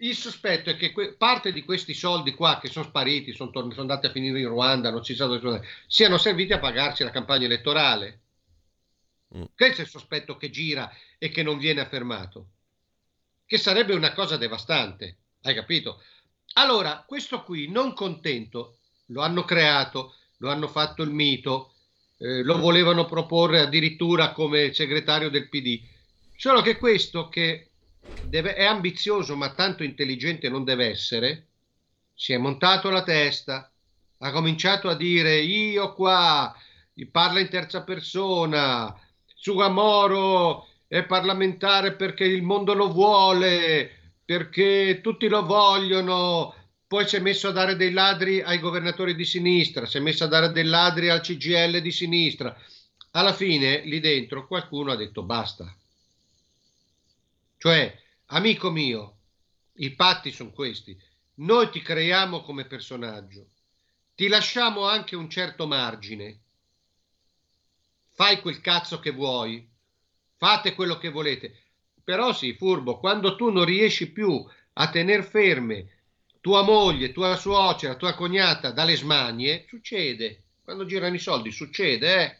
Il 0.00 0.14
sospetto 0.14 0.68
è 0.68 0.76
che 0.76 0.92
que- 0.92 1.14
parte 1.14 1.52
di 1.52 1.64
questi 1.64 1.94
soldi 1.94 2.34
qua 2.34 2.58
che 2.58 2.68
sono 2.68 2.84
spariti, 2.84 3.32
sono, 3.32 3.50
tor- 3.50 3.70
sono 3.70 3.80
andati 3.80 4.06
a 4.06 4.10
finire 4.10 4.40
in 4.40 4.48
Ruanda, 4.48 4.90
non 4.90 5.04
si 5.04 5.14
sa 5.14 5.24
dove 5.24 5.40
sono, 5.40 5.62
siano 5.86 6.18
serviti 6.18 6.52
a 6.52 6.58
pagarsi 6.58 7.02
la 7.02 7.10
campagna 7.10 7.46
elettorale. 7.46 8.20
Mm. 9.36 9.44
Questo 9.54 9.80
è 9.80 9.84
il 9.84 9.90
sospetto 9.90 10.36
che 10.36 10.50
gira 10.50 10.90
e 11.18 11.30
che 11.30 11.42
non 11.42 11.56
viene 11.56 11.80
affermato. 11.80 12.48
Che 13.46 13.56
sarebbe 13.58 13.94
una 13.94 14.12
cosa 14.12 14.36
devastante, 14.36 15.16
hai 15.42 15.54
capito? 15.54 16.02
Allora, 16.58 17.04
questo 17.06 17.42
qui, 17.42 17.68
non 17.70 17.92
contento, 17.92 18.78
lo 19.08 19.20
hanno 19.20 19.44
creato, 19.44 20.14
lo 20.38 20.50
hanno 20.50 20.68
fatto 20.68 21.02
il 21.02 21.10
mito, 21.10 21.74
eh, 22.18 22.42
lo 22.42 22.58
volevano 22.58 23.04
proporre 23.04 23.60
addirittura 23.60 24.32
come 24.32 24.72
segretario 24.72 25.28
del 25.28 25.50
PD. 25.50 25.82
Solo 26.34 26.62
che 26.62 26.78
questo, 26.78 27.28
che 27.28 27.72
deve, 28.18 28.54
è 28.54 28.64
ambizioso 28.64 29.36
ma 29.36 29.52
tanto 29.52 29.82
intelligente 29.82 30.48
non 30.48 30.64
deve 30.64 30.86
essere, 30.88 31.48
si 32.14 32.32
è 32.32 32.38
montato 32.38 32.88
la 32.88 33.02
testa, 33.02 33.70
ha 34.18 34.32
cominciato 34.32 34.88
a 34.88 34.96
dire 34.96 35.36
io 35.36 35.92
qua, 35.92 36.54
parla 37.10 37.40
in 37.40 37.50
terza 37.50 37.82
persona, 37.84 38.98
Sugamoro 39.26 40.68
è 40.88 41.04
parlamentare 41.04 41.94
perché 41.94 42.24
il 42.24 42.42
mondo 42.42 42.72
lo 42.72 42.90
vuole, 42.90 43.95
perché 44.26 45.00
tutti 45.02 45.28
lo 45.28 45.46
vogliono, 45.46 46.52
poi 46.88 47.06
si 47.06 47.14
è 47.14 47.20
messo 47.20 47.48
a 47.48 47.52
dare 47.52 47.76
dei 47.76 47.92
ladri 47.92 48.42
ai 48.42 48.58
governatori 48.58 49.14
di 49.14 49.24
sinistra, 49.24 49.86
si 49.86 49.98
è 49.98 50.00
messo 50.00 50.24
a 50.24 50.26
dare 50.26 50.50
dei 50.50 50.64
ladri 50.64 51.08
al 51.08 51.20
CGL 51.20 51.80
di 51.80 51.92
sinistra. 51.92 52.54
Alla 53.12 53.32
fine, 53.32 53.82
lì 53.84 54.00
dentro, 54.00 54.48
qualcuno 54.48 54.90
ha 54.90 54.96
detto 54.96 55.22
basta. 55.22 55.72
Cioè, 57.56 58.02
amico 58.26 58.70
mio, 58.70 59.16
i 59.74 59.94
patti 59.94 60.32
sono 60.32 60.50
questi. 60.50 61.00
Noi 61.34 61.70
ti 61.70 61.80
creiamo 61.80 62.42
come 62.42 62.66
personaggio, 62.66 63.46
ti 64.16 64.26
lasciamo 64.26 64.88
anche 64.88 65.14
un 65.14 65.30
certo 65.30 65.68
margine. 65.68 66.40
Fai 68.12 68.40
quel 68.40 68.60
cazzo 68.60 68.98
che 68.98 69.10
vuoi, 69.10 69.66
fate 70.36 70.74
quello 70.74 70.98
che 70.98 71.10
volete. 71.10 71.65
Però 72.06 72.32
sì, 72.32 72.54
furbo, 72.54 73.00
quando 73.00 73.34
tu 73.34 73.50
non 73.50 73.64
riesci 73.64 74.12
più 74.12 74.46
a 74.74 74.90
tenere 74.90 75.24
ferme 75.24 75.88
tua 76.40 76.62
moglie, 76.62 77.10
tua 77.10 77.34
suocera, 77.34 77.96
tua 77.96 78.14
cognata 78.14 78.70
dalle 78.70 78.94
smanie, 78.94 79.64
succede. 79.66 80.44
Quando 80.62 80.84
girano 80.84 81.16
i 81.16 81.18
soldi, 81.18 81.50
succede, 81.50 82.22
eh? 82.22 82.36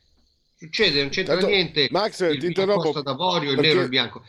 Succede, 0.57 1.01
non 1.01 1.09
c'entra 1.09 1.35
Tanto, 1.35 1.49
niente. 1.49 1.89
Max, 1.91 2.21
il 2.31 2.39
ti 2.39 2.47
interrompo. 2.47 3.03
d'avorio, 3.03 3.51
il 3.51 3.59
nero 3.59 3.81
e 3.81 3.83
il 3.83 3.89
bianco. 3.89 4.25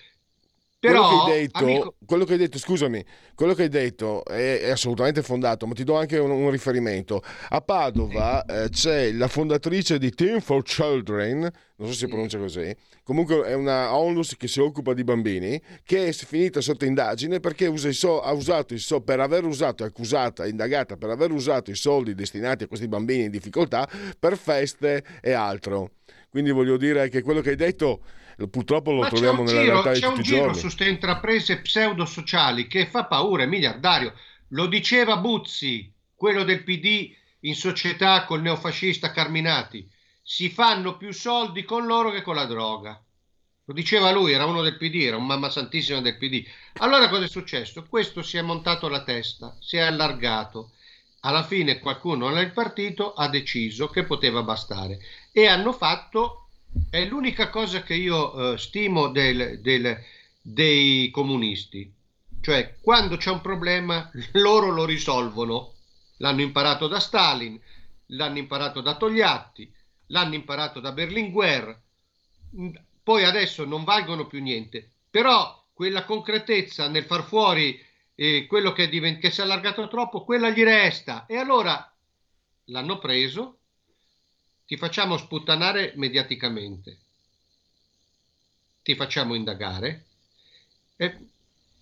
Però, 0.79 1.07
quello 1.07 1.25
che, 1.25 1.31
hai 1.31 1.41
detto, 1.41 1.63
amico... 1.63 1.95
quello 2.05 2.25
che 2.25 2.31
hai 2.33 2.37
detto, 2.37 2.59
scusami, 2.59 3.03
quello 3.33 3.55
che 3.55 3.63
hai 3.63 3.69
detto 3.69 4.23
è, 4.25 4.59
è 4.59 4.69
assolutamente 4.69 5.23
fondato, 5.23 5.65
ma 5.65 5.73
ti 5.73 5.83
do 5.83 5.97
anche 5.97 6.19
un, 6.19 6.29
un 6.29 6.51
riferimento. 6.51 7.23
A 7.49 7.61
Padova 7.61 8.45
eh, 8.45 8.69
c'è 8.69 9.11
la 9.11 9.27
fondatrice 9.27 9.97
di 9.97 10.11
Team 10.11 10.39
for 10.39 10.61
Children, 10.61 11.39
non 11.39 11.87
so 11.87 11.93
se 11.93 12.05
si 12.05 12.07
pronuncia 12.07 12.37
così, 12.37 12.75
comunque 13.01 13.41
è 13.45 13.53
una 13.53 13.95
onlus 13.95 14.37
che 14.37 14.47
si 14.47 14.59
occupa 14.59 14.93
di 14.93 15.03
bambini, 15.03 15.59
che 15.83 16.09
è 16.09 16.11
finita 16.11 16.61
sotto 16.61 16.85
indagine 16.85 17.39
perché 17.39 17.75
so, 17.91 18.21
ha 18.21 18.31
usato 18.31 18.75
i 18.75 18.77
so, 18.77 19.01
per 19.01 19.19
aver 19.19 19.45
usato, 19.45 19.83
è 19.83 19.87
accusata, 19.87 20.45
indagata 20.45 20.95
per 20.95 21.09
aver 21.09 21.31
usato 21.31 21.71
i 21.71 21.75
soldi 21.75 22.13
destinati 22.13 22.65
a 22.65 22.67
questi 22.67 22.87
bambini 22.87 23.23
in 23.23 23.31
difficoltà 23.31 23.89
per 24.19 24.37
feste 24.37 25.03
e 25.21 25.31
altro. 25.31 25.93
Quindi 26.29 26.51
voglio 26.51 26.77
dire 26.77 27.09
che 27.09 27.23
quello 27.23 27.41
che 27.41 27.51
hai 27.51 27.55
detto 27.55 28.01
purtroppo 28.45 28.91
lo 28.91 29.01
Ma 29.01 29.07
troviamo 29.07 29.43
nella 29.43 29.61
giro, 29.61 29.81
realtà 29.81 29.91
di 29.93 29.99
tutti 29.99 30.19
i 30.19 30.23
giorni. 30.23 30.23
C'è 30.23 30.37
un 30.37 30.41
giro 30.41 30.53
su 30.53 30.61
queste 30.61 30.89
intraprese 30.89 31.61
pseudo-sociali 31.61 32.67
che 32.67 32.85
fa 32.85 33.05
paura, 33.05 33.43
è 33.43 33.47
miliardario. 33.47 34.13
Lo 34.49 34.67
diceva 34.67 35.17
Buzzi, 35.17 35.91
quello 36.15 36.43
del 36.43 36.63
PD 36.63 37.13
in 37.41 37.55
società 37.55 38.25
col 38.25 38.41
neofascista 38.41 39.11
Carminati 39.11 39.89
si 40.21 40.49
fanno 40.49 40.97
più 40.97 41.13
soldi 41.13 41.63
con 41.63 41.85
loro 41.85 42.11
che 42.11 42.21
con 42.21 42.35
la 42.35 42.45
droga. 42.45 43.01
Lo 43.63 43.73
diceva 43.73 44.11
lui, 44.11 44.33
era 44.33 44.45
uno 44.45 44.61
del 44.61 44.77
PD, 44.77 44.95
era 44.95 45.17
un 45.17 45.25
mamma 45.25 45.49
santissima 45.49 46.01
del 46.01 46.17
PD. 46.17 46.45
Allora 46.79 47.09
cosa 47.09 47.23
è 47.23 47.27
successo? 47.27 47.85
Questo 47.87 48.21
si 48.21 48.37
è 48.37 48.41
montato 48.41 48.87
la 48.87 49.03
testa, 49.03 49.55
si 49.59 49.77
è 49.77 49.81
allargato. 49.81 50.71
Alla 51.21 51.43
fine 51.43 51.79
qualcuno 51.79 52.29
nel 52.29 52.51
partito 52.51 53.13
ha 53.13 53.27
deciso 53.27 53.87
che 53.87 54.03
poteva 54.03 54.43
bastare 54.43 54.99
e 55.31 55.47
hanno 55.47 55.73
fatto, 55.73 56.46
è 56.89 57.05
l'unica 57.05 57.49
cosa 57.49 57.83
che 57.83 57.93
io 57.95 58.53
eh, 58.53 58.57
stimo 58.57 59.09
del, 59.09 59.59
del, 59.61 59.97
dei 60.41 61.09
comunisti, 61.09 61.91
cioè 62.41 62.75
quando 62.81 63.17
c'è 63.17 63.31
un 63.31 63.41
problema 63.41 64.09
loro 64.33 64.69
lo 64.69 64.85
risolvono. 64.85 65.73
L'hanno 66.19 66.41
imparato 66.41 66.87
da 66.87 66.99
Stalin, 66.99 67.59
l'hanno 68.07 68.39
imparato 68.39 68.81
da 68.81 68.95
Togliatti, 68.95 69.71
l'hanno 70.07 70.33
imparato 70.33 70.79
da 70.79 70.91
Berlinguer, 70.91 71.79
poi 73.03 73.23
adesso 73.23 73.65
non 73.65 73.83
valgono 73.83 74.25
più 74.25 74.41
niente, 74.41 74.89
però 75.09 75.63
quella 75.73 76.05
concretezza 76.05 76.87
nel 76.87 77.03
far 77.03 77.23
fuori 77.23 77.79
eh, 78.15 78.47
quello 78.47 78.73
che, 78.73 78.89
divent- 78.89 79.19
che 79.19 79.29
si 79.29 79.41
è 79.41 79.43
allargato 79.43 79.87
troppo, 79.87 80.23
quella 80.23 80.49
gli 80.49 80.63
resta. 80.63 81.25
E 81.27 81.37
allora 81.37 81.93
l'hanno 82.65 82.97
preso, 82.97 83.59
ti 84.67 84.77
facciamo 84.77 85.17
sputtanare 85.17 85.93
mediaticamente, 85.95 86.97
ti 88.83 88.93
facciamo 88.93 89.33
indagare. 89.33 90.05
E, 90.95 91.17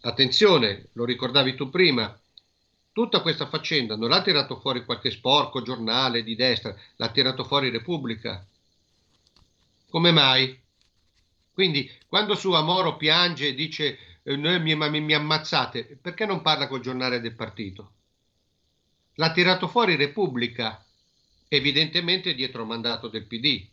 attenzione, 0.01 0.87
lo 0.93 1.03
ricordavi 1.03 1.55
tu 1.55 1.69
prima, 1.69 2.17
Tutta 2.95 3.19
questa 3.19 3.47
faccenda 3.47 3.97
non 3.97 4.07
l'ha 4.07 4.21
tirato 4.21 4.57
fuori 4.57 4.85
qualche 4.85 5.11
sporco 5.11 5.61
giornale 5.61 6.23
di 6.23 6.33
destra, 6.33 6.73
l'ha 6.95 7.09
tirato 7.09 7.43
fuori 7.43 7.69
Repubblica. 7.69 8.47
Come 9.89 10.11
mai? 10.13 10.57
Quindi 11.51 11.91
quando 12.07 12.35
su 12.35 12.53
Amoro 12.53 12.95
piange 12.95 13.49
e 13.49 13.53
dice 13.53 14.21
eh, 14.23 14.37
mi, 14.37 14.75
mi, 14.75 15.01
mi 15.01 15.13
ammazzate, 15.13 15.99
perché 16.01 16.25
non 16.25 16.41
parla 16.41 16.69
col 16.69 16.79
giornale 16.79 17.19
del 17.19 17.35
partito? 17.35 17.91
L'ha 19.15 19.33
tirato 19.33 19.67
fuori 19.67 19.97
Repubblica, 19.97 20.84
evidentemente 21.47 22.33
dietro 22.33 22.65
mandato 22.65 23.07
del 23.07 23.25
PD, 23.25 23.65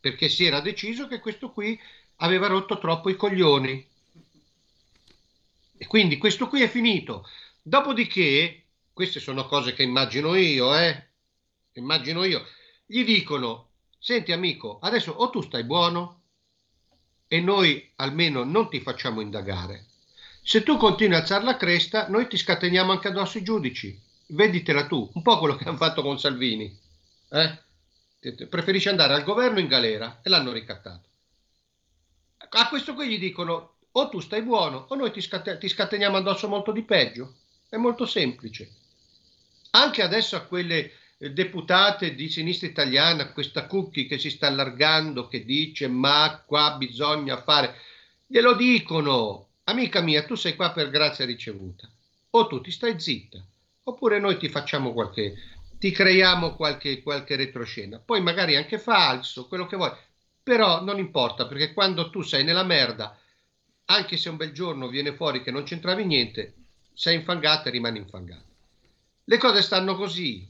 perché 0.00 0.28
si 0.28 0.44
era 0.44 0.60
deciso 0.60 1.06
che 1.08 1.20
questo 1.20 1.50
qui 1.50 1.78
aveva 2.16 2.46
rotto 2.46 2.78
troppo 2.78 3.08
i 3.08 3.16
coglioni. 3.16 3.86
E 5.76 5.86
quindi 5.86 6.18
questo 6.18 6.48
qui 6.48 6.62
è 6.62 6.68
finito. 6.68 7.28
Dopodiché, 7.60 8.64
queste 8.92 9.20
sono 9.20 9.46
cose 9.46 9.72
che 9.72 9.82
immagino 9.82 10.34
io, 10.34 10.76
eh? 10.76 11.08
Immagino 11.74 12.24
io. 12.24 12.46
Gli 12.86 13.04
dicono, 13.04 13.70
senti 13.98 14.32
amico, 14.32 14.78
adesso 14.80 15.12
o 15.12 15.30
tu 15.30 15.40
stai 15.42 15.64
buono 15.64 16.20
e 17.26 17.40
noi 17.40 17.90
almeno 17.96 18.44
non 18.44 18.68
ti 18.68 18.80
facciamo 18.80 19.20
indagare. 19.20 19.86
Se 20.42 20.62
tu 20.62 20.76
continui 20.76 21.14
a 21.14 21.20
alzare 21.20 21.44
la 21.44 21.56
cresta, 21.56 22.08
noi 22.08 22.26
ti 22.26 22.36
scateniamo 22.36 22.92
anche 22.92 23.08
addosso 23.08 23.38
i 23.38 23.42
giudici. 23.42 23.98
Veditela 24.26 24.86
tu, 24.86 25.08
un 25.14 25.22
po' 25.22 25.38
quello 25.38 25.56
che 25.56 25.68
hanno 25.68 25.76
fatto 25.76 26.02
con 26.02 26.18
Salvini. 26.18 26.78
Eh? 27.32 28.46
Preferisce 28.46 28.90
andare 28.90 29.14
al 29.14 29.24
governo 29.24 29.58
in 29.58 29.66
galera 29.66 30.20
e 30.22 30.28
l'hanno 30.28 30.52
ricattato. 30.52 31.08
A 32.54 32.68
questo 32.68 32.94
qui 32.94 33.08
gli 33.08 33.18
dicono 33.18 33.76
o 33.92 34.08
tu 34.08 34.20
stai 34.20 34.42
buono 34.42 34.86
o 34.88 34.94
noi 34.94 35.10
ti, 35.10 35.20
scate- 35.20 35.58
ti 35.58 35.68
scateniamo 35.68 36.18
addosso 36.18 36.48
molto 36.48 36.72
di 36.72 36.82
peggio. 36.82 37.36
È 37.68 37.76
molto 37.76 38.04
semplice. 38.04 38.70
Anche 39.70 40.02
adesso 40.02 40.36
a 40.36 40.42
quelle 40.42 40.92
eh, 41.16 41.30
deputate 41.30 42.14
di 42.14 42.28
sinistra 42.28 42.66
italiana, 42.66 43.32
questa 43.32 43.66
cookie 43.66 44.06
che 44.06 44.18
si 44.18 44.28
sta 44.28 44.48
allargando, 44.48 45.26
che 45.26 45.44
dice 45.44 45.88
ma 45.88 46.42
qua 46.44 46.76
bisogna 46.76 47.40
fare, 47.42 47.76
glielo 48.26 48.54
dicono, 48.54 49.48
amica 49.64 50.02
mia, 50.02 50.24
tu 50.24 50.34
sei 50.34 50.54
qua 50.54 50.72
per 50.72 50.90
grazia 50.90 51.24
ricevuta, 51.24 51.88
o 52.30 52.46
tu 52.46 52.60
ti 52.60 52.70
stai 52.70 53.00
zitta, 53.00 53.42
oppure 53.84 54.18
noi 54.18 54.36
ti 54.36 54.50
facciamo 54.50 54.92
qualche, 54.92 55.34
ti 55.82 55.90
creiamo 55.90 56.54
qualche, 56.54 57.02
qualche 57.02 57.34
retroscena, 57.34 57.98
poi 57.98 58.20
magari 58.22 58.54
anche 58.54 58.78
falso, 58.78 59.48
quello 59.48 59.66
che 59.66 59.74
vuoi, 59.74 59.90
però 60.40 60.80
non 60.80 61.00
importa 61.00 61.48
perché 61.48 61.72
quando 61.72 62.08
tu 62.08 62.22
sei 62.22 62.44
nella 62.44 62.62
merda, 62.62 63.18
anche 63.86 64.16
se 64.16 64.28
un 64.28 64.36
bel 64.36 64.52
giorno 64.52 64.86
viene 64.86 65.12
fuori 65.12 65.42
che 65.42 65.50
non 65.50 65.64
c'entravi 65.64 66.04
niente, 66.04 66.54
sei 66.94 67.16
infangata 67.16 67.68
e 67.68 67.72
rimani 67.72 67.98
infangata. 67.98 68.44
Le 69.24 69.38
cose 69.38 69.60
stanno 69.60 69.96
così. 69.96 70.48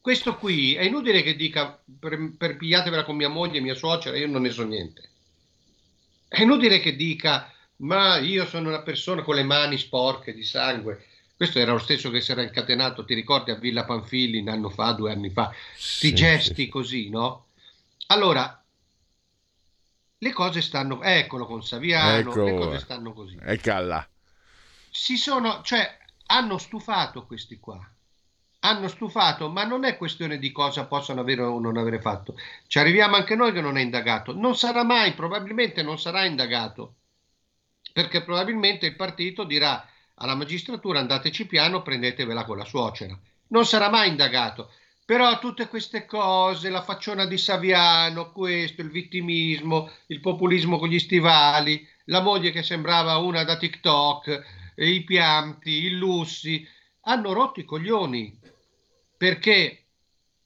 Questo 0.00 0.36
qui 0.36 0.74
è 0.74 0.82
inutile 0.82 1.22
che 1.22 1.34
dica 1.34 1.76
per, 1.98 2.36
per 2.38 2.56
pigliatevela 2.56 3.02
con 3.02 3.16
mia 3.16 3.28
moglie 3.28 3.58
mia 3.58 3.74
suocera, 3.74 4.16
io 4.16 4.28
non 4.28 4.42
ne 4.42 4.50
so 4.50 4.62
niente. 4.62 5.08
È 6.28 6.40
inutile 6.40 6.78
che 6.78 6.94
dica 6.94 7.52
ma 7.78 8.18
io 8.18 8.46
sono 8.46 8.68
una 8.68 8.82
persona 8.82 9.22
con 9.22 9.34
le 9.34 9.42
mani 9.42 9.76
sporche 9.76 10.32
di 10.32 10.44
sangue. 10.44 11.04
Questo 11.36 11.58
era 11.58 11.72
lo 11.72 11.78
stesso 11.78 12.10
che 12.10 12.20
si 12.20 12.30
era 12.30 12.42
incatenato, 12.42 13.04
ti 13.04 13.14
ricordi, 13.14 13.50
a 13.50 13.56
Villa 13.56 13.84
Panfili 13.84 14.38
un 14.38 14.48
anno 14.48 14.70
fa, 14.70 14.92
due 14.92 15.12
anni 15.12 15.30
fa, 15.30 15.48
questi 15.48 16.08
sì, 16.08 16.14
gesti 16.14 16.64
sì. 16.64 16.68
così, 16.68 17.08
no? 17.08 17.46
Allora, 18.06 18.62
le 20.18 20.32
cose 20.32 20.62
stanno, 20.62 21.02
eccolo 21.02 21.46
con 21.46 21.64
Saviano, 21.64 22.30
ecco, 22.30 22.44
le 22.44 22.54
cose 22.54 22.78
stanno 22.78 23.12
così. 23.12 23.36
Eccola. 23.42 24.08
Si 24.88 25.16
sono, 25.16 25.62
cioè, 25.62 25.98
hanno 26.26 26.58
stufato 26.58 27.26
questi 27.26 27.58
qua. 27.58 27.84
Hanno 28.60 28.86
stufato, 28.86 29.48
ma 29.48 29.64
non 29.64 29.84
è 29.84 29.96
questione 29.96 30.38
di 30.38 30.52
cosa 30.52 30.86
possono 30.86 31.22
avere 31.22 31.42
o 31.42 31.58
non 31.58 31.76
avere 31.76 32.00
fatto. 32.00 32.36
Ci 32.68 32.78
arriviamo 32.78 33.16
anche 33.16 33.34
noi 33.34 33.52
che 33.52 33.60
non 33.60 33.76
è 33.76 33.80
indagato. 33.80 34.32
Non 34.32 34.54
sarà 34.54 34.84
mai, 34.84 35.14
probabilmente 35.14 35.82
non 35.82 35.98
sarà 35.98 36.24
indagato, 36.24 36.94
perché 37.92 38.22
probabilmente 38.22 38.86
il 38.86 38.94
partito 38.94 39.42
dirà 39.42 39.84
alla 40.22 40.36
magistratura 40.36 41.00
andateci 41.00 41.46
piano, 41.46 41.82
prendetevela 41.82 42.44
con 42.44 42.56
la 42.56 42.64
suocera. 42.64 43.18
Non 43.48 43.66
sarà 43.66 43.90
mai 43.90 44.08
indagato. 44.08 44.70
Però 45.04 45.38
tutte 45.40 45.66
queste 45.66 46.06
cose, 46.06 46.70
la 46.70 46.82
facciona 46.82 47.26
di 47.26 47.36
Saviano, 47.36 48.30
questo, 48.30 48.82
il 48.82 48.90
vittimismo, 48.90 49.90
il 50.06 50.20
populismo 50.20 50.78
con 50.78 50.88
gli 50.88 51.00
stivali, 51.00 51.86
la 52.04 52.20
moglie 52.20 52.52
che 52.52 52.62
sembrava 52.62 53.16
una 53.16 53.42
da 53.42 53.56
TikTok, 53.56 54.72
i 54.76 55.02
pianti, 55.02 55.70
i 55.70 55.90
lussi, 55.96 56.66
hanno 57.00 57.32
rotto 57.32 57.58
i 57.58 57.64
coglioni. 57.64 58.38
Perché, 59.16 59.86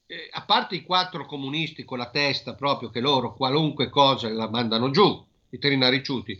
eh, 0.07 0.29
a 0.31 0.41
parte 0.41 0.75
i 0.75 0.83
quattro 0.83 1.27
comunisti 1.27 1.85
con 1.85 1.99
la 1.99 2.09
testa 2.09 2.55
proprio 2.55 2.89
che 2.89 2.99
loro 2.99 3.35
qualunque 3.35 3.89
cosa 3.89 4.27
la 4.29 4.49
mandano 4.49 4.89
giù, 4.89 5.23
i 5.51 5.59
trinariciuti, 5.59 6.37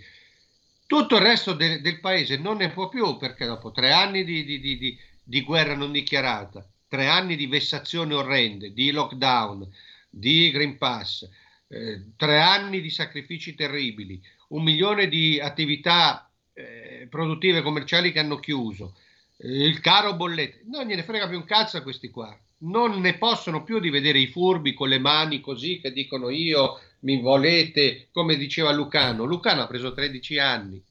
tutto 0.88 1.18
il 1.18 1.22
resto 1.22 1.54
de- 1.54 1.82
del 1.82 2.00
paese 2.00 2.38
non 2.38 2.58
ne 2.58 2.70
può 2.70 2.88
più 2.88 3.18
perché 3.18 3.46
dopo 3.46 3.72
tre 3.72 3.92
anni 3.92 4.24
di, 4.24 4.44
di, 4.44 4.60
di, 4.60 4.98
di, 5.22 5.42
guerra 5.42 5.76
non 5.76 5.92
dichiarata, 5.92 6.66
tre 6.88 7.08
anni 7.08 7.36
di 7.36 7.46
vessazioni 7.46 8.14
orrende, 8.14 8.74
di 8.74 8.92
lockdown, 8.92 9.70
di 10.10 10.50
Green 10.50 10.78
Pass, 10.78 11.30
eh, 11.68 12.14
tre 12.16 12.40
anni 12.40 12.80
di 12.80 12.90
sacrifici 12.90 13.54
terribili, 13.54 14.22
un 14.50 14.64
milione 14.64 15.10
di 15.10 15.40
attività 15.40 16.32
eh, 16.54 17.08
produttive 17.10 17.62
commerciali 17.62 18.14
che 18.14 18.20
hanno 18.20 18.40
chiuso, 18.40 18.96
eh, 19.38 19.66
il 19.66 19.82
caro 19.82 20.16
bollette, 20.16 20.64
non 20.68 20.86
gliene 20.86 21.04
frega 21.04 21.28
più 21.28 21.38
un 21.38 21.46
cazzo 21.46 21.78
a 21.78 21.82
questi 21.82 22.10
qua. 22.10 22.36
Non 22.60 23.00
ne 23.02 23.18
possono 23.18 23.62
più 23.64 23.80
di 23.80 23.92
vedere 23.92 24.18
i 24.18 24.28
furbi 24.28 24.74
con 24.74 24.90
le 24.90 24.98
mani 24.98 25.42
così 25.42 25.80
che 25.80 25.92
dicono 25.92 26.30
io 26.30 26.80
mi 27.00 27.22
volete, 27.22 28.08
come 28.12 28.36
diceva 28.36 28.72
Lucano. 28.72 29.26
Lucano 29.26 29.62
ha 29.62 29.68
preso 29.68 29.94
13 29.94 30.40
anni. 30.40 30.84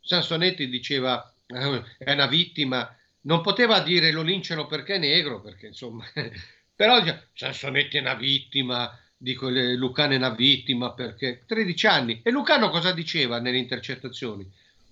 Sansonetti 0.00 0.68
diceva 0.68 1.32
eh, 1.46 1.82
è 1.98 2.12
una 2.12 2.26
vittima, 2.26 2.96
non 3.22 3.40
poteva 3.42 3.80
dire 3.80 4.12
lo 4.12 4.22
linciano 4.22 4.66
perché 4.66 4.94
è 4.94 4.98
negro, 4.98 5.40
perché 5.40 5.66
insomma, 5.66 6.04
però 6.74 7.02
Sansonetti 7.34 7.96
è 7.96 8.00
una 8.00 8.14
vittima, 8.14 8.98
dico 9.16 9.48
Lucano 9.48 10.12
è 10.12 10.16
una 10.16 10.30
vittima 10.30 10.92
perché 10.92 11.42
13 11.46 11.86
anni. 11.86 12.20
E 12.22 12.30
Lucano 12.30 12.70
cosa 12.70 12.92
diceva 12.92 13.40
nelle 13.40 13.58
intercettazioni? 13.58 14.48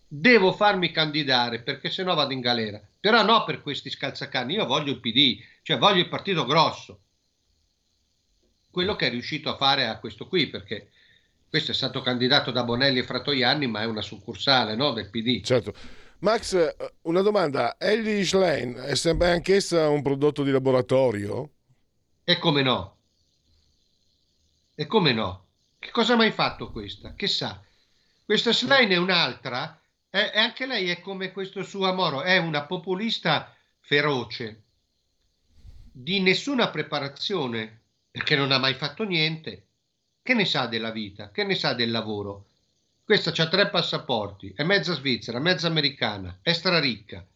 Devo 0.06 0.52
farmi 0.52 0.90
candidare 0.90 1.60
perché 1.60 1.90
sennò 1.90 2.14
vado 2.14 2.32
in 2.32 2.40
galera. 2.40 2.80
Però 3.00 3.22
no 3.24 3.44
per 3.44 3.62
questi 3.62 3.90
scalzacani, 3.90 4.54
io 4.54 4.66
voglio 4.66 4.92
il 4.92 5.00
PD, 5.00 5.42
cioè 5.62 5.78
voglio 5.78 6.00
il 6.00 6.08
partito 6.08 6.44
grosso 6.44 7.00
quello 8.74 8.96
che 8.96 9.06
è 9.06 9.10
riuscito 9.10 9.48
a 9.48 9.56
fare 9.56 9.86
a 9.86 10.00
questo 10.00 10.26
qui, 10.26 10.48
perché 10.48 10.90
questo 11.48 11.70
è 11.70 11.74
stato 11.74 12.02
candidato 12.02 12.50
da 12.50 12.64
Bonelli 12.64 12.98
e 12.98 13.04
Fratoianni, 13.04 13.68
ma 13.68 13.82
è 13.82 13.84
una 13.84 14.02
succursale 14.02 14.74
no, 14.74 14.92
del 14.92 15.08
PD. 15.08 15.44
Certo. 15.44 15.72
Max, 16.18 16.54
eh, 16.54 16.74
una 17.02 17.20
domanda, 17.20 17.76
Ellie 17.78 18.24
Schlein 18.24 18.74
è 18.74 18.96
sempre 18.96 19.30
anch'essa 19.30 19.88
un 19.88 20.02
prodotto 20.02 20.42
di 20.42 20.50
laboratorio? 20.50 21.50
E 22.24 22.38
come 22.38 22.62
no? 22.62 22.96
E 24.74 24.86
come 24.86 25.12
no? 25.12 25.46
Che 25.78 25.92
cosa 25.92 26.14
ha 26.14 26.16
mai 26.16 26.32
fatto 26.32 26.72
questa? 26.72 27.14
Che 27.14 27.28
sa? 27.28 27.62
Questa 28.24 28.52
Schlein 28.52 28.90
è 28.90 28.96
un'altra, 28.96 29.80
e 30.10 30.32
anche 30.34 30.66
lei 30.66 30.90
è 30.90 30.98
come 30.98 31.30
questo 31.30 31.62
suo 31.62 31.86
Amoro, 31.86 32.22
è 32.22 32.38
una 32.38 32.64
populista 32.64 33.54
feroce, 33.78 34.62
di 35.92 36.18
nessuna 36.18 36.70
preparazione, 36.70 37.82
perché 38.14 38.36
non 38.36 38.52
ha 38.52 38.58
mai 38.58 38.74
fatto 38.74 39.02
niente. 39.02 39.64
Che 40.22 40.34
ne 40.34 40.44
sa 40.44 40.66
della 40.66 40.92
vita? 40.92 41.32
Che 41.32 41.42
ne 41.42 41.56
sa 41.56 41.72
del 41.72 41.90
lavoro? 41.90 42.46
Questa 43.02 43.32
ha 43.42 43.48
tre 43.48 43.68
passaporti, 43.70 44.52
è 44.54 44.62
mezza 44.62 44.94
svizzera, 44.94 45.40
mezza 45.40 45.66
americana, 45.66 46.38
è 46.40 46.52
straricca. 46.52 47.26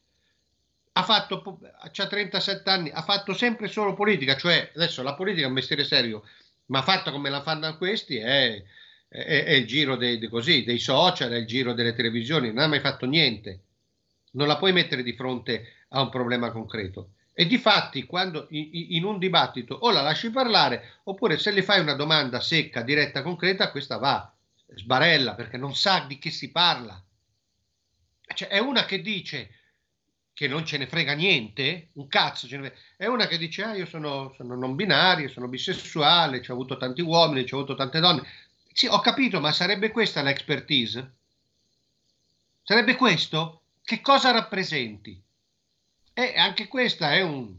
Ha 0.92 1.02
fatto, 1.02 1.58
ha 1.80 1.90
37 1.90 2.70
anni, 2.70 2.90
ha 2.90 3.02
fatto 3.02 3.34
sempre 3.34 3.66
solo 3.66 3.94
politica, 3.94 4.36
cioè 4.36 4.70
adesso 4.76 5.02
la 5.02 5.14
politica 5.14 5.46
è 5.46 5.48
un 5.48 5.54
mestiere 5.54 5.82
serio, 5.82 6.22
ma 6.66 6.82
fatta 6.82 7.10
come 7.10 7.28
la 7.28 7.42
fanno 7.42 7.76
questi 7.76 8.16
è, 8.18 8.62
è, 9.08 9.44
è 9.46 9.52
il 9.54 9.66
giro 9.66 9.96
dei, 9.96 10.18
dei, 10.18 10.28
così, 10.28 10.62
dei 10.62 10.78
social, 10.78 11.32
è 11.32 11.38
il 11.38 11.46
giro 11.46 11.72
delle 11.72 11.92
televisioni, 11.92 12.52
non 12.52 12.62
ha 12.62 12.68
mai 12.68 12.80
fatto 12.80 13.04
niente. 13.04 13.62
Non 14.34 14.46
la 14.46 14.58
puoi 14.58 14.72
mettere 14.72 15.02
di 15.02 15.14
fronte 15.14 15.72
a 15.88 16.00
un 16.00 16.08
problema 16.08 16.52
concreto. 16.52 17.14
E 17.40 17.46
di 17.46 17.56
fatti, 17.56 18.04
quando 18.04 18.48
in 18.50 19.04
un 19.04 19.16
dibattito 19.16 19.72
o 19.72 19.92
la 19.92 20.02
lasci 20.02 20.28
parlare, 20.28 20.98
oppure 21.04 21.38
se 21.38 21.52
le 21.52 21.62
fai 21.62 21.78
una 21.78 21.94
domanda 21.94 22.40
secca, 22.40 22.82
diretta, 22.82 23.22
concreta, 23.22 23.70
questa 23.70 23.96
va, 23.96 24.28
sbarella, 24.74 25.36
perché 25.36 25.56
non 25.56 25.76
sa 25.76 26.00
di 26.00 26.18
che 26.18 26.30
si 26.30 26.50
parla. 26.50 27.00
Cioè, 28.34 28.48
è 28.48 28.58
una 28.58 28.84
che 28.86 29.00
dice 29.00 29.50
che 30.32 30.48
non 30.48 30.66
ce 30.66 30.78
ne 30.78 30.88
frega 30.88 31.12
niente, 31.12 31.90
un 31.92 32.08
cazzo, 32.08 32.48
è 32.96 33.06
una 33.06 33.28
che 33.28 33.38
dice, 33.38 33.62
ah, 33.62 33.76
io 33.76 33.86
sono, 33.86 34.34
sono 34.36 34.56
non 34.56 34.74
binario, 34.74 35.28
sono 35.28 35.46
bisessuale, 35.46 36.42
ho 36.44 36.52
avuto 36.52 36.76
tanti 36.76 37.02
uomini, 37.02 37.46
ho 37.48 37.56
avuto 37.56 37.76
tante 37.76 38.00
donne. 38.00 38.26
Sì, 38.72 38.88
ho 38.88 38.98
capito, 38.98 39.38
ma 39.38 39.52
sarebbe 39.52 39.92
questa 39.92 40.22
l'expertise? 40.22 41.12
Sarebbe 42.64 42.96
questo? 42.96 43.62
Che 43.84 44.00
cosa 44.00 44.32
rappresenti? 44.32 45.22
E 46.18 46.36
anche 46.36 46.66
questa 46.66 47.14
è 47.14 47.22
un, 47.22 47.54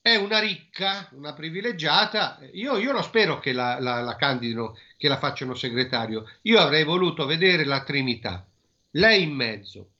è 0.00 0.16
una 0.16 0.40
ricca, 0.40 1.08
una 1.12 1.34
privilegiata. 1.34 2.40
Io, 2.54 2.78
io 2.78 2.90
lo 2.90 3.00
spero 3.00 3.38
che 3.38 3.52
la, 3.52 3.78
la, 3.78 4.00
la 4.00 4.16
candidino, 4.16 4.76
che 4.96 5.06
la 5.06 5.18
facciano 5.18 5.54
segretario. 5.54 6.28
Io 6.42 6.58
avrei 6.58 6.82
voluto 6.82 7.26
vedere 7.26 7.64
la 7.64 7.84
Trinità, 7.84 8.44
lei 8.90 9.22
in 9.22 9.34
mezzo, 9.34 9.90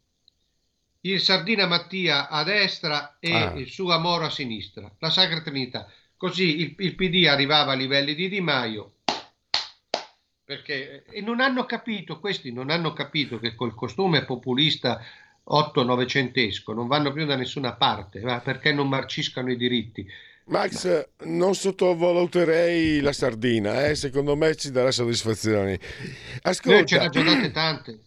il 1.02 1.20
Sardina 1.20 1.68
Mattia 1.68 2.28
a 2.28 2.42
destra 2.42 3.18
e 3.20 3.32
ah. 3.32 3.52
il 3.52 3.70
suo 3.70 3.92
Amoro 3.92 4.24
a 4.24 4.30
sinistra, 4.30 4.92
la 4.98 5.10
Sacra 5.10 5.40
Trinità. 5.40 5.88
Così 6.16 6.58
il, 6.58 6.74
il 6.78 6.96
PD 6.96 7.26
arrivava 7.28 7.70
a 7.70 7.76
livelli 7.76 8.16
di 8.16 8.28
Di 8.28 8.40
Maio, 8.40 8.94
perché 10.44 11.04
e 11.04 11.20
non 11.20 11.38
hanno 11.38 11.66
capito, 11.66 12.18
questi 12.18 12.50
non 12.50 12.70
hanno 12.70 12.92
capito 12.92 13.38
che 13.38 13.54
col 13.54 13.76
costume 13.76 14.24
populista 14.24 15.00
8-900esco 15.50 16.74
non 16.74 16.86
vanno 16.86 17.12
più 17.12 17.24
da 17.24 17.36
nessuna 17.36 17.74
parte, 17.74 18.20
perché 18.44 18.72
non 18.72 18.88
marciscano 18.88 19.50
i 19.50 19.56
diritti. 19.56 20.06
Max, 20.48 21.08
non 21.24 21.54
sottovaluterei 21.54 23.00
la 23.00 23.12
sardina, 23.12 23.86
eh? 23.86 23.94
secondo 23.94 24.34
me 24.34 24.54
ci 24.54 24.70
darà 24.70 24.90
soddisfazioni. 24.90 25.78
Ascolta, 26.42 27.10
ce 27.10 27.22
ne 27.22 27.50
tante. 27.50 27.98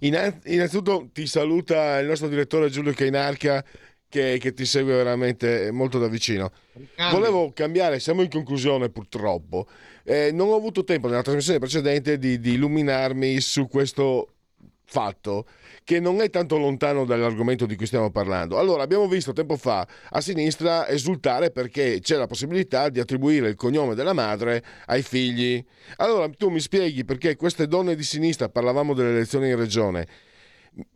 Innanzitutto 0.00 1.08
ti 1.12 1.26
saluta 1.26 1.98
il 1.98 2.06
nostro 2.06 2.28
direttore 2.28 2.68
Giulio 2.68 2.92
Cainarca 2.92 3.64
che, 4.08 4.38
che, 4.38 4.52
ti 4.52 4.64
segue 4.64 4.94
veramente 4.94 5.70
molto 5.70 5.98
da 5.98 6.08
vicino. 6.08 6.52
Volevo 7.10 7.52
cambiare, 7.52 8.00
siamo 8.00 8.22
in 8.22 8.28
conclusione 8.28 8.90
purtroppo. 8.90 9.66
Eh, 10.04 10.30
non 10.32 10.48
ho 10.48 10.54
avuto 10.54 10.84
tempo 10.84 11.08
nella 11.08 11.22
trasmissione 11.22 11.58
precedente 11.58 12.18
di, 12.18 12.38
di 12.38 12.52
illuminarmi 12.52 13.40
su 13.40 13.66
questo 13.66 14.34
fatto 14.84 15.46
che 15.88 16.00
non 16.00 16.20
è 16.20 16.28
tanto 16.28 16.58
lontano 16.58 17.06
dall'argomento 17.06 17.64
di 17.64 17.74
cui 17.74 17.86
stiamo 17.86 18.10
parlando. 18.10 18.58
Allora, 18.58 18.82
abbiamo 18.82 19.08
visto 19.08 19.32
tempo 19.32 19.56
fa 19.56 19.88
a 20.10 20.20
sinistra 20.20 20.86
esultare 20.86 21.50
perché 21.50 22.00
c'è 22.02 22.16
la 22.16 22.26
possibilità 22.26 22.90
di 22.90 23.00
attribuire 23.00 23.48
il 23.48 23.54
cognome 23.54 23.94
della 23.94 24.12
madre 24.12 24.62
ai 24.84 25.00
figli. 25.00 25.64
Allora, 25.96 26.28
tu 26.28 26.50
mi 26.50 26.60
spieghi 26.60 27.06
perché 27.06 27.36
queste 27.36 27.66
donne 27.66 27.94
di 27.94 28.02
sinistra, 28.02 28.50
parlavamo 28.50 28.92
delle 28.92 29.12
elezioni 29.12 29.48
in 29.48 29.56
regione, 29.56 30.06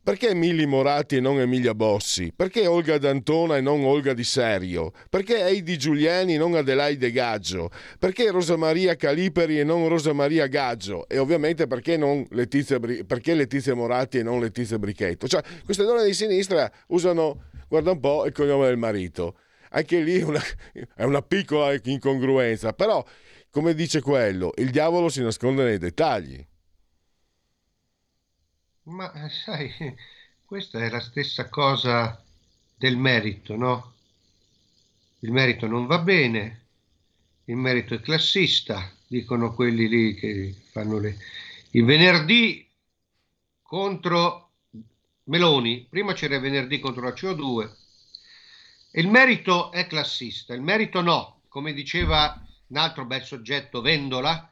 perché 0.03 0.31
Emili 0.31 0.66
Moratti 0.66 1.16
e 1.16 1.20
non 1.20 1.41
Emilia 1.41 1.75
Bossi? 1.75 2.33
Perché 2.35 2.66
Olga 2.66 2.99
D'Antona 2.99 3.57
e 3.57 3.61
non 3.61 3.85
Olga 3.85 4.12
Di 4.12 4.25
Serio? 4.25 4.93
Perché 5.09 5.45
Heidi 5.45 5.77
Giuliani 5.79 6.35
e 6.35 6.39
non 6.39 6.55
Adelaide 6.55 7.11
Gaggio? 7.11 7.70
Perché 7.99 8.31
Rosa 8.31 8.57
Maria 8.57 8.95
Caliperi 8.97 9.61
e 9.61 9.64
non 9.64 9.89
Rosa 9.89 10.12
Maria 10.12 10.47
Gaggio? 10.47 11.09
E 11.09 11.18
ovviamente 11.18 11.66
perché, 11.66 11.97
Letizia, 12.31 12.79
perché 12.79 13.35
Letizia 13.35 13.75
Moratti 13.75 14.18
e 14.18 14.23
non 14.23 14.41
Letizia 14.41 14.79
Brichetto? 14.79 15.27
Cioè, 15.27 15.43
queste 15.64 15.85
donne 15.85 16.05
di 16.05 16.14
sinistra 16.14 16.70
usano, 16.89 17.45
guarda 17.68 17.93
un 17.93 18.01
po', 18.01 18.27
il 18.27 18.33
cognome 18.33 18.66
del 18.66 18.77
marito. 18.77 19.37
Anche 19.70 20.01
lì 20.01 20.20
una, 20.20 20.41
è 20.95 21.05
una 21.05 21.23
piccola 21.23 21.75
incongruenza, 21.83 22.73
però, 22.73 23.05
come 23.51 23.75
dice 23.75 24.01
quello, 24.01 24.53
il 24.57 24.70
diavolo 24.70 25.09
si 25.09 25.23
nasconde 25.23 25.64
nei 25.64 25.79
dettagli. 25.79 26.45
Ma 28.85 29.12
eh, 29.12 29.28
sai, 29.30 29.72
questa 30.45 30.80
è 30.80 30.91
la 30.91 31.01
stessa 31.01 31.49
cosa 31.49 32.20
del 32.74 32.97
merito, 32.97 33.57
no? 33.57 33.95
Il 35.20 35.30
merito 35.30 35.68
non 35.68 35.87
va 35.87 35.99
bene, 35.99 36.61
il 37.45 37.57
merito 37.57 37.95
è 37.95 38.01
classista, 38.01 38.91
dicono 39.07 39.55
quelli 39.55 39.89
lì 39.89 40.14
che 40.14 40.55
fanno 40.70 40.99
le... 40.99 41.16
Il 41.70 41.85
venerdì 41.85 42.68
contro 43.62 44.51
Meloni, 45.24 45.87
prima 45.89 46.12
c'era 46.12 46.35
il 46.35 46.41
venerdì 46.41 46.80
contro 46.80 47.03
la 47.03 47.12
CO2, 47.14 47.70
il 48.95 49.09
merito 49.09 49.70
è 49.70 49.87
classista, 49.87 50.55
il 50.55 50.61
merito 50.61 51.01
no, 51.01 51.43
come 51.49 51.72
diceva 51.72 52.45
un 52.66 52.76
altro 52.76 53.05
bel 53.05 53.24
soggetto, 53.24 53.80
Vendola, 53.80 54.51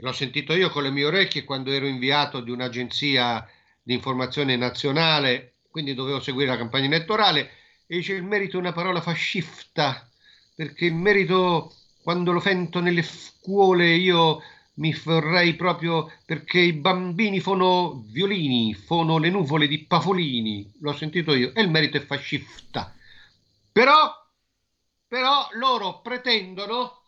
l'ho 0.00 0.12
sentito 0.12 0.54
io 0.54 0.70
con 0.70 0.82
le 0.82 0.90
mie 0.90 1.04
orecchie 1.04 1.44
quando 1.44 1.70
ero 1.70 1.86
inviato 1.86 2.40
di 2.40 2.50
un'agenzia 2.50 3.46
di 3.82 3.94
informazione 3.94 4.56
nazionale, 4.56 5.54
quindi 5.70 5.94
dovevo 5.94 6.20
seguire 6.20 6.50
la 6.50 6.56
campagna 6.56 6.86
elettorale, 6.86 7.50
e 7.86 7.96
dice 7.96 8.14
il 8.14 8.24
merito 8.24 8.56
è 8.56 8.60
una 8.60 8.72
parola 8.72 9.00
fascista, 9.00 10.08
perché 10.54 10.86
il 10.86 10.94
merito 10.94 11.74
quando 12.02 12.32
lo 12.32 12.40
fento 12.40 12.80
nelle 12.80 13.02
scuole 13.02 13.94
io 13.94 14.42
mi 14.74 14.94
vorrei 15.04 15.54
proprio 15.54 16.10
perché 16.24 16.58
i 16.58 16.72
bambini 16.72 17.40
fanno 17.40 18.02
violini, 18.06 18.74
fanno 18.74 19.18
le 19.18 19.28
nuvole 19.28 19.66
di 19.66 19.84
pafolini, 19.84 20.72
l'ho 20.80 20.94
sentito 20.94 21.34
io, 21.34 21.52
e 21.54 21.60
il 21.60 21.70
merito 21.70 21.98
è 21.98 22.00
fascista. 22.00 22.94
Però, 23.72 24.12
però 25.06 25.48
loro 25.52 26.00
pretendono 26.00 27.02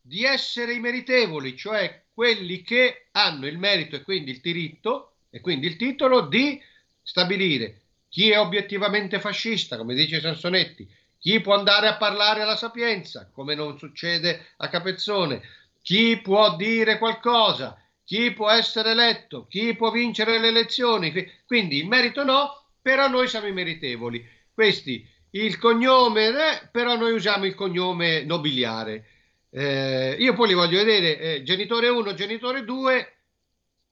di 0.00 0.24
essere 0.24 0.74
i 0.74 0.80
meritevoli, 0.80 1.56
cioè 1.56 2.01
quelli 2.14 2.62
che 2.62 3.08
hanno 3.12 3.46
il 3.46 3.58
merito 3.58 3.96
e 3.96 4.02
quindi 4.02 4.30
il 4.30 4.40
diritto 4.40 5.14
e 5.30 5.40
quindi 5.40 5.66
il 5.66 5.76
titolo 5.76 6.22
di 6.26 6.60
stabilire 7.02 7.82
chi 8.12 8.30
è 8.30 8.38
obiettivamente 8.38 9.18
fascista, 9.20 9.78
come 9.78 9.94
dice 9.94 10.20
Sansonetti, 10.20 10.86
chi 11.18 11.40
può 11.40 11.54
andare 11.54 11.88
a 11.88 11.96
parlare 11.96 12.42
alla 12.42 12.56
sapienza, 12.56 13.30
come 13.32 13.54
non 13.54 13.78
succede 13.78 14.48
a 14.58 14.68
Capezzone, 14.68 15.40
chi 15.80 16.20
può 16.20 16.54
dire 16.54 16.98
qualcosa, 16.98 17.80
chi 18.04 18.30
può 18.32 18.50
essere 18.50 18.90
eletto, 18.90 19.46
chi 19.46 19.74
può 19.74 19.90
vincere 19.90 20.38
le 20.38 20.48
elezioni. 20.48 21.10
Quindi 21.46 21.78
il 21.78 21.88
merito 21.88 22.22
no, 22.22 22.64
però 22.82 23.08
noi 23.08 23.28
siamo 23.28 23.46
i 23.46 23.52
meritevoli. 23.52 24.22
Questi, 24.52 25.08
il 25.30 25.56
cognome, 25.58 26.26
eh, 26.26 26.68
però 26.70 26.96
noi 26.96 27.12
usiamo 27.12 27.46
il 27.46 27.54
cognome 27.54 28.24
nobiliare. 28.24 29.06
Eh, 29.54 30.16
io 30.18 30.32
poi 30.32 30.48
li 30.48 30.54
voglio 30.54 30.82
vedere 30.82 31.18
eh, 31.18 31.42
genitore 31.42 31.88
1, 31.88 32.14
genitore 32.14 32.64
2 32.64 33.16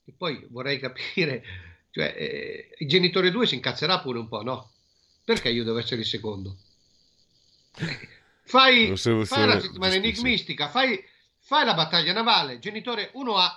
e 0.07 0.15
poi 0.17 0.47
vorrei 0.49 0.79
capire, 0.81 1.43
cioè 1.91 2.15
eh, 2.17 2.75
il 2.79 2.89
genitore 2.89 3.31
2 3.31 3.47
si 3.47 3.57
incazzerà 3.57 4.01
pure 4.01 4.19
un 4.19 4.29
po', 4.29 4.43
no? 4.43 4.73
Perché 5.23 5.51
io 5.51 5.63
devo 5.63 5.79
essere 5.79 6.01
il 6.01 6.07
secondo? 6.07 6.57
Fai, 8.43 8.97
so, 8.97 9.23
fai 9.27 9.47
la 9.47 9.61
settimana 9.61 9.95
enigmistica, 9.95 10.71
fai, 10.71 10.99
fai 11.39 11.67
la 11.67 11.75
battaglia 11.75 12.15
navale, 12.15 12.59
genitore 12.59 13.13
1A, 13.15 13.49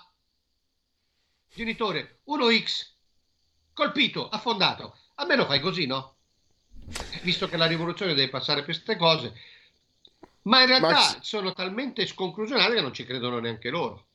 genitore 1.56 2.20
1X, 2.28 2.88
colpito, 3.74 4.28
affondato. 4.28 4.98
Almeno 5.16 5.46
fai 5.46 5.62
così, 5.62 5.86
no? 5.86 6.18
Visto 7.22 7.48
che 7.48 7.56
la 7.56 7.66
rivoluzione 7.66 8.14
deve 8.14 8.30
passare 8.30 8.64
per 8.64 8.76
queste 8.76 8.98
cose, 8.98 9.34
ma 10.44 10.62
in 10.62 10.68
realtà 10.68 10.92
Max... 10.92 11.20
sono 11.22 11.54
talmente 11.54 12.06
sconclusionati 12.06 12.74
che 12.74 12.82
non 12.82 12.94
ci 12.94 13.06
credono 13.06 13.40
neanche 13.40 13.70
loro. 13.70 14.08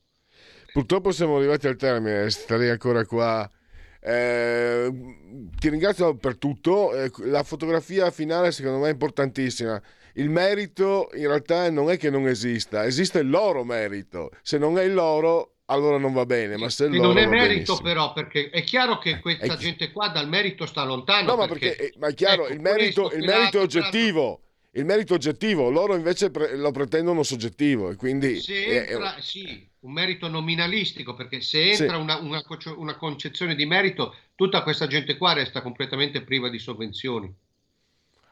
Purtroppo 0.71 1.11
siamo 1.11 1.37
arrivati 1.37 1.67
al 1.67 1.75
termine, 1.75 2.29
starei 2.29 2.69
ancora 2.69 3.05
qua. 3.05 3.49
Eh, 4.01 4.91
ti 5.59 5.69
ringrazio 5.69 6.15
per 6.15 6.37
tutto. 6.37 6.93
Eh, 6.93 7.11
la 7.25 7.43
fotografia 7.43 8.11
finale 8.11 8.51
secondo 8.51 8.79
me 8.79 8.89
è 8.89 8.91
importantissima. 8.91 9.81
Il 10.13 10.29
merito 10.29 11.09
in 11.13 11.27
realtà 11.27 11.69
non 11.71 11.89
è 11.89 11.97
che 11.97 12.09
non 12.09 12.27
esista, 12.27 12.85
esiste 12.85 13.19
il 13.19 13.29
loro 13.29 13.63
merito. 13.63 14.31
Se 14.41 14.57
non 14.57 14.77
è 14.77 14.83
il 14.83 14.93
loro, 14.93 15.55
allora 15.65 15.97
non 15.97 16.13
va 16.13 16.25
bene. 16.25 16.57
Ma 16.57 16.69
se 16.69 16.87
non 16.87 17.17
è 17.17 17.25
merito, 17.25 17.47
benissimo. 17.47 17.81
però, 17.81 18.13
perché 18.13 18.49
è 18.49 18.63
chiaro 18.63 18.99
che 18.99 19.19
questa 19.19 19.53
è... 19.53 19.57
gente 19.57 19.91
qua 19.91 20.09
dal 20.09 20.27
merito 20.27 20.65
sta 20.65 20.83
lontano. 20.83 21.31
No, 21.31 21.35
ma 21.37 21.47
perché, 21.47 21.75
perché 21.75 21.93
ma 21.97 22.07
è 22.07 22.13
chiaro, 22.13 22.45
ecco, 22.45 22.53
il 22.53 22.61
merito, 22.61 23.11
il 23.11 23.25
merito 23.25 23.59
è 23.59 23.61
oggettivo 23.61 24.41
il 24.73 24.85
merito 24.85 25.15
oggettivo, 25.15 25.69
loro 25.69 25.95
invece 25.95 26.29
pre- 26.29 26.55
lo 26.55 26.71
pretendono 26.71 27.23
soggettivo 27.23 27.89
e 27.89 27.95
quindi... 27.95 28.39
Se 28.39 28.87
entra, 28.87 29.15
è... 29.15 29.21
sì, 29.21 29.67
un 29.79 29.91
merito 29.91 30.27
nominalistico, 30.27 31.15
perché 31.15 31.41
se 31.41 31.71
entra 31.71 31.95
sì. 31.95 32.01
una, 32.01 32.17
una, 32.17 32.43
una, 32.75 32.95
concezione 32.95 33.55
di 33.55 33.65
merito, 33.65 34.15
tutta 34.35 34.61
questa 34.61 34.85
gente 34.87 35.17
qua 35.17 35.33
resta 35.33 35.61
completamente 35.61 36.21
priva 36.21 36.49
di 36.49 36.59
sovvenzioni. 36.59 37.33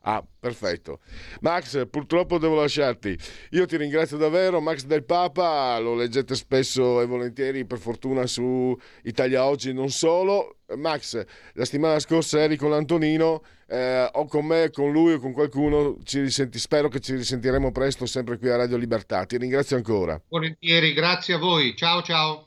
Ah, 0.09 0.23
perfetto. 0.39 1.01
Max, 1.41 1.85
purtroppo 1.89 2.37
devo 2.37 2.55
lasciarti. 2.55 3.17
Io 3.51 3.65
ti 3.65 3.75
ringrazio 3.75 4.15
davvero. 4.15 4.61
Max 4.61 4.85
del 4.85 5.03
Papa, 5.03 5.77
lo 5.79 5.95
leggete 5.95 6.33
spesso 6.33 7.01
e 7.01 7.05
volentieri, 7.05 7.65
per 7.65 7.77
fortuna, 7.77 8.25
su 8.25 8.73
Italia 9.03 9.43
Oggi, 9.43 9.73
non 9.73 9.89
solo. 9.89 10.59
Max, 10.77 11.21
la 11.53 11.65
settimana 11.65 11.99
scorsa 11.99 12.39
eri 12.39 12.55
con 12.55 12.69
l'Antonino, 12.69 13.43
eh, 13.67 14.09
o 14.13 14.25
con 14.27 14.45
me, 14.45 14.69
con 14.71 14.93
lui 14.93 15.11
o 15.11 15.19
con 15.19 15.33
qualcuno. 15.33 15.97
Ci 16.01 16.21
risenti, 16.21 16.57
spero 16.57 16.87
che 16.87 17.01
ci 17.01 17.13
risentiremo 17.13 17.73
presto, 17.73 18.05
sempre 18.05 18.37
qui 18.37 18.47
a 18.47 18.55
Radio 18.55 18.77
Libertà. 18.77 19.25
Ti 19.25 19.37
ringrazio 19.37 19.75
ancora. 19.75 20.21
Volentieri, 20.29 20.93
grazie 20.93 21.33
a 21.33 21.37
voi. 21.37 21.75
Ciao, 21.75 22.01
ciao. 22.01 22.46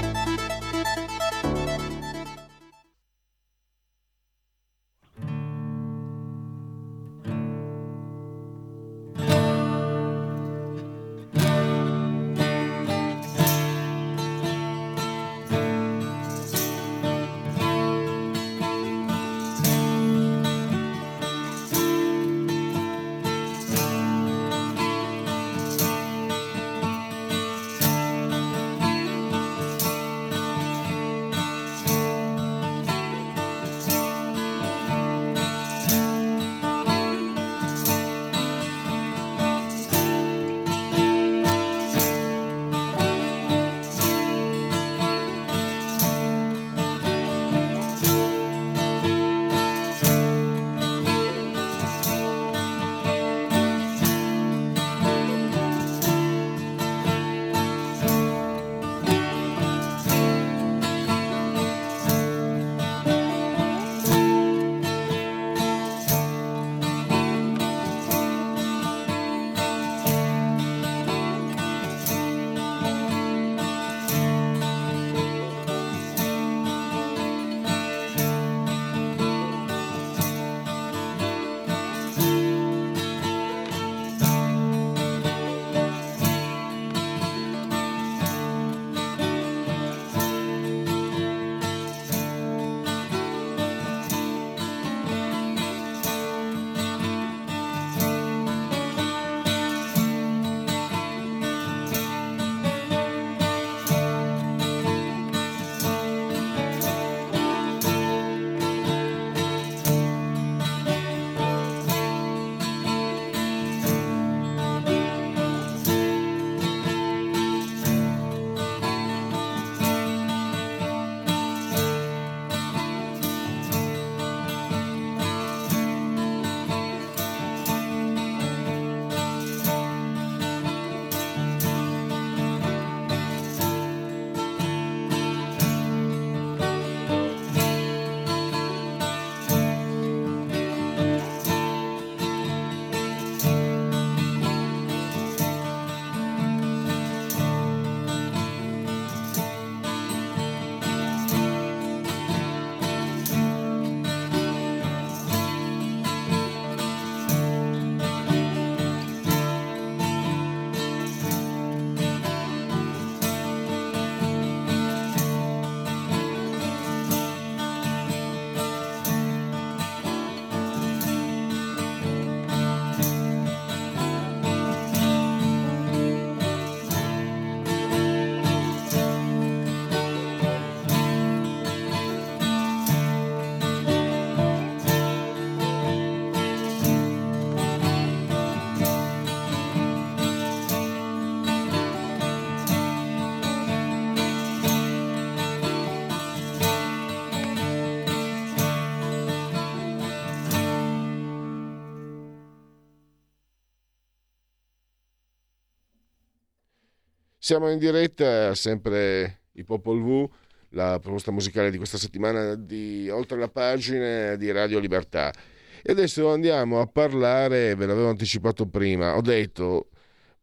Siamo 207.43 207.71
in 207.71 207.79
diretta, 207.79 208.53
sempre 208.53 209.45
i 209.53 209.63
Popol 209.63 209.99
V, 209.99 210.29
la 210.73 210.99
proposta 210.99 211.31
musicale 211.31 211.71
di 211.71 211.77
questa 211.77 211.97
settimana 211.97 212.53
di 212.53 213.09
Oltre 213.09 213.39
la 213.39 213.47
pagina 213.47 214.35
di 214.35 214.51
Radio 214.51 214.77
Libertà. 214.77 215.33
E 215.81 215.91
adesso 215.91 216.31
andiamo 216.31 216.81
a 216.81 216.85
parlare, 216.85 217.73
ve 217.73 217.87
l'avevo 217.87 218.09
anticipato 218.09 218.67
prima, 218.67 219.15
ho 219.15 219.21
detto, 219.21 219.89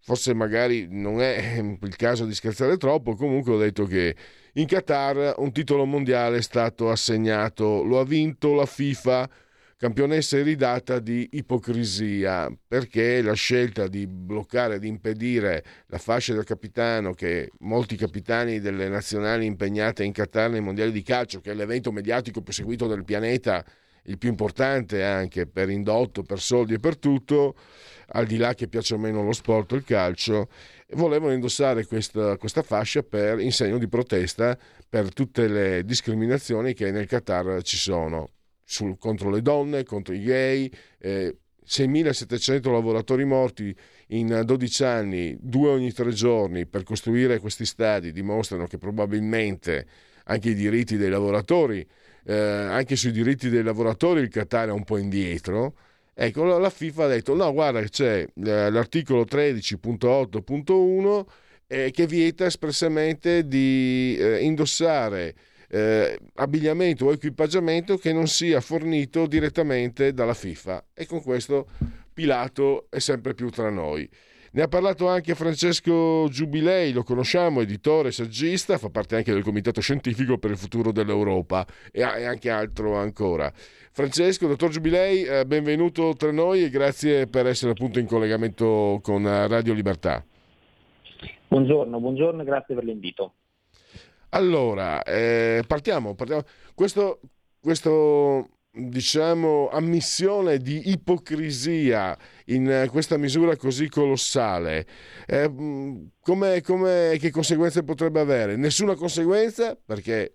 forse 0.00 0.34
magari 0.34 0.88
non 0.90 1.20
è 1.20 1.62
il 1.80 1.94
caso 1.94 2.24
di 2.24 2.34
scherzare 2.34 2.76
troppo, 2.76 3.14
comunque 3.14 3.52
ho 3.52 3.58
detto 3.58 3.84
che 3.84 4.16
in 4.54 4.66
Qatar 4.66 5.34
un 5.36 5.52
titolo 5.52 5.84
mondiale 5.84 6.38
è 6.38 6.42
stato 6.42 6.90
assegnato, 6.90 7.84
lo 7.84 8.00
ha 8.00 8.04
vinto 8.04 8.54
la 8.54 8.66
FIFA 8.66 9.30
campionessa 9.78 10.36
iridata 10.36 10.98
di 10.98 11.28
ipocrisia, 11.34 12.52
perché 12.66 13.22
la 13.22 13.34
scelta 13.34 13.86
di 13.86 14.08
bloccare, 14.08 14.80
di 14.80 14.88
impedire 14.88 15.64
la 15.86 15.98
fascia 15.98 16.34
del 16.34 16.42
capitano, 16.42 17.14
che 17.14 17.52
molti 17.60 17.94
capitani 17.94 18.58
delle 18.58 18.88
nazionali 18.88 19.46
impegnate 19.46 20.02
in 20.02 20.10
Qatar 20.10 20.50
nei 20.50 20.60
mondiali 20.60 20.90
di 20.90 21.02
calcio, 21.04 21.40
che 21.40 21.52
è 21.52 21.54
l'evento 21.54 21.92
mediatico 21.92 22.42
più 22.42 22.52
seguito 22.52 22.88
del 22.88 23.04
pianeta, 23.04 23.64
il 24.06 24.18
più 24.18 24.28
importante 24.30 25.04
anche 25.04 25.46
per 25.46 25.70
indotto, 25.70 26.24
per 26.24 26.40
soldi 26.40 26.74
e 26.74 26.80
per 26.80 26.96
tutto, 26.96 27.54
al 28.08 28.26
di 28.26 28.36
là 28.36 28.54
che 28.54 28.66
piace 28.66 28.94
o 28.94 28.98
meno 28.98 29.22
lo 29.22 29.32
sport 29.32 29.72
il 29.72 29.84
calcio, 29.84 30.48
volevano 30.94 31.32
indossare 31.32 31.86
questa, 31.86 32.36
questa 32.36 32.62
fascia 32.62 33.04
per, 33.04 33.38
in 33.38 33.52
segno 33.52 33.78
di 33.78 33.86
protesta 33.86 34.58
per 34.88 35.12
tutte 35.12 35.46
le 35.46 35.84
discriminazioni 35.84 36.74
che 36.74 36.90
nel 36.90 37.06
Qatar 37.06 37.62
ci 37.62 37.76
sono 37.76 38.30
sul, 38.68 38.98
contro 38.98 39.30
le 39.30 39.40
donne, 39.40 39.82
contro 39.82 40.12
i 40.12 40.20
gay, 40.20 40.70
eh, 40.98 41.38
6.700 41.66 42.70
lavoratori 42.70 43.24
morti 43.24 43.74
in 44.08 44.42
12 44.44 44.84
anni, 44.84 45.38
due 45.40 45.70
ogni 45.70 45.90
tre 45.92 46.12
giorni 46.12 46.66
per 46.66 46.82
costruire 46.82 47.38
questi 47.38 47.64
stadi 47.64 48.12
dimostrano 48.12 48.66
che 48.66 48.76
probabilmente 48.76 49.86
anche 50.24 50.50
i 50.50 50.54
diritti 50.54 50.98
dei 50.98 51.08
lavoratori, 51.08 51.86
eh, 52.26 52.34
anche 52.34 52.94
sui 52.94 53.10
diritti 53.10 53.48
dei 53.48 53.62
lavoratori 53.62 54.20
il 54.20 54.28
Qatar 54.28 54.68
è 54.68 54.72
un 54.72 54.84
po' 54.84 54.98
indietro. 54.98 55.74
Ecco, 56.12 56.58
la 56.58 56.70
FIFA 56.70 57.04
ha 57.04 57.08
detto 57.08 57.34
no, 57.34 57.50
guarda, 57.52 57.80
c'è 57.82 58.20
eh, 58.20 58.70
l'articolo 58.70 59.24
13.8.1 59.24 61.24
eh, 61.66 61.90
che 61.90 62.06
vieta 62.06 62.44
espressamente 62.44 63.46
di 63.46 64.16
eh, 64.18 64.40
indossare 64.40 65.34
eh, 65.68 66.18
abbigliamento 66.36 67.06
o 67.06 67.12
equipaggiamento 67.12 67.96
che 67.96 68.12
non 68.12 68.26
sia 68.26 68.60
fornito 68.60 69.26
direttamente 69.26 70.12
dalla 70.12 70.34
FIFA 70.34 70.86
e 70.94 71.06
con 71.06 71.22
questo 71.22 71.66
Pilato 72.12 72.86
è 72.90 72.98
sempre 72.98 73.34
più 73.34 73.48
tra 73.50 73.70
noi. 73.70 74.08
Ne 74.50 74.62
ha 74.62 74.68
parlato 74.68 75.06
anche 75.08 75.34
Francesco 75.34 76.26
Giubilei, 76.30 76.92
lo 76.92 77.02
conosciamo, 77.02 77.60
editore, 77.60 78.10
saggista, 78.10 78.78
fa 78.78 78.88
parte 78.88 79.14
anche 79.14 79.32
del 79.32 79.44
Comitato 79.44 79.82
Scientifico 79.82 80.38
per 80.38 80.50
il 80.50 80.56
Futuro 80.56 80.90
dell'Europa 80.90 81.66
e 81.92 82.02
anche 82.02 82.48
altro 82.48 82.96
ancora. 82.96 83.52
Francesco, 83.54 84.46
dottor 84.46 84.70
Giubilei, 84.70 85.24
eh, 85.24 85.44
benvenuto 85.44 86.14
tra 86.16 86.32
noi 86.32 86.64
e 86.64 86.70
grazie 86.70 87.26
per 87.26 87.46
essere 87.46 87.72
appunto 87.72 87.98
in 87.98 88.06
collegamento 88.06 89.00
con 89.02 89.22
Radio 89.24 89.74
Libertà. 89.74 90.24
Buongiorno, 91.48 92.00
buongiorno 92.00 92.42
e 92.42 92.44
grazie 92.44 92.74
per 92.74 92.84
l'invito. 92.84 93.34
Allora, 94.30 95.02
eh, 95.02 95.62
partiamo, 95.66 96.14
partiamo. 96.14 96.42
Questo, 96.74 97.20
questo, 97.60 98.50
diciamo, 98.70 99.68
ammissione 99.70 100.58
di 100.58 100.90
ipocrisia 100.90 102.16
in 102.46 102.88
questa 102.90 103.16
misura 103.16 103.56
così 103.56 103.88
colossale, 103.88 104.86
eh, 105.26 105.50
come, 106.20 106.60
come, 106.60 107.16
che 107.18 107.30
conseguenze 107.30 107.82
potrebbe 107.84 108.20
avere? 108.20 108.56
Nessuna 108.56 108.94
conseguenza, 108.94 109.76
perché 109.82 110.34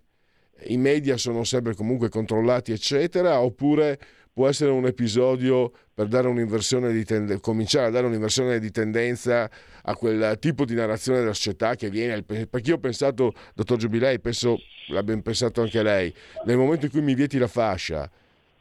i 0.66 0.76
media 0.76 1.16
sono 1.16 1.44
sempre 1.44 1.74
comunque 1.74 2.08
controllati, 2.08 2.72
eccetera, 2.72 3.40
oppure 3.40 3.98
può 4.34 4.48
essere 4.48 4.72
un 4.72 4.84
episodio 4.84 5.72
per 5.94 6.08
dare 6.08 6.30
di 6.34 7.04
tend- 7.04 7.40
cominciare 7.40 7.86
a 7.86 7.90
dare 7.90 8.06
un'inversione 8.06 8.58
di 8.58 8.70
tendenza 8.72 9.48
a 9.82 9.94
quel 9.94 10.36
tipo 10.40 10.64
di 10.64 10.74
narrazione 10.74 11.20
della 11.20 11.32
società 11.32 11.76
che 11.76 11.88
viene, 11.88 12.22
perché 12.22 12.70
io 12.70 12.74
ho 12.74 12.78
pensato, 12.78 13.32
dottor 13.54 13.78
Giubilei, 13.78 14.18
penso 14.18 14.58
l'abbiamo 14.88 15.22
pensato 15.22 15.62
anche 15.62 15.82
lei, 15.82 16.12
nel 16.46 16.56
momento 16.56 16.86
in 16.86 16.90
cui 16.90 17.00
mi 17.00 17.14
vieti 17.14 17.38
la 17.38 17.46
fascia, 17.46 18.10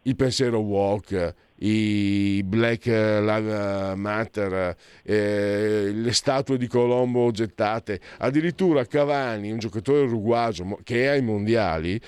il 0.04 0.16
pensiero 0.16 0.60
walk, 0.60 1.34
i 1.56 2.44
Black 2.46 2.86
Lives 2.86 3.96
Matter, 3.96 4.76
eh, 5.02 5.92
le 5.92 6.14
statue 6.14 6.58
di 6.58 6.68
Colombo 6.68 7.32
gettate, 7.32 8.00
addirittura 8.20 8.86
Cavani, 8.86 9.52
un 9.52 9.60
giocatore 9.60 10.02
uruguagio 10.02 10.80
che 10.84 11.06
è 11.06 11.08
ai 11.08 11.22
mondiali, 11.22 12.00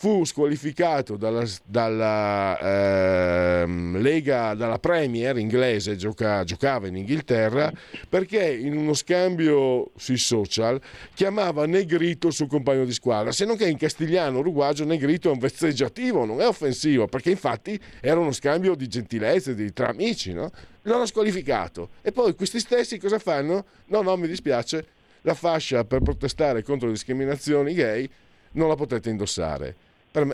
fu 0.00 0.22
squalificato 0.22 1.16
dalla, 1.16 1.44
dalla 1.64 2.56
eh, 2.60 3.66
Lega, 3.66 4.54
dalla 4.54 4.78
Premier 4.78 5.36
inglese, 5.38 5.96
gioca, 5.96 6.44
giocava 6.44 6.86
in 6.86 6.94
Inghilterra, 6.94 7.72
perché 8.08 8.48
in 8.48 8.76
uno 8.76 8.94
scambio 8.94 9.90
sui 9.96 10.16
social 10.16 10.80
chiamava 11.14 11.66
Negrito 11.66 12.28
il 12.28 12.32
suo 12.32 12.46
compagno 12.46 12.84
di 12.84 12.92
squadra, 12.92 13.32
se 13.32 13.44
non 13.44 13.56
che 13.56 13.68
in 13.68 13.76
castigliano 13.76 14.38
uruguagio 14.38 14.84
Negrito 14.84 15.30
è 15.30 15.32
un 15.32 15.40
vezzeggiativo, 15.40 16.24
non 16.24 16.40
è 16.40 16.46
offensivo, 16.46 17.08
perché 17.08 17.30
infatti 17.30 17.76
era 18.00 18.20
uno 18.20 18.30
scambio 18.30 18.76
di 18.76 18.86
gentilezze, 18.86 19.56
di, 19.56 19.72
tra 19.72 19.88
amici, 19.88 20.32
no? 20.32 20.52
L'hanno 20.82 21.06
squalificato. 21.06 21.88
E 22.02 22.12
poi 22.12 22.36
questi 22.36 22.60
stessi 22.60 22.98
cosa 22.98 23.18
fanno? 23.18 23.64
No, 23.86 24.02
no, 24.02 24.16
mi 24.16 24.28
dispiace, 24.28 24.86
la 25.22 25.34
fascia 25.34 25.82
per 25.82 26.02
protestare 26.02 26.62
contro 26.62 26.86
le 26.86 26.92
discriminazioni 26.92 27.74
gay 27.74 28.08
non 28.52 28.68
la 28.68 28.76
potete 28.76 29.10
indossare 29.10 29.86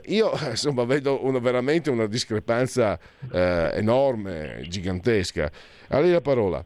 io 0.06 0.30
insomma 0.50 0.84
vedo 0.84 1.24
una, 1.24 1.38
veramente 1.38 1.90
una 1.90 2.06
discrepanza 2.06 2.98
eh, 3.32 3.70
enorme, 3.74 4.62
gigantesca. 4.68 5.50
A 5.88 6.00
lei 6.00 6.12
la 6.12 6.20
parola. 6.20 6.64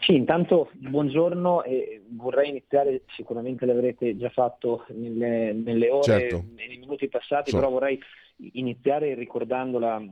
Sì, 0.00 0.16
intanto 0.16 0.70
buongiorno 0.72 1.62
e 1.62 2.02
vorrei 2.08 2.48
iniziare, 2.48 3.02
sicuramente 3.14 3.64
l'avrete 3.66 4.16
già 4.16 4.30
fatto 4.30 4.84
nelle, 4.88 5.52
nelle 5.52 5.90
ore, 5.90 6.02
certo. 6.02 6.44
nei 6.56 6.76
minuti 6.76 7.08
passati, 7.08 7.50
so. 7.50 7.56
però 7.58 7.70
vorrei 7.70 8.00
iniziare 8.54 9.14
ricordando 9.14 9.78
la, 9.78 10.02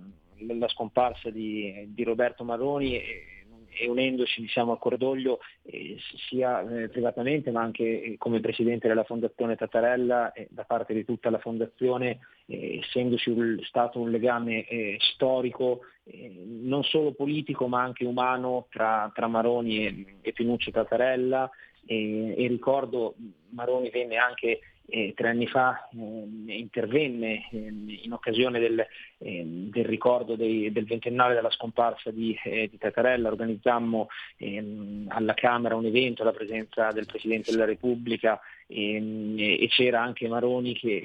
la 0.46 0.68
scomparsa 0.68 1.30
di, 1.30 1.88
di 1.88 2.04
Roberto 2.04 2.44
Maroni. 2.44 2.94
E, 2.94 3.24
e 3.70 3.88
unendoci 3.88 4.40
diciamo, 4.40 4.72
al 4.72 4.78
cordoglio 4.78 5.40
eh, 5.62 5.96
sia 6.28 6.60
eh, 6.60 6.88
privatamente 6.88 7.50
ma 7.50 7.62
anche 7.62 7.84
eh, 7.84 8.16
come 8.18 8.40
Presidente 8.40 8.88
della 8.88 9.04
Fondazione 9.04 9.56
Tattarella 9.56 10.32
e 10.32 10.48
da 10.50 10.64
parte 10.64 10.92
di 10.94 11.04
tutta 11.04 11.30
la 11.30 11.38
Fondazione, 11.38 12.18
eh, 12.46 12.78
essendoci 12.78 13.30
un, 13.30 13.58
stato 13.62 14.00
un 14.00 14.10
legame 14.10 14.66
eh, 14.66 14.96
storico, 15.00 15.80
eh, 16.04 16.44
non 16.44 16.82
solo 16.84 17.12
politico 17.12 17.68
ma 17.68 17.82
anche 17.82 18.04
umano 18.04 18.66
tra, 18.70 19.10
tra 19.14 19.26
Maroni 19.26 19.86
e, 19.86 20.16
e 20.20 20.32
Pinuccio 20.32 20.70
Tattarella. 20.70 21.50
E, 21.86 22.34
e 22.36 22.46
ricordo 22.46 23.14
Maroni 23.50 23.88
venne 23.90 24.16
anche 24.16 24.60
eh, 24.90 25.12
tre 25.14 25.28
anni 25.28 25.46
fa 25.46 25.88
eh, 25.92 26.52
intervenne 26.52 27.48
eh, 27.50 27.72
in 28.02 28.12
occasione 28.12 28.58
del, 28.58 28.84
del 29.20 29.84
ricordo 29.84 30.34
dei, 30.34 30.72
del 30.72 30.86
ventennale 30.86 31.34
della 31.34 31.50
scomparsa 31.50 32.10
di, 32.10 32.34
eh, 32.42 32.68
di 32.70 32.78
Tatarella, 32.78 33.28
organizzammo 33.28 34.08
ehm, 34.38 35.06
alla 35.08 35.34
Camera 35.34 35.76
un 35.76 35.84
evento 35.84 36.22
alla 36.22 36.32
presenza 36.32 36.90
del 36.90 37.04
Presidente 37.04 37.50
della 37.50 37.66
Repubblica 37.66 38.40
ehm, 38.66 39.36
e, 39.38 39.68
c'era 39.68 40.00
anche 40.02 40.26
Maroni 40.26 40.72
che 40.74 41.04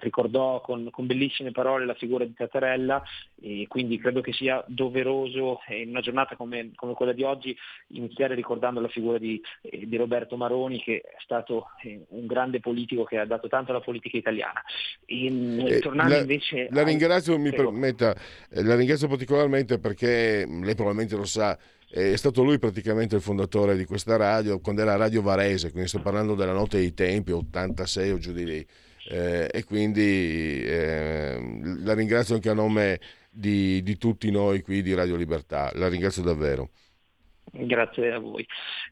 ricordò 0.00 0.60
con, 0.60 0.88
con, 0.90 1.06
bellissime 1.06 1.52
parole 1.52 1.86
la 1.86 1.94
figura 1.94 2.24
di 2.24 2.34
Tatarella 2.34 3.02
e 3.40 3.66
quindi 3.68 3.98
credo 3.98 4.20
che 4.20 4.32
sia 4.32 4.62
doveroso 4.66 5.60
in 5.68 5.90
una 5.90 6.00
giornata 6.00 6.34
come, 6.34 6.72
come 6.74 6.94
quella 6.94 7.12
di 7.12 7.22
oggi 7.22 7.56
iniziare 7.88 8.34
ricordando 8.34 8.80
la 8.80 8.88
figura 8.88 9.18
di, 9.18 9.40
eh, 9.62 9.86
di 9.86 9.96
Roberto 9.96 10.36
Maroni 10.36 10.80
che 10.82 11.00
è 11.00 11.16
stato 11.20 11.68
un 12.08 12.26
grande 12.26 12.58
politico 12.60 13.04
che 13.04 13.18
ha 13.18 13.26
dato 13.26 13.48
tanto 13.48 13.70
alla 13.70 13.80
politica 13.80 14.16
italiana. 14.16 14.62
E, 15.04 15.30
mm, 15.30 15.60
eh, 15.60 15.78
tornando 15.78 16.14
la, 16.14 16.20
invece... 16.20 16.68
La 16.70 16.82
ringrazio, 16.82 17.27
al... 17.34 17.40
mi 17.40 17.50
permetta, 17.50 18.14
eh, 18.50 18.62
la 18.62 18.76
ringrazio 18.76 19.08
particolarmente 19.08 19.78
perché 19.78 20.46
mm, 20.46 20.64
lei 20.64 20.74
probabilmente 20.74 21.16
lo 21.16 21.24
sa, 21.24 21.58
è 21.90 22.16
stato 22.16 22.42
lui 22.42 22.58
praticamente 22.58 23.16
il 23.16 23.22
fondatore 23.22 23.76
di 23.76 23.86
questa 23.86 24.16
radio 24.16 24.60
quando 24.60 24.82
era 24.82 24.96
Radio 24.96 25.22
Varese, 25.22 25.70
quindi 25.70 25.88
sto 25.88 26.00
parlando 26.00 26.34
della 26.34 26.52
notte 26.52 26.78
dei 26.78 26.92
tempi, 26.92 27.32
86 27.32 28.10
o 28.10 28.18
giù 28.18 28.32
di 28.32 28.44
lì. 28.44 28.66
Eh, 29.10 29.48
e 29.50 29.64
quindi 29.64 30.62
eh, 30.64 31.38
la 31.82 31.94
ringrazio 31.94 32.34
anche 32.34 32.50
a 32.50 32.54
nome 32.54 33.00
di, 33.30 33.82
di, 33.82 33.96
tutti 33.96 34.30
noi 34.30 34.60
qui 34.60 34.82
di 34.82 34.92
Radio 34.92 35.16
Libertà, 35.16 35.70
la 35.74 35.88
ringrazio 35.88 36.22
davvero. 36.22 36.70
Grazie 37.50 38.12
a 38.12 38.18
voi. 38.18 38.46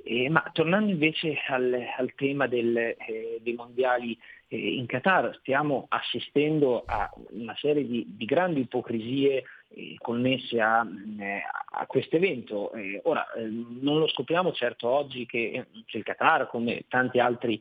Eh, 0.05 0.31
ma 0.31 0.49
tornando 0.55 0.91
invece 0.91 1.37
al, 1.49 1.77
al 1.99 2.15
tema 2.15 2.47
del, 2.47 2.77
eh, 2.77 2.97
dei 3.43 3.55
mondiali 3.55 4.13
eh, 4.13 4.19
in 4.49 4.87
Qatar, 4.87 5.37
stiamo 5.41 5.87
assistendo 5.89 6.85
a 6.87 7.11
una 7.31 7.55
serie 7.57 7.87
di, 7.87 8.05
di 8.17 8.25
grandi 8.25 8.61
ipocrisie 8.61 9.45
eh, 9.69 9.97
connesse 9.99 10.61
a, 10.61 10.87
eh, 11.19 11.43
a 11.73 11.87
questo 11.87 12.17
evento. 12.17 12.73
Eh, 12.73 13.01
ora, 13.05 13.27
non 13.41 13.99
lo 13.99 14.09
scopriamo 14.09 14.53
certo 14.53 14.89
oggi 14.89 15.27
che 15.27 15.67
il 15.87 16.03
Qatar, 16.03 16.49
come 16.49 16.85
tanti 16.89 17.19
altri 17.19 17.61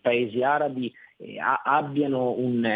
paesi 0.00 0.42
arabi, 0.42 0.92
abbiano 1.64 2.32
un, 2.32 2.68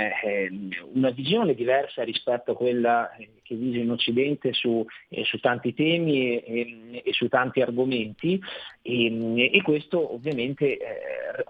una 0.94 1.10
visione 1.10 1.54
diversa 1.54 2.02
rispetto 2.02 2.52
a 2.52 2.56
quella 2.56 3.10
che 3.46 3.54
vige 3.54 3.78
in 3.78 3.90
Occidente 3.90 4.52
su, 4.52 4.84
eh, 5.08 5.24
su 5.24 5.38
tanti 5.38 5.72
temi 5.72 6.36
e, 6.38 7.02
e, 7.04 7.12
su 7.12 7.28
tanti 7.28 7.60
argomenti. 7.60 8.40
E, 8.82 9.50
e 9.52 9.62
questo 9.62 10.14
ovviamente 10.14 10.76
eh, 10.76 10.78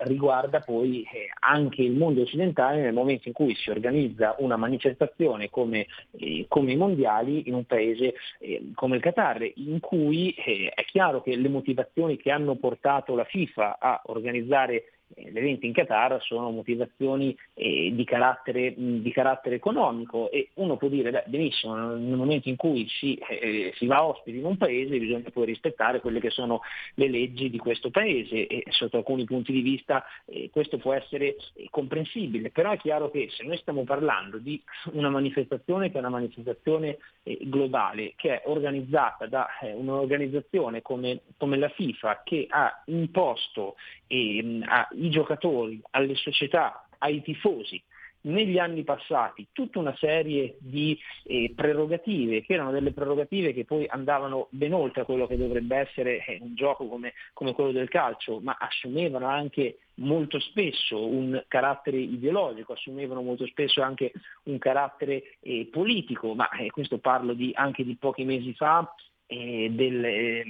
riguarda 0.01 0.61
poi 0.61 1.03
eh, 1.03 1.29
anche 1.41 1.83
il 1.83 1.93
mondo 1.93 2.23
occidentale 2.23 2.83
nel 2.83 2.93
momento 2.93 3.29
in 3.29 3.35
cui 3.35 3.55
si 3.55 3.71
organizza 3.71 4.37
una 4.39 4.57
manifestazione 4.57 5.49
come, 5.49 5.87
eh, 6.19 6.45
come 6.49 6.73
i 6.73 6.77
mondiali 6.77 7.49
in 7.49 7.55
un 7.55 7.65
paese 7.65 8.15
eh, 8.39 8.71
come 8.75 8.97
il 8.97 9.03
Qatar, 9.03 9.51
in 9.55 9.81
cui 9.81 10.31
eh, 10.33 10.71
è 10.75 10.85
chiaro 10.85 11.23
che 11.23 11.35
le 11.35 11.49
motivazioni 11.49 12.17
che 12.17 12.31
hanno 12.31 12.57
portato 12.57 13.15
la 13.15 13.25
FIFA 13.25 13.79
a 13.79 14.03
organizzare 14.07 14.85
eh, 15.15 15.31
l'evento 15.31 15.67
in 15.67 15.73
Qatar 15.73 16.21
sono 16.23 16.51
motivazioni 16.51 17.37
eh, 17.55 17.93
di, 17.95 18.05
carattere, 18.05 18.75
di, 18.77 19.13
carattere, 19.13 19.55
economico 19.55 20.31
e 20.31 20.51
uno 20.55 20.77
può 20.77 20.89
dire, 20.89 21.11
beh, 21.11 21.25
benissimo, 21.27 21.77
nel 21.77 22.17
momento 22.17 22.49
in 22.49 22.57
cui 22.57 22.89
si, 22.89 23.15
eh, 23.15 23.73
si, 23.77 23.87
va 23.87 24.05
ospiti 24.05 24.39
in 24.39 24.45
un 24.45 24.57
paese 24.57 24.99
bisogna 24.99 25.31
poi 25.33 25.47
rispettare 25.47 26.01
quelle 26.01 26.21
che 26.21 26.31
sono 26.31 26.61
le 26.95 27.09
leggi 27.09 27.51
di 27.51 27.59
questo 27.59 27.91
paese 27.91 28.47
e 28.47 28.65
sotto 28.71 28.97
alcuni 28.97 29.25
punti 29.25 29.53
di 29.53 29.61
vista 29.61 30.05
eh, 30.25 30.51
questo 30.51 30.79
può 30.79 30.93
essere 30.93 31.37
eh, 31.55 31.69
comprensibile, 31.71 32.51
però 32.51 32.73
è 32.73 32.79
chiaro 32.79 33.11
che 33.11 33.29
se 33.31 33.45
noi 33.45 33.59
stiamo 33.59 33.85
parlando 33.85 34.39
di 34.39 34.61
una 34.93 35.11
manifestazione 35.11 35.91
che 35.91 35.97
è 35.97 36.01
una 36.01 36.09
manifestazione 36.09 36.99
eh, 37.23 37.39
globale, 37.43 38.15
che 38.17 38.41
è 38.41 38.49
organizzata 38.49 39.27
da 39.27 39.47
un'organizzazione 39.61 40.83
come, 40.83 41.21
come 41.37 41.57
la 41.57 41.69
FIFA 41.69 42.23
che 42.25 42.47
ha 42.49 42.83
imposto 42.87 43.77
eh, 44.07 44.61
ai 44.65 45.11
giocatori, 45.11 45.81
alle 45.91 46.15
società, 46.15 46.89
ai 46.99 47.23
tifosi 47.23 47.83
negli 48.27 48.59
anni 48.59 48.83
passati 48.83 49.49
tutta 49.53 49.79
una 49.79 49.95
serie 49.97 50.57
di 50.59 50.99
eh, 51.25 51.53
prerogative 51.55 52.43
che 52.43 52.55
erano 52.55 52.71
delle 52.71 52.93
prerogative 52.93 53.53
che 53.53 53.65
poi 53.65 53.87
andavano 53.89 54.49
ben 54.51 54.73
oltre 54.73 55.03
a 55.03 55.05
quello 55.05 55.27
che 55.27 55.37
dovrebbe 55.37 55.77
essere 55.77 56.25
eh, 56.25 56.39
un 56.41 56.55
gioco 56.55 56.87
come, 56.87 57.15
come, 57.33 57.53
quello 57.53 57.73
del 57.73 57.89
calcio, 57.89 58.41
ma 58.41 58.57
assumevano 58.59 59.27
anche 59.27 59.79
molto 59.97 60.39
spesso 60.41 61.07
un 61.07 61.43
carattere 61.49 61.99
ideologico, 61.99 62.73
assumevano 62.73 63.23
molto 63.23 63.47
spesso 63.47 63.81
anche 63.81 64.13
un 64.45 64.59
carattere 64.59 65.37
eh, 65.41 65.69
politico, 65.71 66.35
ma 66.35 66.49
eh, 66.51 66.71
questo 66.71 66.99
parlo 66.99 67.33
di, 67.33 67.53
anche 67.55 67.85
di 67.85 67.97
pochi 67.97 68.25
mesi 68.25 68.53
fa 68.55 68.93
eh, 69.27 69.69
del, 69.71 70.05
eh, 70.05 70.45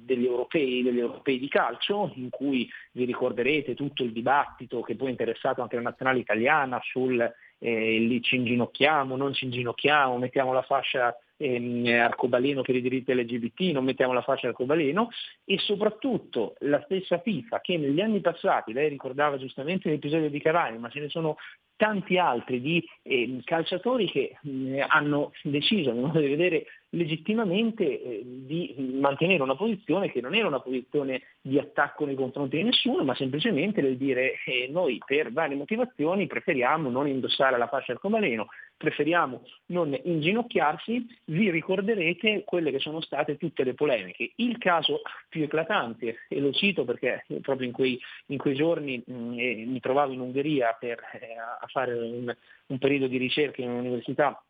degli, 0.00 0.24
europei, 0.24 0.82
degli, 0.82 0.98
europei, 0.98 1.38
di 1.38 1.48
calcio, 1.48 2.12
in 2.16 2.30
cui 2.30 2.68
vi 2.92 3.04
ricorderete 3.04 3.74
tutto 3.74 4.02
il 4.02 4.12
dibattito 4.12 4.80
che 4.80 4.96
poi 4.96 5.08
è 5.08 5.10
interessato 5.10 5.62
anche 5.62 5.76
la 5.76 5.82
nazionale 5.82 6.18
italiana 6.18 6.80
sul 6.82 7.20
eh, 7.60 7.98
lì 7.98 8.22
ci 8.22 8.36
inginocchiamo, 8.36 9.16
non 9.16 9.34
ci 9.34 9.44
inginocchiamo, 9.44 10.16
mettiamo 10.16 10.52
la 10.52 10.62
fascia 10.62 11.14
ehm, 11.36 11.86
arcobaleno 11.86 12.62
per 12.62 12.74
i 12.74 12.82
diritti 12.82 13.14
LGBT, 13.14 13.60
non 13.72 13.84
mettiamo 13.84 14.12
la 14.12 14.22
fascia 14.22 14.48
arcobaleno 14.48 15.10
e 15.44 15.58
soprattutto 15.58 16.54
la 16.60 16.80
stessa 16.84 17.18
FIFA 17.18 17.60
che 17.60 17.76
negli 17.76 18.00
anni 18.00 18.20
passati, 18.20 18.72
lei 18.72 18.88
ricordava 18.88 19.36
giustamente 19.36 19.88
l'episodio 19.88 20.30
di 20.30 20.40
Cavani, 20.40 20.78
ma 20.78 20.88
ce 20.88 21.00
ne 21.00 21.08
sono 21.08 21.36
tanti 21.76 22.18
altri 22.18 22.60
di 22.60 22.84
eh, 23.02 23.40
calciatori 23.42 24.10
che 24.10 24.36
mh, 24.42 24.84
hanno 24.86 25.32
deciso, 25.42 25.90
a 25.90 25.92
mio 25.94 26.06
modo 26.06 26.20
di 26.20 26.28
vedere, 26.28 26.66
legittimamente 26.90 27.84
eh, 27.84 28.22
di 28.24 28.74
mantenere 29.00 29.42
una 29.42 29.54
posizione 29.54 30.10
che 30.10 30.20
non 30.20 30.34
era 30.34 30.48
una 30.48 30.60
posizione 30.60 31.22
di 31.40 31.58
attacco 31.58 32.04
nei 32.04 32.16
confronti 32.16 32.56
di 32.56 32.64
nessuno, 32.64 33.04
ma 33.04 33.14
semplicemente 33.14 33.80
del 33.80 33.96
dire 33.96 34.34
eh, 34.44 34.68
noi 34.70 35.00
per 35.04 35.32
varie 35.32 35.56
motivazioni 35.56 36.26
preferiamo 36.26 36.90
non 36.90 37.06
indossare 37.06 37.58
la 37.58 37.68
fascia 37.68 37.92
arcobaleno, 37.92 38.48
preferiamo 38.76 39.42
non 39.66 39.96
inginocchiarsi, 40.02 41.06
vi 41.26 41.50
ricorderete 41.50 42.42
quelle 42.44 42.70
che 42.70 42.80
sono 42.80 43.00
state 43.00 43.36
tutte 43.36 43.62
le 43.62 43.74
polemiche. 43.74 44.32
Il 44.36 44.58
caso 44.58 45.02
più 45.28 45.42
eclatante, 45.42 46.20
e 46.28 46.40
lo 46.40 46.52
cito 46.52 46.84
perché 46.84 47.24
proprio 47.40 47.66
in 47.66 47.72
quei, 47.72 48.00
in 48.26 48.38
quei 48.38 48.54
giorni 48.54 49.02
mh, 49.04 49.38
eh, 49.38 49.64
mi 49.66 49.80
trovavo 49.80 50.12
in 50.12 50.20
Ungheria 50.20 50.76
per, 50.78 50.98
eh, 51.20 51.36
a 51.38 51.66
fare 51.68 51.94
un, 51.94 52.34
un 52.66 52.78
periodo 52.78 53.06
di 53.06 53.16
ricerca 53.16 53.62
in 53.62 53.70
un'università 53.70 54.42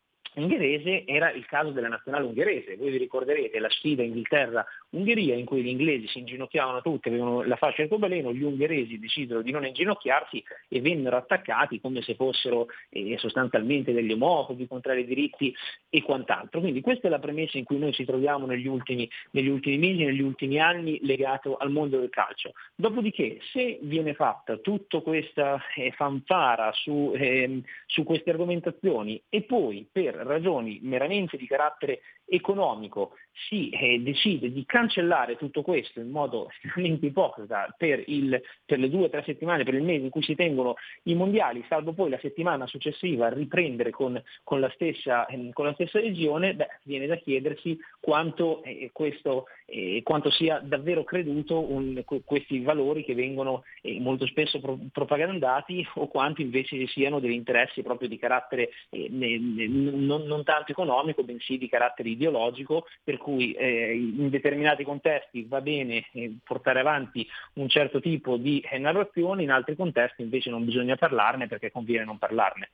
ungherese 0.43 1.05
era 1.07 1.31
il 1.31 1.47
caso 1.47 1.71
della 1.71 1.89
nazionale 1.89 2.25
ungherese. 2.25 2.77
Voi 2.77 2.91
vi 2.91 2.99
ricorderete 2.99 3.59
la 3.59 3.71
sfida 3.71 4.03
Inghilterra-Ungheria 4.03 5.35
in 5.35 5.45
cui 5.45 5.63
gli 5.63 5.69
inglesi 5.69 6.07
si 6.09 6.19
inginocchiavano 6.21 6.81
tutti, 6.83 7.09
avevano 7.09 7.43
la 7.43 7.57
fascia 7.57 7.83
arcobaleno, 7.83 8.33
gli 8.33 8.43
ungheresi 8.43 8.99
decisero 8.99 9.43
di 9.43 9.51
non 9.51 9.67
inginocchiarsi 9.67 10.43
e 10.69 10.81
vennero 10.81 11.17
attaccati 11.17 11.81
come 11.81 12.03
se 12.03 12.15
fossero 12.15 12.67
eh, 12.91 13.17
sostanzialmente 13.19 13.93
degli 13.93 14.13
omofobi, 14.13 14.67
contrari 14.67 15.01
ai 15.01 15.07
diritti 15.07 15.55
e 15.89 16.03
quant'altro. 16.03 16.61
Quindi 16.61 16.81
questa 16.81 17.09
è 17.09 17.11
la 17.11 17.19
premessa 17.19 17.59
in 17.59 17.65
cui 17.65 17.79
noi 17.79 17.93
ci 17.93 18.05
troviamo 18.05 18.47
negli 18.47 18.67
ultimi, 18.67 19.09
negli 19.33 19.49
ultimi 19.49 19.79
mesi, 19.79 20.05
negli 20.05 20.23
ultimi 20.23 20.59
anni 20.59 20.99
legato 21.03 21.57
al 21.57 21.71
mondo 21.71 21.99
del 21.99 22.11
calcio. 22.11 22.53
Dopodiché 22.75 23.39
se 23.53 23.79
viene 23.83 24.15
fatta 24.15 24.57
tutta 24.59 25.01
questa 25.01 25.61
eh, 25.77 25.91
fanfara 25.93 26.73
su, 26.73 27.13
eh, 27.15 27.63
su 27.87 28.05
queste 28.05 28.31
argomentazioni 28.31 29.21
e 29.29 29.43
poi 29.43 29.87
per 29.91 30.15
ragioni 30.31 30.81
meramente 30.83 31.37
di 31.37 31.47
carattere 31.47 32.01
economico 32.27 33.17
si 33.49 33.71
eh, 33.71 34.01
decide 34.01 34.53
di 34.53 34.65
cancellare 34.67 35.37
tutto 35.37 35.63
questo 35.63 36.01
in 36.01 36.11
modo 36.11 36.49
estremamente 36.63 37.07
ipocrita 37.07 37.75
per, 37.77 38.03
il, 38.07 38.41
per 38.65 38.79
le 38.79 38.91
due 38.91 39.05
o 39.05 39.09
tre 39.09 39.23
settimane, 39.25 39.65
per 39.65 39.75
il 39.75 39.83
mese 39.83 40.05
in 40.05 40.11
cui 40.11 40.23
si 40.23 40.35
tengono 40.35 40.75
i 41.05 41.15
mondiali, 41.15 41.65
salvo 41.69 41.93
poi 41.93 42.11
la 42.11 42.19
settimana 42.19 42.67
successiva 42.67 43.29
riprendere 43.29 43.91
con, 43.91 44.21
con, 44.43 44.61
la, 44.61 44.71
stessa, 44.71 45.27
eh, 45.27 45.51
con 45.53 45.67
la, 45.67 45.75
stessa, 45.75 46.01
regione, 46.01 46.55
beh, 46.55 46.69
viene 46.85 47.07
da 47.07 47.17
chiedersi 47.17 47.79
quanto, 48.01 48.63
eh, 48.63 48.91
questo, 48.93 49.47
eh, 49.67 50.01
quanto 50.03 50.31
sia 50.31 50.61
davvero 50.63 51.05
creduto 51.05 51.61
un, 51.61 52.03
questi 52.25 52.61
valori 52.61 53.05
che 53.05 53.15
vengono 53.15 53.63
eh, 53.83 54.01
molto 54.01 54.27
spesso 54.27 54.61
pro, 54.61 54.79
propagandati 54.93 55.87
o 55.95 56.09
quanto 56.09 56.41
invece 56.43 56.87
siano 56.89 57.21
degli 57.21 57.33
interessi 57.33 57.83
proprio 57.83 58.09
di 58.09 58.19
carattere 58.19 58.71
eh, 58.91 59.09
non, 59.11 60.23
non 60.23 60.45
tanto 60.45 60.73
economico, 60.73 61.23
bensì 61.23 61.59
di 61.59 61.69
carattere 61.69 62.11
ideologico, 62.11 62.87
per 63.03 63.19
cui 63.21 63.53
eh, 63.53 63.95
in 63.95 64.31
determinati 64.31 64.83
contesti 64.83 65.45
va 65.49 65.61
bene 65.61 66.07
eh, 66.13 66.37
portare 66.43 66.81
avanti 66.81 67.27
un 67.55 67.69
certo 67.69 68.01
tipo 68.01 68.37
di 68.37 68.61
eh, 68.61 68.79
narrazione, 68.79 69.43
in 69.43 69.51
altri 69.51 69.77
contesti 69.77 70.23
invece 70.23 70.51
non 70.51 70.65
bisogna 70.65 70.97
parlarne 70.97 71.47
perché 71.47 71.71
conviene 71.71 72.05
non 72.05 72.19
parlarne. 72.19 72.71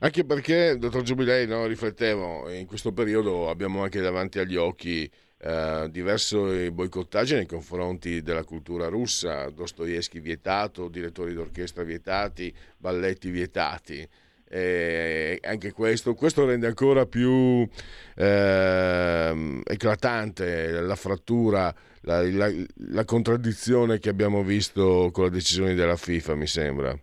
Anche 0.00 0.24
perché, 0.24 0.76
dottor 0.78 1.02
Giubilei, 1.02 1.46
no, 1.46 1.66
riflettevo, 1.66 2.50
in 2.50 2.66
questo 2.66 2.92
periodo 2.92 3.48
abbiamo 3.48 3.82
anche 3.82 4.00
davanti 4.00 4.40
agli 4.40 4.56
occhi 4.56 5.08
eh, 5.38 5.88
diversi 5.90 6.70
boicottaggi 6.70 7.34
nei 7.34 7.46
confronti 7.46 8.22
della 8.22 8.44
cultura 8.44 8.88
russa, 8.88 9.50
Dostoevsky 9.50 10.20
vietato, 10.20 10.88
direttori 10.88 11.34
d'orchestra 11.34 11.82
vietati, 11.82 12.52
balletti 12.76 13.30
vietati. 13.30 14.08
E 14.54 15.38
anche 15.42 15.72
questo, 15.72 16.12
questo 16.12 16.44
rende 16.44 16.66
ancora 16.66 17.06
più 17.06 17.66
eh, 18.14 19.62
eclatante 19.64 20.70
la 20.72 20.94
frattura, 20.94 21.74
la, 22.02 22.20
la, 22.30 22.50
la 22.90 23.04
contraddizione 23.06 23.98
che 23.98 24.10
abbiamo 24.10 24.42
visto 24.42 25.08
con 25.10 25.24
le 25.24 25.30
decisioni 25.30 25.72
della 25.72 25.96
FIFA, 25.96 26.34
mi 26.34 26.46
sembra. 26.46 26.94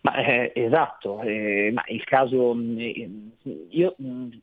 Ma, 0.00 0.24
eh, 0.24 0.52
esatto, 0.54 1.22
eh, 1.22 1.70
ma 1.72 1.82
il 1.86 2.02
caso, 2.04 2.56
eh, 2.76 3.10
io 3.70 3.96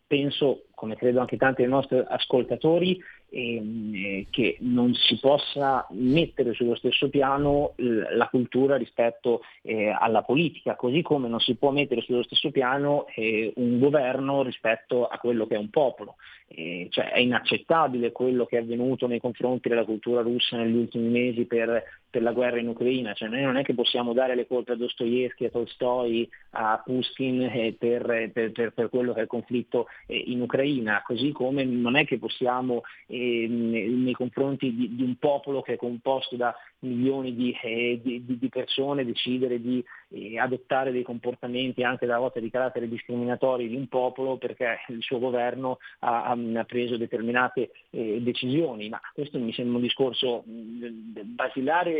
penso, 0.08 0.66
come 0.76 0.96
credo 0.96 1.20
anche 1.20 1.38
tanti 1.38 1.62
dei 1.62 1.72
nostri 1.72 2.02
ascoltatori, 2.08 2.98
eh, 2.98 3.04
che 3.34 4.58
non 4.60 4.94
si 4.94 5.18
possa 5.20 5.88
mettere 5.92 6.54
sullo 6.54 6.76
stesso 6.76 7.10
piano 7.10 7.74
la 7.78 8.28
cultura 8.28 8.78
rispetto 8.78 9.42
eh, 9.64 9.90
alla 9.90 10.22
politica, 10.22 10.76
così 10.76 11.02
come 11.02 11.28
non 11.28 11.40
si 11.40 11.56
può 11.56 11.72
mettere 11.72 12.02
sullo 12.02 12.22
stesso 12.22 12.52
piano 12.52 13.08
eh, 13.16 13.52
un 13.56 13.80
governo 13.80 14.44
rispetto 14.44 15.08
a 15.08 15.18
quello 15.18 15.48
che 15.48 15.56
è 15.56 15.58
un 15.58 15.72
popolo. 15.72 16.16
Eh, 16.48 16.88
cioè 16.92 17.12
è 17.12 17.20
inaccettabile 17.20 18.12
quello 18.12 18.46
che 18.46 18.58
è 18.58 18.62
avvenuto 18.62 19.08
nei 19.08 19.20
confronti 19.20 19.70
della 19.70 19.86
cultura 19.86 20.22
russa 20.22 20.58
negli 20.58 20.76
ultimi 20.76 21.08
mesi 21.08 21.46
per, 21.46 21.84
per 22.14 22.22
la 22.22 22.32
guerra 22.32 22.60
in 22.60 22.68
Ucraina, 22.68 23.14
cioè 23.14 23.28
noi 23.28 23.42
non 23.42 23.58
è 23.58 23.64
che 23.64 23.74
possiamo 23.74 24.14
dare 24.14 24.36
le 24.36 24.46
colpe 24.46 24.74
a 24.74 24.76
Dostoevsky, 24.76 25.46
a 25.46 25.50
Tolstoi, 25.50 26.30
a 26.52 26.80
Pushkin 26.86 27.42
eh, 27.42 27.76
per, 27.76 28.30
per, 28.32 28.72
per, 28.72 28.90
quello 28.92 29.14
che 29.14 29.22
è 29.22 29.24
il 29.24 29.28
conflitto 29.28 29.88
eh, 30.06 30.16
in 30.28 30.42
Ucraina, 30.42 31.02
così 31.04 31.32
come 31.32 31.64
non 31.64 31.96
è 31.96 32.06
che 32.06 32.20
possiamo 32.20 32.84
eh, 33.08 33.48
nei 33.50 34.14
confronti 34.14 34.76
di, 34.76 34.94
di, 34.96 35.02
un 35.02 35.16
popolo 35.16 35.64
che 35.64 35.74
è 35.74 35.76
composto 35.76 36.36
da 36.36 36.56
milioni 36.82 37.34
di, 37.34 37.52
eh, 37.64 38.00
di, 38.04 38.24
di 38.24 38.50
persone 38.50 39.06
decidere 39.06 39.60
di 39.60 39.84
eh, 40.10 40.38
adottare 40.38 40.92
dei 40.92 41.02
comportamenti 41.02 41.82
anche 41.82 42.06
da 42.06 42.20
volte 42.20 42.42
di 42.42 42.52
carattere 42.52 42.88
discriminatori 42.88 43.68
di 43.68 43.76
un 43.76 43.88
popolo 43.88 44.38
perché 44.38 44.82
il 44.90 45.02
suo 45.02 45.18
governo 45.18 45.80
ha, 46.00 46.26
ha 46.26 46.64
preso 46.66 46.96
determinate 46.96 47.72
eh, 47.90 48.22
decisioni, 48.22 48.90
ma 48.90 49.02
questo 49.16 49.40
mi 49.40 49.52
sembra 49.52 49.78
un 49.78 49.82
discorso 49.82 50.44
mh, 50.46 51.34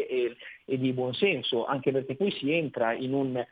e, 0.08 0.36
e, 0.66 0.78
di 0.78 0.94
buonsenso, 0.94 1.66
anche 1.66 1.92
perché 1.92 2.16
poi 2.16 2.32
si 2.32 2.52
entra 2.52 2.94
in 2.94 3.14
un, 3.14 3.36
eh, 3.38 3.48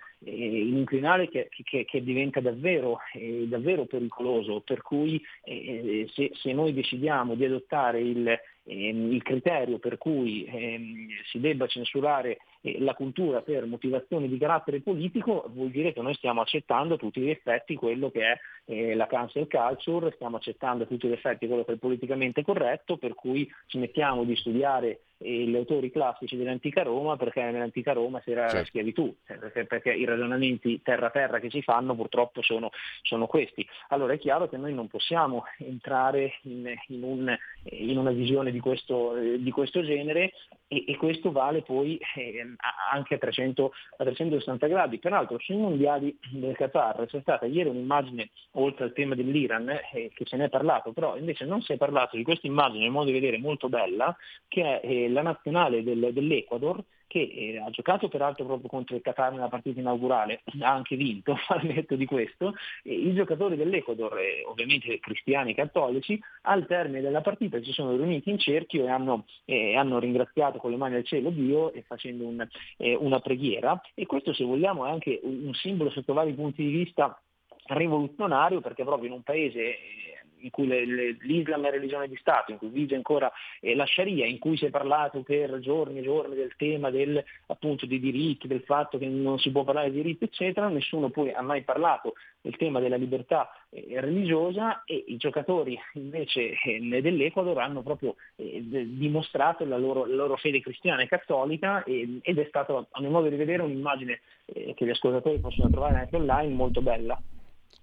in 0.67 0.75
un 0.75 0.83
crinale 0.83 1.29
che, 1.29 1.49
che, 1.49 1.85
che, 1.85 2.03
diventa 2.03 2.39
davvero, 2.39 2.99
eh, 3.13 3.45
davvero, 3.47 3.85
pericoloso, 3.85 4.61
per 4.61 4.81
cui 4.81 5.21
eh, 5.43 6.07
se, 6.13 6.31
se 6.33 6.53
noi 6.53 6.73
decidiamo 6.73 7.35
di 7.35 7.45
adottare 7.45 8.01
il 8.01 8.39
ehm, 8.63 9.11
il 9.11 9.23
criterio 9.23 9.79
per 9.79 9.97
cui 9.97 10.45
ehm, 10.45 11.07
si 11.25 11.39
debba 11.39 11.67
censurare 11.67 12.37
eh, 12.61 12.79
la 12.79 12.93
cultura 12.93 13.41
per 13.41 13.65
motivazioni 13.65 14.27
di 14.27 14.37
carattere 14.37 14.81
politico 14.81 15.45
vuol 15.53 15.69
dire 15.69 15.93
che 15.93 16.01
noi 16.01 16.13
stiamo 16.15 16.41
accettando 16.41 16.95
a 16.95 16.97
tutti 16.97 17.21
gli 17.21 17.29
effetti 17.29 17.75
quello 17.75 18.09
che 18.11 18.21
è 18.21 18.39
eh, 18.65 18.95
la 18.95 19.07
cancel 19.07 19.47
culture, 19.47 20.11
stiamo 20.15 20.37
accettando 20.37 20.83
a 20.83 20.87
tutti 20.87 21.07
gli 21.07 21.13
effetti 21.13 21.47
quello 21.47 21.63
che 21.63 21.73
è 21.73 21.77
politicamente 21.77 22.43
corretto, 22.43 22.97
per 22.97 23.13
cui 23.13 23.49
smettiamo 23.67 24.23
di 24.23 24.35
studiare 24.35 25.01
gli 25.21 25.55
autori 25.55 25.91
classici 25.91 26.35
dell'antica 26.35 26.83
Roma 26.83 27.15
perché 27.15 27.41
nell'antica 27.43 27.93
Roma 27.93 28.19
si 28.21 28.31
era 28.31 28.49
certo. 28.49 28.65
schiavitù, 28.67 29.15
cioè, 29.25 29.37
perché, 29.37 29.65
perché, 29.65 29.93
i 29.93 30.05
ragionamenti 30.05 30.81
terra-terra 30.81 31.39
che 31.39 31.49
ci 31.49 31.61
fanno 31.61 31.95
purtroppo 31.95 32.41
sono, 32.41 32.71
sono, 33.01 33.27
questi. 33.27 33.67
Allora 33.89 34.13
è 34.13 34.17
chiaro 34.19 34.49
che 34.49 34.57
noi 34.57 34.73
non 34.73 34.87
possiamo 34.87 35.43
entrare 35.59 36.33
in, 36.43 36.73
in, 36.87 37.03
un, 37.03 37.35
in 37.63 37.97
una 37.97 38.11
visione 38.11 38.51
di 38.51 38.59
questo, 38.59 39.13
di 39.15 39.51
questo 39.51 39.83
genere 39.83 40.33
e, 40.71 40.85
e, 40.87 40.95
questo 40.95 41.33
vale 41.33 41.63
poi 41.63 41.99
eh, 42.15 42.55
anche 42.93 43.15
a, 43.15 43.17
300, 43.17 43.73
a 43.97 44.03
360 44.05 44.67
gradi. 44.67 44.99
Peraltro 44.99 45.37
sui 45.37 45.57
mondiali 45.57 46.17
del 46.31 46.55
Qatar 46.55 47.05
c'è 47.07 47.19
stata 47.19 47.45
ieri 47.45 47.67
un'immagine, 47.67 48.29
oltre 48.51 48.85
al 48.85 48.93
tema 48.93 49.13
dell'Iran, 49.13 49.67
eh, 49.69 50.11
che 50.13 50.25
se 50.25 50.37
ne 50.37 50.45
è 50.45 50.49
parlato, 50.49 50.93
però 50.93 51.17
invece 51.17 51.43
non 51.43 51.61
si 51.61 51.73
è 51.73 51.77
parlato 51.77 52.15
di 52.15 52.23
questa 52.23 52.47
immagine, 52.47 52.85
in 52.85 52.93
modo 52.93 53.07
di 53.07 53.19
vedere 53.19 53.37
molto 53.37 53.67
bella, 53.67 54.15
che 54.47 54.79
è 54.79 54.87
eh, 54.87 55.09
la 55.09 55.21
nazionale 55.21 55.83
del, 55.83 56.11
dell'Ecuador 56.13 56.81
che 57.11 57.19
eh, 57.19 57.57
ha 57.57 57.69
giocato 57.71 58.07
peraltro 58.07 58.45
proprio 58.45 58.69
contro 58.69 58.95
il 58.95 59.01
Qatar 59.01 59.33
nella 59.33 59.49
partita 59.49 59.81
inaugurale, 59.81 60.43
ha 60.61 60.71
anche 60.71 60.95
vinto, 60.95 61.35
al 61.49 61.65
netto 61.65 61.97
di 61.97 62.05
questo, 62.05 62.53
e 62.83 62.93
i 62.93 63.13
giocatori 63.13 63.57
dell'Ecuador, 63.57 64.17
eh, 64.17 64.45
ovviamente 64.45 64.97
cristiani 65.01 65.53
cattolici, 65.53 66.17
al 66.43 66.65
termine 66.67 67.01
della 67.01 67.19
partita 67.19 67.61
si 67.61 67.73
sono 67.73 67.97
riuniti 67.97 68.29
in 68.29 68.39
cerchio 68.39 68.85
e 68.85 68.89
hanno, 68.89 69.25
eh, 69.43 69.75
hanno 69.75 69.99
ringraziato 69.99 70.57
con 70.57 70.71
le 70.71 70.77
mani 70.77 70.95
al 70.95 71.03
cielo 71.03 71.31
Dio 71.31 71.73
e 71.73 71.81
facendo 71.81 72.25
un, 72.25 72.47
eh, 72.77 72.95
una 72.95 73.19
preghiera. 73.19 73.81
E 73.93 74.05
questo 74.05 74.31
se 74.31 74.45
vogliamo 74.45 74.85
è 74.85 74.89
anche 74.89 75.19
un, 75.23 75.47
un 75.47 75.53
simbolo 75.53 75.89
sotto 75.89 76.13
vari 76.13 76.31
punti 76.31 76.63
di 76.63 76.71
vista 76.71 77.21
rivoluzionario 77.65 78.61
perché 78.61 78.85
proprio 78.85 79.07
in 79.07 79.15
un 79.15 79.21
paese 79.21 79.59
eh, 79.59 80.20
in 80.41 80.49
cui 80.49 80.67
le, 80.67 80.85
le, 80.85 81.17
l'Islam 81.21 81.65
è 81.65 81.71
religione 81.71 82.07
di 82.07 82.17
Stato, 82.17 82.51
in 82.51 82.57
cui 82.57 82.69
vige 82.69 82.95
ancora 82.95 83.31
eh, 83.59 83.75
la 83.75 83.85
Sharia, 83.85 84.25
in 84.25 84.39
cui 84.39 84.57
si 84.57 84.65
è 84.65 84.69
parlato 84.69 85.21
per 85.21 85.59
giorni 85.59 85.99
e 85.99 86.03
giorni 86.03 86.35
del 86.35 86.53
tema 86.57 86.89
del, 86.89 87.23
appunto, 87.47 87.85
dei 87.85 87.99
diritti, 87.99 88.47
del 88.47 88.63
fatto 88.63 88.97
che 88.97 89.07
non 89.07 89.39
si 89.39 89.51
può 89.51 89.63
parlare 89.63 89.91
di 89.91 90.01
diritti, 90.01 90.25
eccetera, 90.25 90.67
nessuno 90.69 91.09
poi 91.09 91.31
ha 91.31 91.41
mai 91.41 91.63
parlato 91.63 92.13
del 92.41 92.57
tema 92.57 92.79
della 92.79 92.95
libertà 92.95 93.51
eh, 93.69 94.01
religiosa 94.01 94.83
e 94.83 95.03
i 95.07 95.17
giocatori 95.17 95.79
invece 95.93 96.53
eh, 96.59 97.01
dell'Ecuador 97.01 97.59
hanno 97.59 97.83
proprio 97.83 98.15
eh, 98.35 98.61
dimostrato 98.63 99.63
la 99.65 99.77
loro, 99.77 100.05
la 100.05 100.15
loro, 100.15 100.35
fede 100.37 100.61
cristiana 100.61 101.03
e 101.03 101.07
cattolica 101.07 101.83
ed 101.83 102.21
è 102.23 102.45
stato 102.47 102.87
a 102.89 102.99
mio 102.99 103.09
modo 103.09 103.29
di 103.29 103.35
vedere 103.35 103.61
un'immagine 103.61 104.21
eh, 104.45 104.73
che 104.73 104.85
gli 104.85 104.89
ascoltatori 104.89 105.39
possono 105.39 105.69
trovare 105.69 105.99
anche 105.99 106.15
online 106.15 106.53
molto 106.53 106.81
bella. 106.81 107.21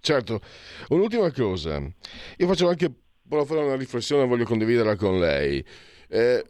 Certo, 0.01 0.39
un'ultima 0.89 1.31
cosa, 1.31 1.77
io 2.37 2.47
faccio 2.47 2.69
anche, 2.69 2.91
voglio 3.23 3.45
fare 3.45 3.61
una 3.61 3.75
riflessione, 3.75 4.25
voglio 4.25 4.45
condividerla 4.45 4.95
con 4.95 5.19
lei. 5.19 5.63
Eh, 6.07 6.43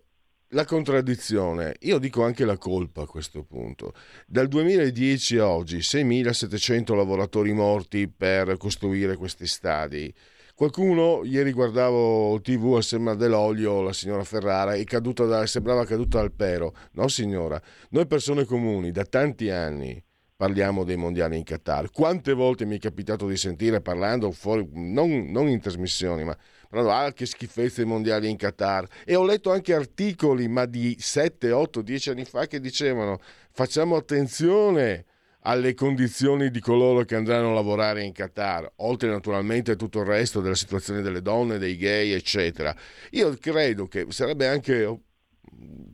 la 0.49 0.65
contraddizione, 0.65 1.75
io 1.81 1.97
dico 1.97 2.23
anche 2.23 2.45
la 2.45 2.57
colpa 2.57 3.03
a 3.03 3.07
questo 3.07 3.43
punto. 3.43 3.93
Dal 4.25 4.47
2010 4.47 5.37
a 5.37 5.47
oggi 5.47 5.77
6.700 5.77 6.95
lavoratori 6.95 7.51
morti 7.53 8.07
per 8.07 8.57
costruire 8.57 9.15
questi 9.15 9.47
stadi. 9.47 10.13
Qualcuno, 10.55 11.21
ieri 11.23 11.51
guardavo 11.51 12.39
tv 12.41 12.75
assieme 12.75 13.11
a 13.11 13.15
dell'olio, 13.15 13.81
la 13.81 13.93
signora 13.93 14.23
Ferrara, 14.23 14.73
è 14.73 14.83
caduta 14.83 15.25
da, 15.25 15.45
sembrava 15.45 15.85
caduta 15.85 16.19
dal 16.19 16.33
pero. 16.33 16.75
No 16.93 17.07
signora, 17.07 17.61
noi 17.89 18.05
persone 18.07 18.45
comuni 18.45 18.91
da 18.91 19.05
tanti 19.05 19.49
anni 19.49 20.03
parliamo 20.39 20.85
dei 20.85 20.95
mondiali 20.95 21.35
in 21.35 21.43
Qatar. 21.43 21.91
Quante 21.91 22.31
volte 22.31 22.63
mi 22.63 22.77
è 22.77 22.79
capitato 22.79 23.27
di 23.27 23.35
sentire 23.35 23.81
parlando 23.81 24.31
fuori, 24.31 24.65
non, 24.71 25.25
non 25.29 25.49
in 25.49 25.59
trasmissioni, 25.59 26.23
ma 26.23 26.33
parlando, 26.69 26.93
ah 26.93 27.11
che 27.11 27.25
schifezza 27.25 27.81
i 27.81 27.85
mondiali 27.85 28.29
in 28.29 28.37
Qatar. 28.37 28.87
E 29.03 29.15
ho 29.15 29.25
letto 29.25 29.51
anche 29.51 29.73
articoli, 29.73 30.47
ma 30.47 30.65
di 30.65 30.95
7, 30.97 31.51
8, 31.51 31.81
10 31.81 32.11
anni 32.11 32.23
fa, 32.23 32.47
che 32.47 32.61
dicevano 32.61 33.19
facciamo 33.51 33.97
attenzione 33.97 35.03
alle 35.41 35.73
condizioni 35.73 36.49
di 36.49 36.61
coloro 36.61 37.03
che 37.03 37.15
andranno 37.15 37.49
a 37.49 37.55
lavorare 37.55 38.05
in 38.05 38.13
Qatar, 38.13 38.71
oltre 38.77 39.09
naturalmente 39.09 39.71
a 39.71 39.75
tutto 39.75 39.99
il 39.99 40.05
resto 40.05 40.39
della 40.39 40.55
situazione 40.55 41.01
delle 41.01 41.21
donne, 41.21 41.57
dei 41.57 41.75
gay, 41.75 42.11
eccetera. 42.11 42.73
Io 43.11 43.35
credo 43.37 43.87
che 43.87 44.05
sarebbe 44.07 44.47
anche 44.47 44.85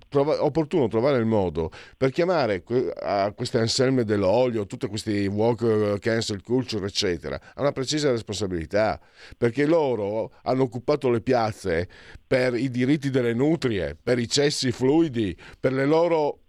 trova, 0.07 0.43
opportuno 0.43 0.87
trovare 0.87 1.17
il 1.17 1.25
modo 1.25 1.71
per 1.97 2.11
chiamare 2.11 2.63
a 3.01 3.31
queste 3.33 3.59
anselme 3.59 4.03
dell'olio, 4.03 4.65
tutti 4.65 4.87
questi 4.87 5.25
walk 5.27 5.99
cancel 5.99 6.41
culture, 6.41 6.85
eccetera, 6.85 7.39
a 7.53 7.61
una 7.61 7.71
precisa 7.71 8.11
responsabilità, 8.11 8.99
perché 9.37 9.65
loro 9.65 10.31
hanno 10.43 10.63
occupato 10.63 11.09
le 11.09 11.21
piazze 11.21 11.87
per 12.25 12.55
i 12.55 12.69
diritti 12.69 13.09
delle 13.09 13.33
nutrie, 13.33 13.97
per 14.01 14.19
i 14.19 14.27
cessi 14.27 14.71
fluidi, 14.71 15.35
per 15.59 15.73
le 15.73 15.85
loro 15.85 16.39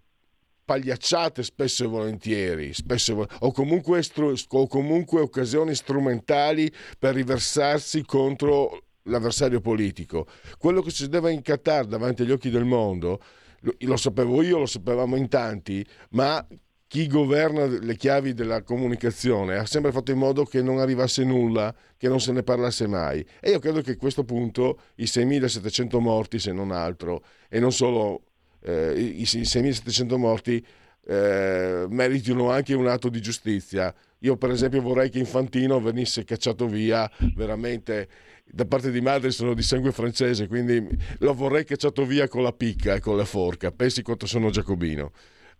pagliacciate 0.67 1.43
spesso 1.43 1.85
e 1.85 1.87
volentieri, 1.87 2.73
spesso 2.73 3.25
o, 3.39 3.51
comunque 3.53 4.03
stru- 4.03 4.37
o 4.49 4.67
comunque 4.67 5.21
occasioni 5.21 5.73
strumentali 5.73 6.69
per 6.99 7.15
riversarsi 7.15 8.03
contro 8.03 8.86
l'avversario 9.07 9.59
politico. 9.59 10.27
Quello 10.57 10.81
che 10.81 10.91
succedeva 10.91 11.29
in 11.29 11.41
Qatar 11.41 11.85
davanti 11.85 12.21
agli 12.21 12.31
occhi 12.31 12.49
del 12.49 12.65
mondo, 12.65 13.21
lo, 13.61 13.73
lo 13.77 13.97
sapevo 13.97 14.41
io, 14.41 14.59
lo 14.59 14.65
sapevamo 14.65 15.15
in 15.15 15.27
tanti, 15.27 15.85
ma 16.11 16.45
chi 16.87 17.07
governa 17.07 17.65
le 17.65 17.95
chiavi 17.97 18.33
della 18.33 18.63
comunicazione 18.63 19.57
ha 19.57 19.65
sempre 19.65 19.91
fatto 19.91 20.11
in 20.11 20.17
modo 20.17 20.45
che 20.45 20.61
non 20.61 20.79
arrivasse 20.79 21.23
nulla, 21.25 21.75
che 21.97 22.07
non 22.07 22.21
se 22.21 22.31
ne 22.31 22.43
parlasse 22.43 22.87
mai. 22.87 23.25
E 23.41 23.51
io 23.51 23.59
credo 23.59 23.81
che 23.81 23.91
a 23.91 23.97
questo 23.97 24.23
punto 24.23 24.79
i 24.95 25.03
6.700 25.03 25.99
morti, 25.99 26.39
se 26.39 26.53
non 26.53 26.71
altro, 26.71 27.23
e 27.49 27.59
non 27.59 27.73
solo 27.73 28.21
eh, 28.61 28.93
i 28.95 29.23
6.700 29.23 30.15
morti, 30.15 30.65
eh, 31.09 31.85
meritino 31.89 32.51
anche 32.51 32.73
un 32.73 32.87
atto 32.87 33.09
di 33.09 33.21
giustizia. 33.21 33.93
Io 34.19 34.37
per 34.37 34.51
esempio 34.51 34.81
vorrei 34.81 35.09
che 35.09 35.19
Infantino 35.19 35.79
venisse 35.79 36.23
cacciato 36.23 36.67
via 36.67 37.09
veramente 37.35 38.07
da 38.49 38.65
parte 38.65 38.91
di 38.91 39.01
madre 39.01 39.31
sono 39.31 39.53
di 39.53 39.61
sangue 39.61 39.91
francese, 39.91 40.47
quindi 40.47 40.87
lo 41.19 41.33
vorrei 41.33 41.65
cacciato 41.65 42.05
via 42.05 42.27
con 42.27 42.43
la 42.43 42.53
picca 42.53 42.95
e 42.95 42.99
con 42.99 43.17
la 43.17 43.25
forca. 43.25 43.71
Pensi 43.71 44.01
quanto 44.01 44.25
sono 44.25 44.49
giacobino. 44.49 45.11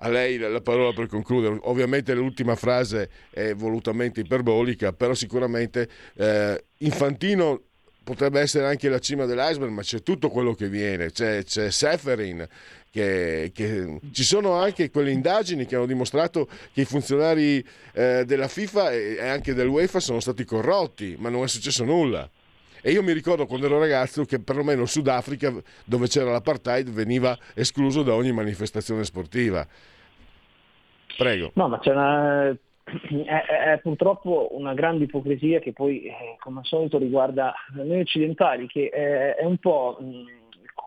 A 0.02 0.10
lei 0.10 0.38
la 0.38 0.62
parola 0.62 0.94
per 0.94 1.08
concludere. 1.08 1.58
Ovviamente 1.64 2.14
l'ultima 2.14 2.56
frase 2.56 3.10
è 3.32 3.54
volutamente 3.56 4.20
iperbolica, 4.22 4.94
però 4.94 5.14
sicuramente 5.16 5.90
eh, 6.16 6.64
Infantino 6.80 7.62
potrebbe 8.04 8.40
essere 8.40 8.68
anche 8.68 8.90
la 8.90 9.00
cima 9.00 9.26
dell'iceberg, 9.26 9.72
ma 9.72 9.82
c'è 9.82 10.02
tutto 10.02 10.30
quello 10.30 10.54
che 10.54 10.70
viene. 10.70 11.12
C'è, 11.12 11.44
c'è 11.44 11.72
Seferin, 11.72 12.48
che, 12.90 13.52
che, 13.54 14.00
ci 14.12 14.24
sono 14.24 14.54
anche 14.54 14.90
quelle 14.90 15.12
indagini 15.12 15.66
che 15.66 15.76
hanno 15.76 15.86
dimostrato 15.86 16.48
che 16.74 16.82
i 16.82 16.86
funzionari 16.86 17.64
eh, 17.94 18.24
della 18.26 18.48
FIFA 18.48 18.92
e 18.94 19.28
anche 19.28 19.54
dell'UEFA 19.54 20.00
sono 20.00 20.20
stati 20.20 20.46
corrotti, 20.46 21.16
ma 21.18 21.30
non 21.30 21.44
è 21.44 21.48
successo 21.48 21.84
nulla. 21.84 22.30
E 22.88 22.92
io 22.92 23.04
mi 23.04 23.12
ricordo 23.12 23.46
quando 23.48 23.66
ero 23.66 23.80
ragazzo 23.80 24.24
che 24.24 24.40
perlomeno 24.40 24.84
il 24.84 24.88
Sudafrica, 24.88 25.52
dove 25.84 26.08
c'era 26.08 26.32
l'apartheid, 26.32 26.90
veniva 26.90 27.38
escluso 27.54 28.02
da 28.02 28.14
ogni 28.14 28.32
manifestazione 28.32 29.04
sportiva. 29.04 29.68
Prego. 31.18 31.52
No, 31.56 31.68
ma 31.68 31.80
c'è 31.80 31.92
una, 31.92 32.48
è, 33.26 33.74
è, 33.74 33.80
purtroppo 33.84 34.56
una 34.56 34.74
grande 34.74 35.04
ipocrisia 35.04 35.60
che 35.60 35.74
poi, 35.74 36.04
eh, 36.04 36.38
come 36.40 36.60
al 36.60 36.66
solito, 36.66 36.98
riguarda 36.98 37.54
noi 37.74 38.00
occidentali, 38.00 38.68
che 38.68 38.88
è, 38.88 39.36
è 39.36 39.44
un 39.44 39.58
po' 39.58 39.98
mh, 40.00 40.24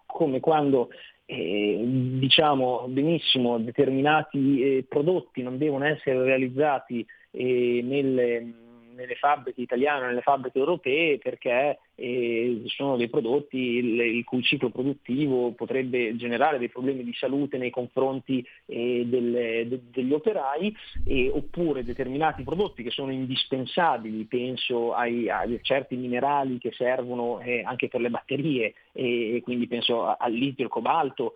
come 0.07 0.41
quando 0.41 0.89
eh, 1.27 1.81
diciamo 1.85 2.87
benissimo 2.89 3.59
determinati 3.59 4.63
eh, 4.63 4.87
prodotti 4.89 5.43
non 5.43 5.59
devono 5.59 5.85
essere 5.85 6.23
realizzati 6.23 7.07
eh, 7.33 7.81
nelle, 7.85 8.69
nelle 9.01 9.15
fabbriche 9.15 9.63
italiane, 9.63 10.07
nelle 10.07 10.21
fabbriche 10.21 10.59
europee, 10.59 11.19
perché 11.19 11.79
e 12.01 12.63
sono 12.69 12.97
dei 12.97 13.11
prodotti 13.11 13.59
il, 13.59 14.01
il, 14.01 14.25
cui 14.25 14.43
ciclo 14.43 14.71
produttivo 14.71 15.53
potrebbe 15.53 16.17
generare 16.17 16.59
dei 16.59 16.71
problemi 16.71 17.05
di 17.05 17.13
salute 17.13 17.59
nei 17.59 17.69
confronti 17.69 18.43
eh, 18.65 19.05
delle, 19.05 19.69
de, 19.69 19.81
degli 19.91 20.13
operai, 20.13 20.75
eh, 21.05 21.31
oppure 21.31 21.85
determinati 21.85 22.43
prodotti 22.43 22.83
che 22.83 22.91
sono 22.91 23.13
indispensabili, 23.13 24.25
penso 24.25 24.95
ai, 24.95 25.29
a 25.29 25.47
certi 25.61 25.97
minerali 25.97 26.57
che 26.57 26.73
servono 26.73 27.41
eh, 27.41 27.63
anche 27.65 27.89
per 27.89 28.01
le 28.01 28.09
batterie, 28.09 28.75
quindi 28.93 29.67
penso 29.67 30.17
al 30.17 30.33
litio, 30.33 30.65
al 30.65 30.71
cobalto, 30.71 31.35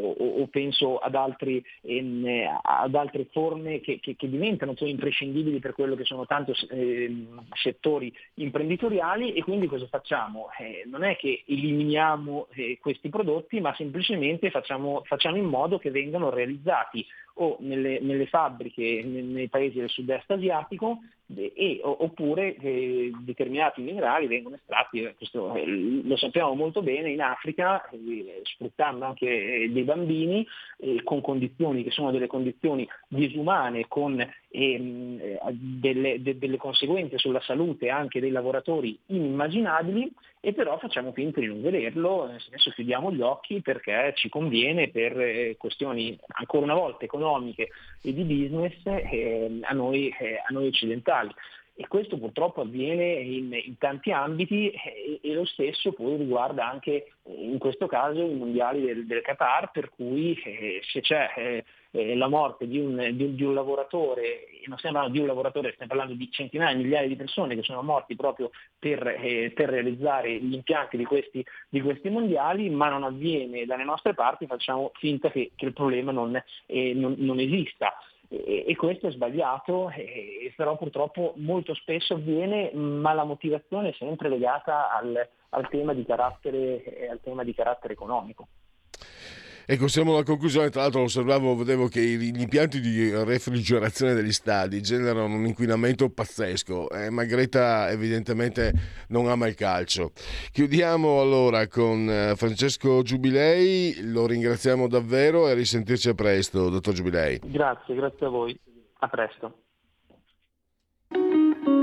o, 0.00 0.10
o, 0.10 0.46
penso 0.48 0.96
ad, 0.96 1.14
altri, 1.14 1.62
ehm, 1.82 2.26
ad 2.62 2.94
altre 2.94 3.26
forme 3.30 3.80
che, 3.80 4.00
che, 4.00 4.16
che, 4.16 4.28
diventano 4.28 4.74
poi 4.74 4.90
imprescindibili 4.90 5.58
per 5.58 5.74
quello 5.74 5.94
che 5.94 6.04
sono 6.04 6.26
tanti 6.26 6.52
ehm, 6.70 7.46
settori 7.54 8.12
imprenditoriali 8.34 9.32
e 9.32 9.42
quindi 9.42 9.66
cosa 9.66 9.86
facciamo? 9.98 10.48
Eh, 10.58 10.84
non 10.86 11.02
è 11.02 11.16
che 11.16 11.44
eliminiamo 11.46 12.48
eh, 12.52 12.78
questi 12.80 13.08
prodotti, 13.08 13.60
ma 13.60 13.74
semplicemente 13.74 14.50
facciamo, 14.50 15.02
facciamo, 15.04 15.36
in 15.36 15.44
modo 15.44 15.78
che 15.78 15.90
vengano 15.90 16.30
realizzati 16.30 17.04
o 17.34 17.56
nelle, 17.60 18.00
nelle 18.00 18.26
fabbriche 18.26 19.02
nei, 19.04 19.22
nei 19.22 19.48
paesi 19.48 19.78
del 19.78 19.88
sud-est 19.88 20.30
asiatico 20.30 20.98
e, 21.34 21.80
oppure 21.82 22.56
eh, 22.56 23.10
determinati 23.20 23.82
minerali 23.82 24.26
vengono 24.26 24.56
estratti, 24.56 25.02
eh, 25.02 25.14
questo 25.14 25.54
eh, 25.54 25.66
lo 25.66 26.16
sappiamo 26.16 26.54
molto 26.54 26.82
bene, 26.82 27.10
in 27.10 27.20
Africa, 27.20 27.86
eh, 27.90 28.40
sfruttando 28.44 29.04
anche 29.04 29.68
dei 29.70 29.82
bambini 29.82 30.46
con 31.02 31.20
condizioni 31.20 31.82
che 31.82 31.90
sono 31.90 32.12
delle 32.12 32.28
condizioni 32.28 32.88
disumane, 33.08 33.88
con 33.88 34.24
ehm, 34.50 35.38
delle, 35.50 36.22
de, 36.22 36.38
delle 36.38 36.56
conseguenze 36.56 37.18
sulla 37.18 37.40
salute 37.40 37.90
anche 37.90 38.20
dei 38.20 38.30
lavoratori 38.30 38.96
inimmaginabili 39.06 40.12
e 40.40 40.52
però 40.52 40.78
facciamo 40.78 41.12
finta 41.12 41.40
di 41.40 41.46
non 41.46 41.60
vederlo, 41.60 42.26
nel 42.26 42.40
senso 42.40 42.70
chiudiamo 42.70 43.12
gli 43.12 43.20
occhi 43.20 43.60
perché 43.60 44.12
ci 44.14 44.28
conviene 44.28 44.88
per 44.88 45.56
questioni 45.56 46.16
ancora 46.28 46.64
una 46.64 46.74
volta 46.74 47.04
economiche 47.04 47.70
e 48.00 48.14
di 48.14 48.22
business 48.22 48.74
a, 48.86 49.74
noi, 49.74 50.14
a, 50.16 50.52
noi, 50.52 50.68
occidentali. 50.68 51.17
E 51.80 51.86
questo 51.86 52.18
purtroppo 52.18 52.62
avviene 52.62 53.04
in, 53.12 53.52
in 53.52 53.78
tanti 53.78 54.10
ambiti 54.10 54.68
e, 54.68 55.20
e, 55.22 55.32
lo 55.32 55.44
stesso 55.44 55.92
poi 55.92 56.16
riguarda 56.16 56.68
anche 56.68 57.12
in 57.26 57.56
questo 57.58 57.86
caso 57.86 58.20
i 58.20 58.34
mondiali 58.34 58.84
del, 58.84 59.06
del 59.06 59.22
Qatar, 59.22 59.70
per 59.70 59.90
cui 59.90 60.34
eh, 60.42 60.80
se 60.82 61.00
c'è 61.00 61.30
eh, 61.36 61.64
eh, 61.92 62.16
la 62.16 62.26
morte 62.26 62.66
di 62.66 62.80
un, 62.80 62.96
di, 63.12 63.34
di 63.34 63.42
un, 63.44 63.54
lavoratore, 63.54 64.46
non 64.66 64.76
stiamo 64.78 64.96
parlando 64.96 65.16
di 65.16 65.20
un 65.20 65.28
lavoratore, 65.28 65.72
stiamo 65.74 65.94
parlando 65.94 66.14
di 66.14 66.28
centinaia, 66.32 66.76
migliaia 66.76 67.06
di 67.06 67.14
persone 67.14 67.54
che 67.54 67.62
sono 67.62 67.82
morti 67.82 68.16
proprio 68.16 68.50
per, 68.76 69.06
eh, 69.06 69.52
per 69.54 69.68
realizzare 69.68 70.36
gli 70.40 70.54
impianti 70.54 70.96
di 70.96 71.04
questi, 71.04 71.44
di 71.68 71.80
questi, 71.80 72.10
mondiali, 72.10 72.68
ma 72.70 72.88
non 72.88 73.04
avviene 73.04 73.66
dalle 73.66 73.84
nostre 73.84 74.14
parti, 74.14 74.46
facciamo 74.46 74.90
finta 74.94 75.30
che, 75.30 75.52
che 75.54 75.66
il 75.66 75.72
problema 75.72 76.10
non, 76.10 76.42
eh, 76.66 76.92
non, 76.92 77.14
non 77.18 77.38
esista. 77.38 77.94
E, 78.28 78.64
e, 78.66 78.76
questo 78.76 79.06
è 79.06 79.10
sbagliato, 79.10 79.88
e, 79.90 80.52
però 80.54 80.76
purtroppo 80.76 81.32
molto 81.36 81.74
spesso 81.74 82.14
avviene, 82.14 82.70
ma 82.72 83.14
la 83.14 83.24
motivazione 83.24 83.88
è 83.88 83.94
sempre 83.94 84.28
legata 84.28 84.92
al, 84.92 85.28
al, 85.50 85.68
tema, 85.68 85.94
di 85.94 86.04
carattere, 86.04 87.08
al 87.10 87.20
tema 87.22 87.42
di 87.42 87.54
carattere 87.54 87.94
economico. 87.94 88.48
Ecco, 89.70 89.86
siamo 89.86 90.14
alla 90.14 90.22
conclusione. 90.22 90.70
Tra 90.70 90.80
l'altro, 90.80 91.02
osservavo, 91.02 91.54
vedevo 91.54 91.88
che 91.88 92.00
gli 92.00 92.40
impianti 92.40 92.80
di 92.80 93.10
refrigerazione 93.12 94.14
degli 94.14 94.32
stadi 94.32 94.80
generano 94.80 95.34
un 95.34 95.44
inquinamento 95.44 96.08
pazzesco. 96.08 96.88
Eh, 96.88 97.10
ma 97.10 97.24
Greta, 97.24 97.90
evidentemente, 97.90 98.72
non 99.08 99.28
ama 99.28 99.46
il 99.46 99.54
calcio. 99.54 100.12
Chiudiamo 100.52 101.20
allora 101.20 101.66
con 101.68 102.08
eh, 102.08 102.34
Francesco 102.34 103.02
Giubilei. 103.02 104.10
Lo 104.10 104.26
ringraziamo 104.26 104.88
davvero 104.88 105.48
e 105.48 105.50
a 105.50 105.54
risentirci 105.54 106.08
a 106.08 106.14
presto, 106.14 106.70
dottor 106.70 106.94
Giubilei. 106.94 107.38
Grazie, 107.44 107.94
grazie 107.94 108.24
a 108.24 108.30
voi. 108.30 108.58
A 109.00 109.08
presto. 109.08 109.64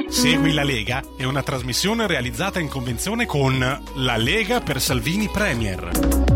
Segui 0.07 0.53
la 0.53 0.63
Lega 0.63 1.03
è 1.15 1.23
una 1.25 1.43
trasmissione 1.43 2.07
realizzata 2.07 2.59
in 2.59 2.67
convenzione 2.67 3.27
con 3.27 3.59
La 3.59 4.17
Lega 4.17 4.59
per 4.59 4.79
Salvini 4.79 5.29
Premier. 5.31 6.34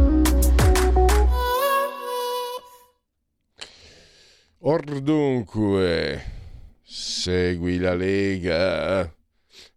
Or 4.61 4.83
dunque, 4.83 6.21
segui 6.83 7.77
la 7.77 7.93
Lega. 7.93 9.09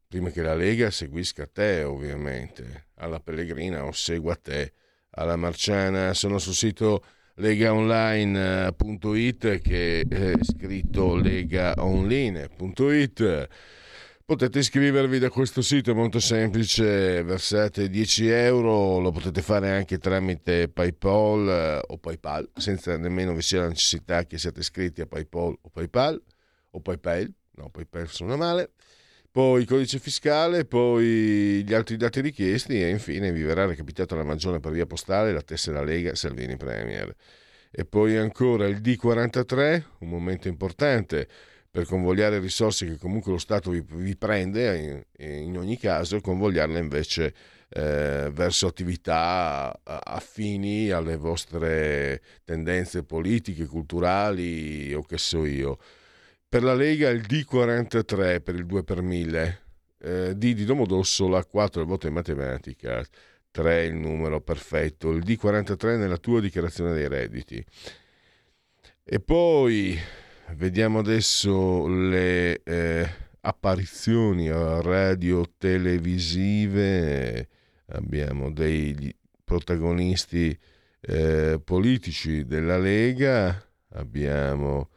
Prima 0.09 0.31
che 0.31 0.43
la 0.43 0.57
Lega 0.57 0.91
seguisca 0.91 1.47
te, 1.47 1.85
ovviamente. 1.85 2.89
Alla 2.97 3.21
Pellegrina 3.21 3.85
o 3.85 3.93
segua 3.93 4.35
te. 4.35 4.73
Alla 5.11 5.37
Marciana. 5.37 6.13
Sono 6.15 6.39
sul 6.39 6.55
sito 6.55 7.05
legaonline.it 7.37 9.61
che 9.61 10.01
è 10.01 10.33
scritto 10.43 11.15
legaonline.it 11.15 13.49
Potete 14.33 14.61
iscrivervi 14.61 15.19
da 15.19 15.29
questo 15.29 15.61
sito, 15.61 15.91
è 15.91 15.95
molto 15.95 16.19
semplice, 16.19 17.23
versate 17.23 17.91
10 17.91 18.29
euro, 18.29 18.99
lo 18.99 19.11
potete 19.11 19.43
fare 19.43 19.71
anche 19.71 19.99
tramite 19.99 20.71
PayPal 20.71 21.49
eh, 21.51 21.81
o 21.87 21.99
PayPal, 21.99 22.51
senza 22.57 22.97
nemmeno 22.97 23.35
vi 23.35 23.43
sia 23.43 23.61
la 23.61 23.69
necessità 23.69 24.25
che 24.25 24.39
siate 24.39 24.61
iscritti 24.61 25.03
a 25.03 25.07
PayPal 25.07 25.55
o 25.61 25.69
PayPal 25.71 26.23
o 26.71 26.81
PayPal, 26.81 27.31
no 27.57 27.69
PayPal 27.69 28.09
suona 28.09 28.37
male, 28.37 28.71
poi 29.31 29.61
il 29.61 29.67
codice 29.67 29.99
fiscale, 29.99 30.65
poi 30.65 31.63
gli 31.63 31.75
altri 31.75 31.99
dati 31.99 32.23
richiesti 32.23 32.83
e 32.83 32.89
infine 32.89 33.33
vi 33.33 33.43
verrà 33.43 33.67
recapitato 33.67 34.17
la 34.17 34.25
maggiore 34.25 34.61
per 34.61 34.73
via 34.73 34.87
postale 34.87 35.35
la 35.35 35.43
tessera 35.43 35.85
Lega 35.85 36.15
Salvini 36.15 36.57
Premier. 36.57 37.15
E 37.71 37.85
poi 37.85 38.17
ancora 38.17 38.67
il 38.67 38.81
D43, 38.81 39.83
un 39.99 40.09
momento 40.09 40.49
importante 40.49 41.29
per 41.73 41.87
convogliare 41.87 42.39
risorse 42.39 42.85
che 42.85 42.99
comunque 42.99 43.33
lo 43.33 43.39
Stato 43.39 43.71
vi, 43.71 43.83
vi 43.83 44.15
prende 44.15 45.05
in, 45.17 45.27
in, 45.27 45.57
ogni 45.57 45.79
caso 45.79 46.17
e 46.17 46.21
convogliarle 46.21 46.79
invece 46.79 47.35
eh, 47.71 48.29
verso 48.31 48.67
attività 48.67 49.81
affini 49.83 50.91
alle 50.91 51.17
vostre 51.17 52.21
tendenze 52.45 53.05
politiche, 53.05 53.65
culturali 53.65 54.93
o 54.93 55.01
che 55.03 55.17
so 55.17 55.47
io. 55.47 55.79
Per 56.47 56.63
la 56.63 56.75
Lega 56.75 57.09
il 57.09 57.23
D43 57.23 58.43
per 58.43 58.55
il 58.55 58.67
2 58.67 58.85
per 58.85 59.01
1000, 59.01 59.61
eh, 60.01 60.35
D 60.37 60.53
di 60.53 60.65
Domodossola, 60.67 61.43
4 61.43 61.81
il 61.81 61.87
voto 61.87 62.07
in 62.07 62.13
matematica, 62.13 63.03
3 63.51 63.85
il 63.85 63.95
numero 63.95 64.43
perfetto, 64.43 65.11
il 65.11 65.25
D43 65.25 65.97
nella 65.97 66.19
tua 66.19 66.41
dichiarazione 66.41 66.93
dei 66.93 67.09
redditi. 67.09 67.65
E 69.05 69.21
poi 69.21 69.99
Vediamo 70.51 70.99
adesso 70.99 71.87
le 71.89 72.63
eh, 72.63 73.09
apparizioni 73.41 74.51
radio-televisive. 74.51 77.49
Abbiamo 77.87 78.53
dei 78.53 79.17
protagonisti 79.43 80.55
eh, 81.01 81.59
politici 81.65 82.45
della 82.45 82.79
Lega. 82.79 83.67
Abbiamo 83.95 84.91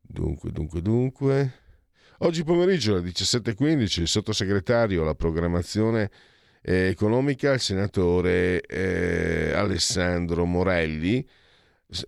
dunque, 0.00 0.50
dunque, 0.50 0.80
dunque. 0.80 1.52
Oggi 2.18 2.42
pomeriggio 2.42 2.94
alle 2.94 3.08
17.15 3.08 4.00
il 4.00 4.08
sottosegretario 4.08 5.02
alla 5.02 5.14
programmazione 5.14 6.10
economica, 6.62 7.52
il 7.52 7.60
senatore 7.60 8.62
eh, 8.62 9.52
Alessandro 9.52 10.46
Morelli 10.46 11.28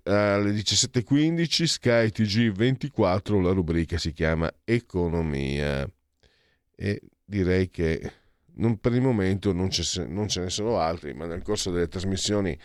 alle 0.05 0.53
17.15 0.53 1.65
Sky 1.65 2.07
TG24 2.07 3.41
la 3.41 3.53
rubrica 3.53 3.99
si 3.99 4.13
chiama 4.13 4.53
Economia. 4.65 5.89
E 6.75 7.01
direi 7.25 7.71
che 7.71 8.13
non, 8.55 8.79
per 8.79 8.93
il 8.93 9.01
momento 9.01 9.53
non, 9.53 9.71
non, 10.09 10.29
ce 10.29 10.41
ne 10.41 10.51
sono 10.51 10.79
altri 10.79 11.15
ma 11.15 11.27
nel 11.27 11.43
corso 11.43 11.71
delle 11.71 11.89
trasmissioni 11.89 12.59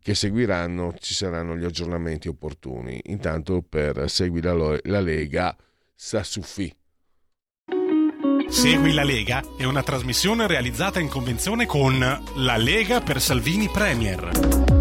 che 0.00 0.14
seguiranno 0.14 0.94
ci 0.98 1.14
saranno 1.14 1.56
gli 1.56 1.64
aggiornamenti 1.64 2.28
opportuni. 2.28 3.00
Intanto 3.04 3.62
per 3.62 4.10
Segui 4.10 4.42
la, 4.42 4.78
la 4.82 5.00
Lega 5.00 5.56
Sassufi 5.94 6.74
Segui 8.48 8.92
la 8.92 9.02
Lega 9.02 9.42
è 9.56 9.64
una 9.64 9.82
trasmissione 9.82 10.46
realizzata 10.46 11.00
in 11.00 11.08
convenzione 11.08 11.66
con 11.66 11.98
La 11.98 12.56
Lega 12.56 13.00
per 13.00 13.20
Salvini 13.20 13.68
Premier 13.68 14.73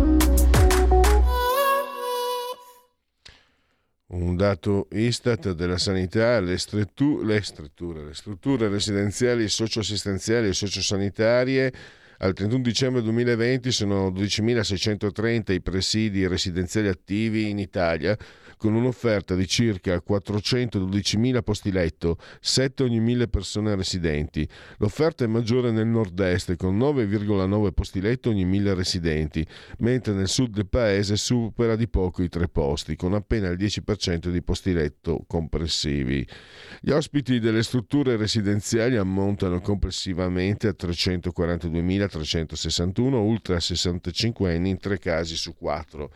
un 4.07 4.35
dato 4.35 4.87
Istat 4.91 5.53
della 5.53 5.77
sanità, 5.77 6.39
le, 6.39 6.57
strettu- 6.57 7.23
le, 7.23 7.41
le 7.41 8.13
strutture 8.13 8.67
residenziali, 8.67 9.47
socioassistenziali 9.47 10.49
e 10.49 10.53
sociosanitarie 10.53 11.73
al 12.19 12.33
31 12.33 12.61
dicembre 12.61 13.01
2020 13.01 13.71
sono 13.71 14.09
12.630 14.09 15.51
i 15.51 15.61
presidi 15.61 16.27
residenziali 16.27 16.87
attivi 16.87 17.49
in 17.49 17.59
Italia, 17.59 18.17
con 18.57 18.73
un'offerta 18.73 19.35
di 19.35 19.47
circa 19.47 20.01
412.000 20.07 21.41
posti 21.41 21.71
letto, 21.71 22.17
7 22.39 22.83
ogni 22.83 23.01
1.000 23.01 23.29
persone 23.29 23.75
residenti. 23.75 24.47
L'offerta 24.77 25.23
è 25.23 25.27
maggiore 25.27 25.71
nel 25.71 25.87
nord-est, 25.87 26.55
con 26.55 26.77
9,9 26.77 27.71
posti 27.71 28.01
letto 28.01 28.29
ogni 28.29 28.45
1.000 28.45 28.75
residenti, 28.75 29.45
mentre 29.79 30.13
nel 30.13 30.27
sud 30.27 30.53
del 30.53 30.67
paese 30.67 31.17
supera 31.17 31.75
di 31.75 31.87
poco 31.87 32.21
i 32.23 32.29
tre 32.29 32.47
posti, 32.47 32.95
con 32.95 33.13
appena 33.13 33.49
il 33.49 33.57
10% 33.57 34.29
di 34.29 34.41
posti 34.41 34.73
letto 34.73 35.23
complessivi. 35.27 36.27
Gli 36.79 36.91
ospiti 36.91 37.39
delle 37.39 37.63
strutture 37.63 38.17
residenziali 38.17 38.97
ammontano 38.97 39.61
complessivamente 39.61 40.67
a 40.67 40.75
342.361 40.77 43.13
ultra 43.13 43.59
65 43.59 44.53
anni 44.53 44.69
in 44.69 44.77
tre 44.77 44.99
casi 44.99 45.35
su 45.35 45.55
quattro 45.55 46.11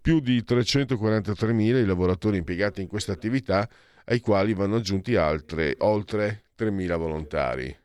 più 0.00 0.20
di 0.20 0.42
343.000 0.42 1.60
i 1.60 1.84
lavoratori 1.84 2.38
impiegati 2.38 2.80
in 2.80 2.88
questa 2.88 3.12
attività, 3.12 3.68
ai 4.04 4.20
quali 4.20 4.54
vanno 4.54 4.76
aggiunti 4.76 5.16
altre, 5.16 5.74
oltre 5.78 6.44
3.000 6.58 6.96
volontari. 6.96 7.76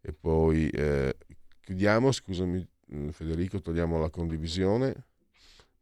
E 0.00 0.12
poi 0.12 0.68
eh, 0.70 1.16
chiudiamo, 1.60 2.10
scusami 2.10 2.66
mm, 2.94 3.08
Federico, 3.10 3.60
togliamo 3.60 4.00
la 4.00 4.10
condivisione. 4.10 4.94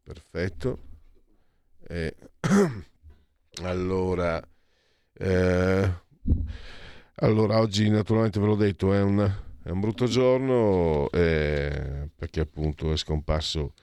Perfetto. 0.03 0.89
E, 1.87 2.15
allora, 3.63 4.43
eh, 5.15 5.93
Allora, 7.23 7.59
oggi 7.59 7.89
naturalmente 7.91 8.41
ve 8.41 8.47
l'ho 8.47 8.55
detto, 8.57 8.95
è 8.95 9.03
un, 9.03 9.21
è 9.63 9.69
un 9.69 9.81
brutto 9.81 10.07
giorno 10.07 11.11
eh, 11.11 12.09
perché 12.17 12.41
appunto 12.41 12.93
è 12.93 12.97
scomparso 12.97 13.75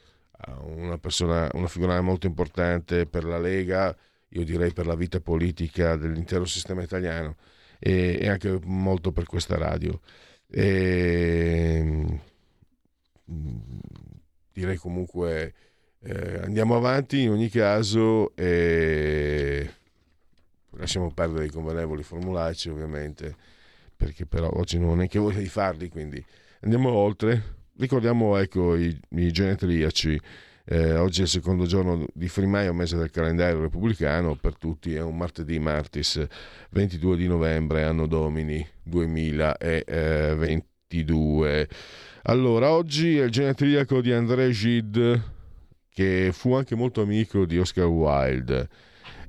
una 0.65 0.97
persona, 0.97 1.49
una 1.53 1.67
figura 1.67 1.99
molto 2.01 2.27
importante 2.27 3.05
per 3.05 3.23
la 3.23 3.39
Lega, 3.39 3.95
io 4.29 4.43
direi 4.43 4.73
per 4.73 4.85
la 4.85 4.95
vita 4.95 5.19
politica 5.19 5.95
dell'intero 5.95 6.45
sistema 6.45 6.83
italiano 6.83 7.35
e, 7.79 8.17
e 8.19 8.29
anche 8.29 8.59
molto 8.63 9.11
per 9.11 9.25
questa 9.25 9.57
radio. 9.57 9.99
E, 10.49 12.21
direi 14.53 14.77
comunque 14.77 15.53
eh, 15.99 16.39
andiamo 16.43 16.75
avanti 16.75 17.23
in 17.23 17.31
ogni 17.31 17.49
caso 17.49 18.35
e 18.35 19.69
lasciamo 20.71 21.11
perdere 21.11 21.45
i 21.45 21.49
convenevoli 21.49 22.03
formulaici 22.03 22.69
ovviamente 22.69 23.35
perché 23.95 24.25
però 24.25 24.49
oggi 24.53 24.79
non 24.79 24.89
ho 24.89 24.95
neanche 24.95 25.19
voglia 25.19 25.39
di 25.39 25.49
farli 25.49 25.89
quindi 25.89 26.23
andiamo 26.61 26.91
oltre 26.91 27.56
ricordiamo 27.77 28.37
ecco 28.37 28.75
i, 28.75 28.97
i 29.09 29.31
genetriaci 29.31 30.19
eh, 30.69 30.97
oggi 30.97 31.21
è 31.21 31.23
il 31.23 31.29
secondo 31.29 31.65
giorno 31.65 32.05
di 32.13 32.27
Frimaio, 32.27 32.73
mese 32.73 32.97
del 32.97 33.09
calendario 33.09 33.61
repubblicano, 33.61 34.35
per 34.35 34.57
tutti 34.57 34.93
è 34.93 35.01
un 35.01 35.15
martedì 35.15 35.59
martis 35.59 36.21
22 36.71 37.15
di 37.15 37.25
novembre, 37.25 37.83
anno 37.83 38.05
domini 38.05 38.67
2022. 38.83 41.69
Allora, 42.23 42.71
oggi 42.71 43.17
è 43.17 43.23
il 43.23 43.31
genetriaco 43.31 44.01
di 44.01 44.11
André 44.11 44.51
Gide, 44.51 45.35
che 45.89 46.31
fu 46.33 46.53
anche 46.53 46.75
molto 46.75 47.01
amico 47.01 47.45
di 47.45 47.57
Oscar 47.57 47.85
Wilde, 47.85 48.67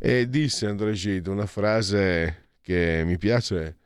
e 0.00 0.28
disse 0.28 0.66
André 0.66 0.94
Gide 0.94 1.30
una 1.30 1.46
frase 1.46 2.48
che 2.60 3.04
mi 3.06 3.16
piace, 3.16 3.76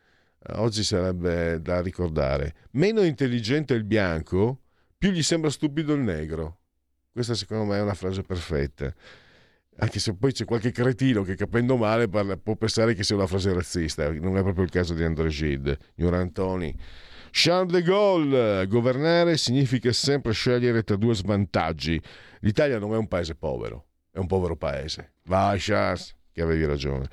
oggi 0.55 0.85
sarebbe 0.85 1.61
da 1.61 1.81
ricordare. 1.81 2.55
Meno 2.73 3.03
intelligente 3.03 3.75
il 3.75 3.85
bianco, 3.85 4.61
più 4.99 5.11
gli 5.11 5.23
sembra 5.23 5.51
stupido 5.51 5.95
il 5.95 6.01
negro. 6.01 6.59
Questa 7.13 7.35
secondo 7.35 7.65
me 7.65 7.79
è 7.79 7.83
una 7.83 7.95
frase 7.95 8.23
perfetta. 8.23 8.93
Anche 9.79 9.99
se 10.01 10.15
poi 10.15 10.33
c'è 10.33 10.45
qualche 10.45 10.71
cretino 10.71 11.23
che 11.23 11.35
capendo 11.35 11.77
male 11.77 12.09
può 12.09 12.57
pensare 12.57 12.95
che 12.95 13.03
sia 13.03 13.17
una 13.17 13.27
frase 13.27 13.53
razzista, 13.53 14.11
non 14.13 14.37
è 14.37 14.43
proprio 14.43 14.65
il 14.65 14.71
caso 14.71 14.93
di 14.95 15.03
André 15.03 15.29
Gide, 15.29 15.79
Antoni. 15.97 16.77
Charles 17.31 17.73
de 17.73 17.83
Gaulle, 17.83 18.67
governare 18.67 19.39
significa 19.39 19.91
sempre 19.93 20.33
scegliere 20.33 20.83
tra 20.83 20.97
due 20.97 21.15
svantaggi. 21.15 22.01
L'Italia 22.41 22.79
non 22.79 22.93
è 22.93 22.99
un 22.99 23.09
paese 23.09 23.35
povero, 23.35 23.87
è 24.11 24.19
un 24.19 24.27
povero 24.27 24.57
paese. 24.57 25.15
Vai 25.25 25.59
Charles, 25.59 26.15
che 26.31 26.43
avevi 26.43 26.67
ragione. 26.67 27.09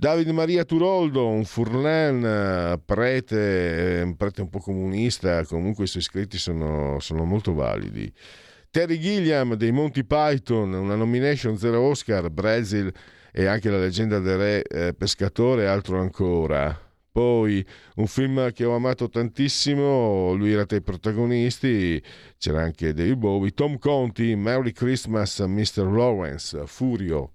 Davide 0.00 0.30
Maria 0.30 0.64
Turoldo, 0.64 1.26
un 1.26 1.44
furlan, 1.44 2.80
prete, 2.84 4.02
un 4.04 4.14
prete 4.14 4.42
un 4.42 4.48
po' 4.48 4.60
comunista, 4.60 5.44
comunque 5.44 5.84
i 5.84 5.86
suoi 5.88 6.04
scritti 6.04 6.38
sono, 6.38 7.00
sono 7.00 7.24
molto 7.24 7.52
validi. 7.52 8.08
Terry 8.70 8.96
Gilliam 9.00 9.54
dei 9.54 9.72
Monty 9.72 10.04
Python, 10.04 10.72
una 10.72 10.94
nomination 10.94 11.58
zero 11.58 11.80
Oscar, 11.80 12.30
Brazil 12.30 12.92
e 13.32 13.46
anche 13.46 13.70
la 13.70 13.78
leggenda 13.78 14.20
del 14.20 14.36
re 14.36 14.62
eh, 14.62 14.94
pescatore 14.94 15.66
altro 15.66 15.98
ancora. 15.98 16.80
Poi 17.10 17.66
un 17.96 18.06
film 18.06 18.52
che 18.52 18.64
ho 18.64 18.76
amato 18.76 19.08
tantissimo, 19.08 20.32
lui 20.34 20.52
era 20.52 20.64
tra 20.64 20.76
i 20.76 20.82
protagonisti, 20.82 22.00
c'era 22.38 22.62
anche 22.62 22.92
David 22.92 23.16
Bowie, 23.16 23.50
Tom 23.50 23.78
Conti, 23.78 24.36
Merry 24.36 24.70
Christmas 24.70 25.40
Mr. 25.40 25.90
Lawrence, 25.90 26.66
Furio, 26.66 27.32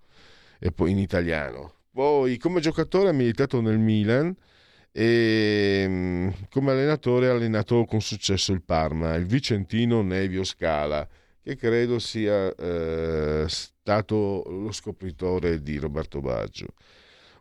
e 0.59 0.71
poi 0.71 0.91
in 0.91 0.99
italiano. 0.99 1.73
Poi 1.93 2.37
come 2.37 2.59
giocatore 2.59 3.09
ha 3.09 3.13
militato 3.13 3.61
nel 3.61 3.77
Milan 3.77 4.35
e 4.91 5.85
mm, 5.87 6.29
come 6.49 6.71
allenatore 6.71 7.29
ha 7.29 7.33
allenato 7.33 7.85
con 7.85 8.01
successo 8.01 8.51
il 8.51 8.63
Parma, 8.63 9.13
il 9.13 9.27
Vicentino 9.27 10.01
Nevio 10.01 10.43
Scala 10.43 11.07
che 11.43 11.55
credo 11.55 11.99
sia 11.99 12.51
eh, 12.55 13.45
stato 13.47 14.43
lo 14.47 14.71
scopritore 14.71 15.61
di 15.61 15.77
Roberto 15.77 16.19
Baggio. 16.19 16.67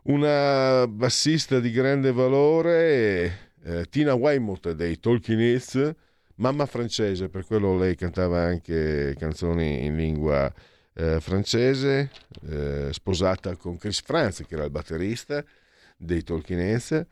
Una 0.03 0.85
bassista 0.87 1.59
di 1.59 1.71
grande 1.71 2.11
valore, 2.11 3.53
eh, 3.63 3.85
Tina 3.89 4.13
Weymouth 4.13 4.71
dei 4.73 4.99
Talking 4.99 5.39
Heads, 5.39 5.95
mamma 6.35 6.67
francese, 6.67 7.29
per 7.29 7.45
quello 7.45 7.75
lei 7.77 7.95
cantava 7.95 8.41
anche 8.41 9.15
canzoni 9.17 9.85
in 9.85 9.95
lingua 9.95 10.53
eh, 10.95 11.19
francese, 11.19 12.09
eh, 12.47 12.89
sposata 12.91 13.55
con 13.55 13.77
Chris 13.77 14.01
Franz, 14.01 14.43
che 14.47 14.53
era 14.53 14.63
il 14.63 14.71
batterista 14.71 15.43
dei 15.97 16.23
Heads 16.27 17.05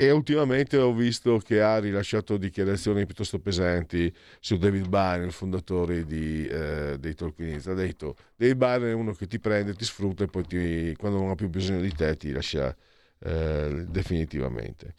e 0.00 0.12
ultimamente 0.12 0.76
ho 0.76 0.94
visto 0.94 1.38
che 1.38 1.60
ha 1.60 1.80
rilasciato 1.80 2.36
dichiarazioni 2.36 3.04
piuttosto 3.04 3.40
pesanti 3.40 4.14
su 4.38 4.56
David 4.56 4.86
Byrne, 4.86 5.24
il 5.24 5.32
fondatore 5.32 6.04
di, 6.04 6.46
eh, 6.46 6.96
dei 7.00 7.14
Tolkienists. 7.14 7.66
Ha 7.66 7.74
detto 7.74 8.14
David 8.36 8.56
Byrne 8.56 8.90
è 8.90 8.94
uno 8.94 9.12
che 9.12 9.26
ti 9.26 9.40
prende, 9.40 9.74
ti 9.74 9.84
sfrutta 9.84 10.22
e 10.22 10.28
poi 10.28 10.46
ti, 10.46 10.94
quando 10.96 11.18
non 11.18 11.30
ha 11.30 11.34
più 11.34 11.48
bisogno 11.48 11.80
di 11.80 11.92
te 11.92 12.16
ti 12.16 12.30
lascia 12.30 12.72
eh, 13.18 13.86
definitivamente. 13.88 14.94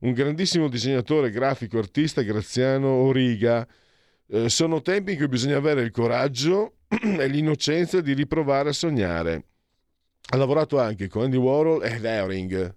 Un 0.00 0.12
grandissimo 0.12 0.68
disegnatore, 0.68 1.30
grafico, 1.30 1.78
artista, 1.78 2.20
Graziano 2.20 2.88
Origa. 2.88 3.66
Eh, 4.34 4.48
sono 4.48 4.80
tempi 4.80 5.12
in 5.12 5.18
cui 5.18 5.28
bisogna 5.28 5.58
avere 5.58 5.82
il 5.82 5.90
coraggio 5.90 6.76
e 6.88 7.26
l'innocenza 7.28 8.00
di 8.00 8.14
riprovare 8.14 8.70
a 8.70 8.72
sognare. 8.72 9.44
Ha 10.30 10.38
lavorato 10.38 10.80
anche 10.80 11.06
con 11.08 11.24
Andy 11.24 11.36
Warhol 11.36 11.84
e 11.84 12.00
Herring, 12.02 12.74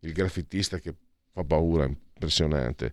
il 0.00 0.12
graffitista 0.12 0.78
che 0.78 0.94
fa 1.30 1.44
paura, 1.44 1.84
impressionante. 1.84 2.90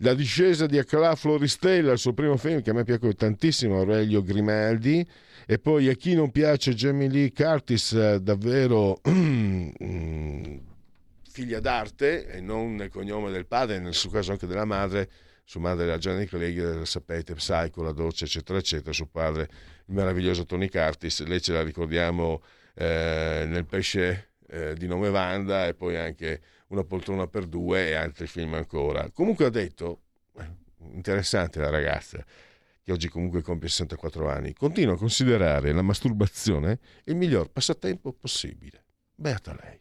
La 0.00 0.12
discesa 0.12 0.66
di 0.66 0.76
Accalà 0.76 1.14
Floristella, 1.14 1.92
il 1.92 1.98
suo 1.98 2.12
primo 2.12 2.36
film 2.36 2.60
che 2.60 2.68
a 2.70 2.74
me 2.74 2.84
piace 2.84 3.14
tantissimo, 3.14 3.78
Aurelio 3.78 4.22
Grimaldi, 4.22 5.08
e 5.46 5.58
poi 5.58 5.88
a 5.88 5.94
chi 5.94 6.14
non 6.14 6.30
piace 6.30 6.74
Jamie 6.74 7.08
Lee 7.08 7.32
Curtis, 7.32 8.16
davvero 8.16 9.00
figlia 11.30 11.60
d'arte 11.60 12.26
e 12.26 12.42
non 12.42 12.74
nel 12.74 12.90
cognome 12.90 13.30
del 13.30 13.46
padre, 13.46 13.78
nel 13.78 13.94
suo 13.94 14.10
caso 14.10 14.32
anche 14.32 14.46
della 14.46 14.66
madre, 14.66 15.08
sua 15.50 15.62
madre 15.62 15.86
era 15.86 15.98
Gianni 15.98 16.26
Clegg, 16.26 16.82
sapete, 16.82 17.34
Psycho, 17.34 17.82
La 17.82 17.90
Doccia, 17.90 18.24
eccetera, 18.24 18.56
eccetera, 18.56 18.92
suo 18.92 19.06
padre 19.06 19.48
il 19.86 19.94
meraviglioso 19.94 20.46
Tony 20.46 20.68
Curtis, 20.68 21.24
lei 21.24 21.40
ce 21.40 21.52
la 21.52 21.64
ricordiamo 21.64 22.40
eh, 22.74 23.46
nel 23.48 23.66
pesce 23.66 24.34
eh, 24.46 24.74
di 24.74 24.86
nome 24.86 25.10
Vanda 25.10 25.66
e 25.66 25.74
poi 25.74 25.96
anche 25.96 26.40
una 26.68 26.84
poltrona 26.84 27.26
per 27.26 27.46
due 27.46 27.88
e 27.88 27.94
altri 27.94 28.28
film 28.28 28.54
ancora. 28.54 29.10
Comunque 29.10 29.46
ha 29.46 29.50
detto, 29.50 30.02
eh, 30.38 30.46
interessante 30.92 31.58
la 31.58 31.70
ragazza, 31.70 32.24
che 32.84 32.92
oggi 32.92 33.08
comunque 33.08 33.42
compie 33.42 33.68
64 33.68 34.30
anni, 34.30 34.52
continua 34.52 34.94
a 34.94 34.98
considerare 34.98 35.72
la 35.72 35.82
masturbazione 35.82 36.78
il 37.06 37.16
miglior 37.16 37.50
passatempo 37.50 38.12
possibile. 38.12 38.84
Beata 39.16 39.52
lei. 39.60 39.79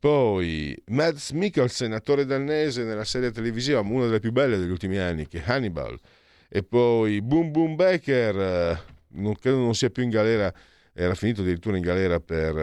Poi 0.00 0.74
Mads 0.86 1.32
Mikkelsen, 1.32 1.92
attore 1.92 2.24
danese 2.24 2.84
nella 2.84 3.04
serie 3.04 3.30
televisiva, 3.32 3.80
una 3.80 4.06
delle 4.06 4.18
più 4.18 4.32
belle 4.32 4.56
degli 4.56 4.70
ultimi 4.70 4.96
anni, 4.96 5.28
che 5.28 5.42
è 5.44 5.50
Hannibal. 5.50 5.98
E 6.48 6.62
poi 6.62 7.20
Boom 7.20 7.50
Boom 7.50 7.76
Baker, 7.76 8.36
eh, 8.38 8.80
non, 9.08 9.34
credo 9.34 9.58
non 9.58 9.74
sia 9.74 9.90
più 9.90 10.02
in 10.02 10.08
galera, 10.08 10.50
era 10.94 11.14
finito 11.14 11.42
addirittura 11.42 11.76
in 11.76 11.82
galera 11.82 12.18
per 12.18 12.56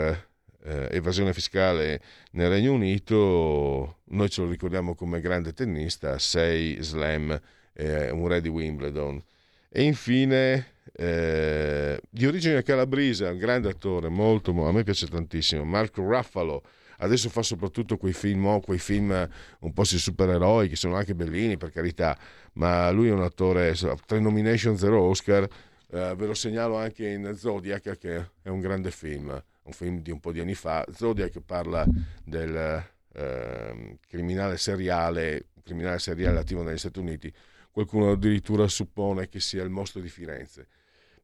eh, 0.63 0.87
evasione 0.89 1.31
fiscale 1.31 2.01
nel 2.31 2.49
Regno 2.49 2.73
Unito, 2.73 3.97
noi 4.05 4.29
ce 4.31 4.41
lo 4.41 4.49
ricordiamo 4.49 4.95
come 4.95 5.21
grande 5.21 5.53
tennista, 5.53 6.17
6 6.17 6.81
slam, 6.81 7.39
eh, 7.73 8.09
un 8.09 8.27
re 8.27 8.41
di 8.41 8.49
Wimbledon. 8.49 9.21
E 9.69 9.83
infine, 9.83 10.73
eh, 10.91 12.01
di 12.09 12.25
origine 12.25 12.63
calabrese, 12.63 13.25
un 13.25 13.37
grande 13.37 13.69
attore, 13.69 14.09
molto, 14.09 14.51
a 14.65 14.71
me 14.71 14.83
piace 14.83 15.05
tantissimo, 15.07 15.63
Marco 15.63 16.01
Ruffalo. 16.01 16.63
Adesso 16.97 17.29
fa 17.29 17.43
soprattutto 17.43 17.97
quei 17.97 18.13
film, 18.13 18.45
oh, 18.45 18.59
quei 18.59 18.79
film 18.79 19.29
un 19.59 19.73
po' 19.73 19.83
sui 19.83 19.99
supereroi, 19.99 20.69
che 20.69 20.75
sono 20.75 20.95
anche 20.95 21.15
bellini 21.15 21.57
per 21.57 21.71
carità, 21.71 22.17
ma 22.53 22.89
lui 22.91 23.09
è 23.09 23.11
un 23.11 23.21
attore, 23.21 23.75
tre 24.05 24.19
nomination, 24.19 24.77
zero 24.77 25.01
Oscar, 25.01 25.43
eh, 25.43 26.13
ve 26.15 26.25
lo 26.25 26.33
segnalo 26.33 26.77
anche 26.77 27.07
in 27.07 27.33
Zodiac, 27.35 27.97
che 27.97 28.31
è 28.41 28.49
un 28.49 28.59
grande 28.59 28.91
film 28.91 29.41
un 29.67 29.73
film 29.73 30.01
di 30.01 30.11
un 30.11 30.19
po' 30.19 30.31
di 30.31 30.39
anni 30.39 30.55
fa, 30.55 30.85
Zodiac 30.91 31.39
parla 31.41 31.85
del 32.23 32.83
eh, 33.13 33.97
criminale 34.07 34.57
seriale, 34.57 35.47
criminale 35.63 35.99
seriale 35.99 36.39
attivo 36.39 36.63
negli 36.63 36.77
Stati 36.77 36.99
Uniti, 36.99 37.31
qualcuno 37.69 38.11
addirittura 38.11 38.67
suppone 38.67 39.27
che 39.27 39.39
sia 39.39 39.63
il 39.63 39.69
mostro 39.69 40.01
di 40.01 40.09
Firenze. 40.09 40.67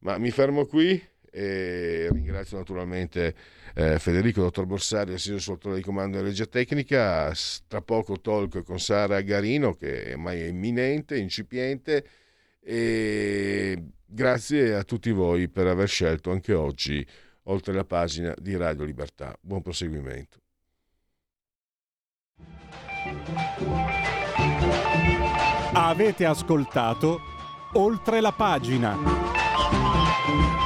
Ma 0.00 0.18
mi 0.18 0.30
fermo 0.30 0.66
qui 0.66 1.02
e 1.34 2.08
ringrazio 2.12 2.58
naturalmente 2.58 3.34
eh, 3.74 3.98
Federico, 3.98 4.40
dottor 4.40 4.66
Borsari, 4.66 5.14
assiso 5.14 5.38
sul 5.38 5.74
di 5.74 5.82
comando 5.82 6.18
di 6.18 6.22
regia 6.22 6.46
tecnica, 6.46 7.32
tra 7.66 7.82
poco 7.82 8.20
talk 8.20 8.62
con 8.62 8.78
Sara 8.78 9.20
Garino 9.20 9.74
che 9.74 10.12
ormai 10.12 10.42
è 10.42 10.46
imminente, 10.46 11.18
incipiente 11.18 12.06
e 12.60 13.82
grazie 14.06 14.76
a 14.76 14.84
tutti 14.84 15.10
voi 15.10 15.48
per 15.48 15.66
aver 15.66 15.88
scelto 15.88 16.30
anche 16.30 16.54
oggi 16.54 17.04
oltre 17.44 17.74
la 17.74 17.84
pagina 17.84 18.32
di 18.38 18.56
Radio 18.56 18.84
Libertà. 18.84 19.36
Buon 19.40 19.60
proseguimento. 19.60 20.38
Avete 25.72 26.24
ascoltato 26.24 27.18
oltre 27.72 28.20
la 28.20 28.30
pagina. 28.30 30.63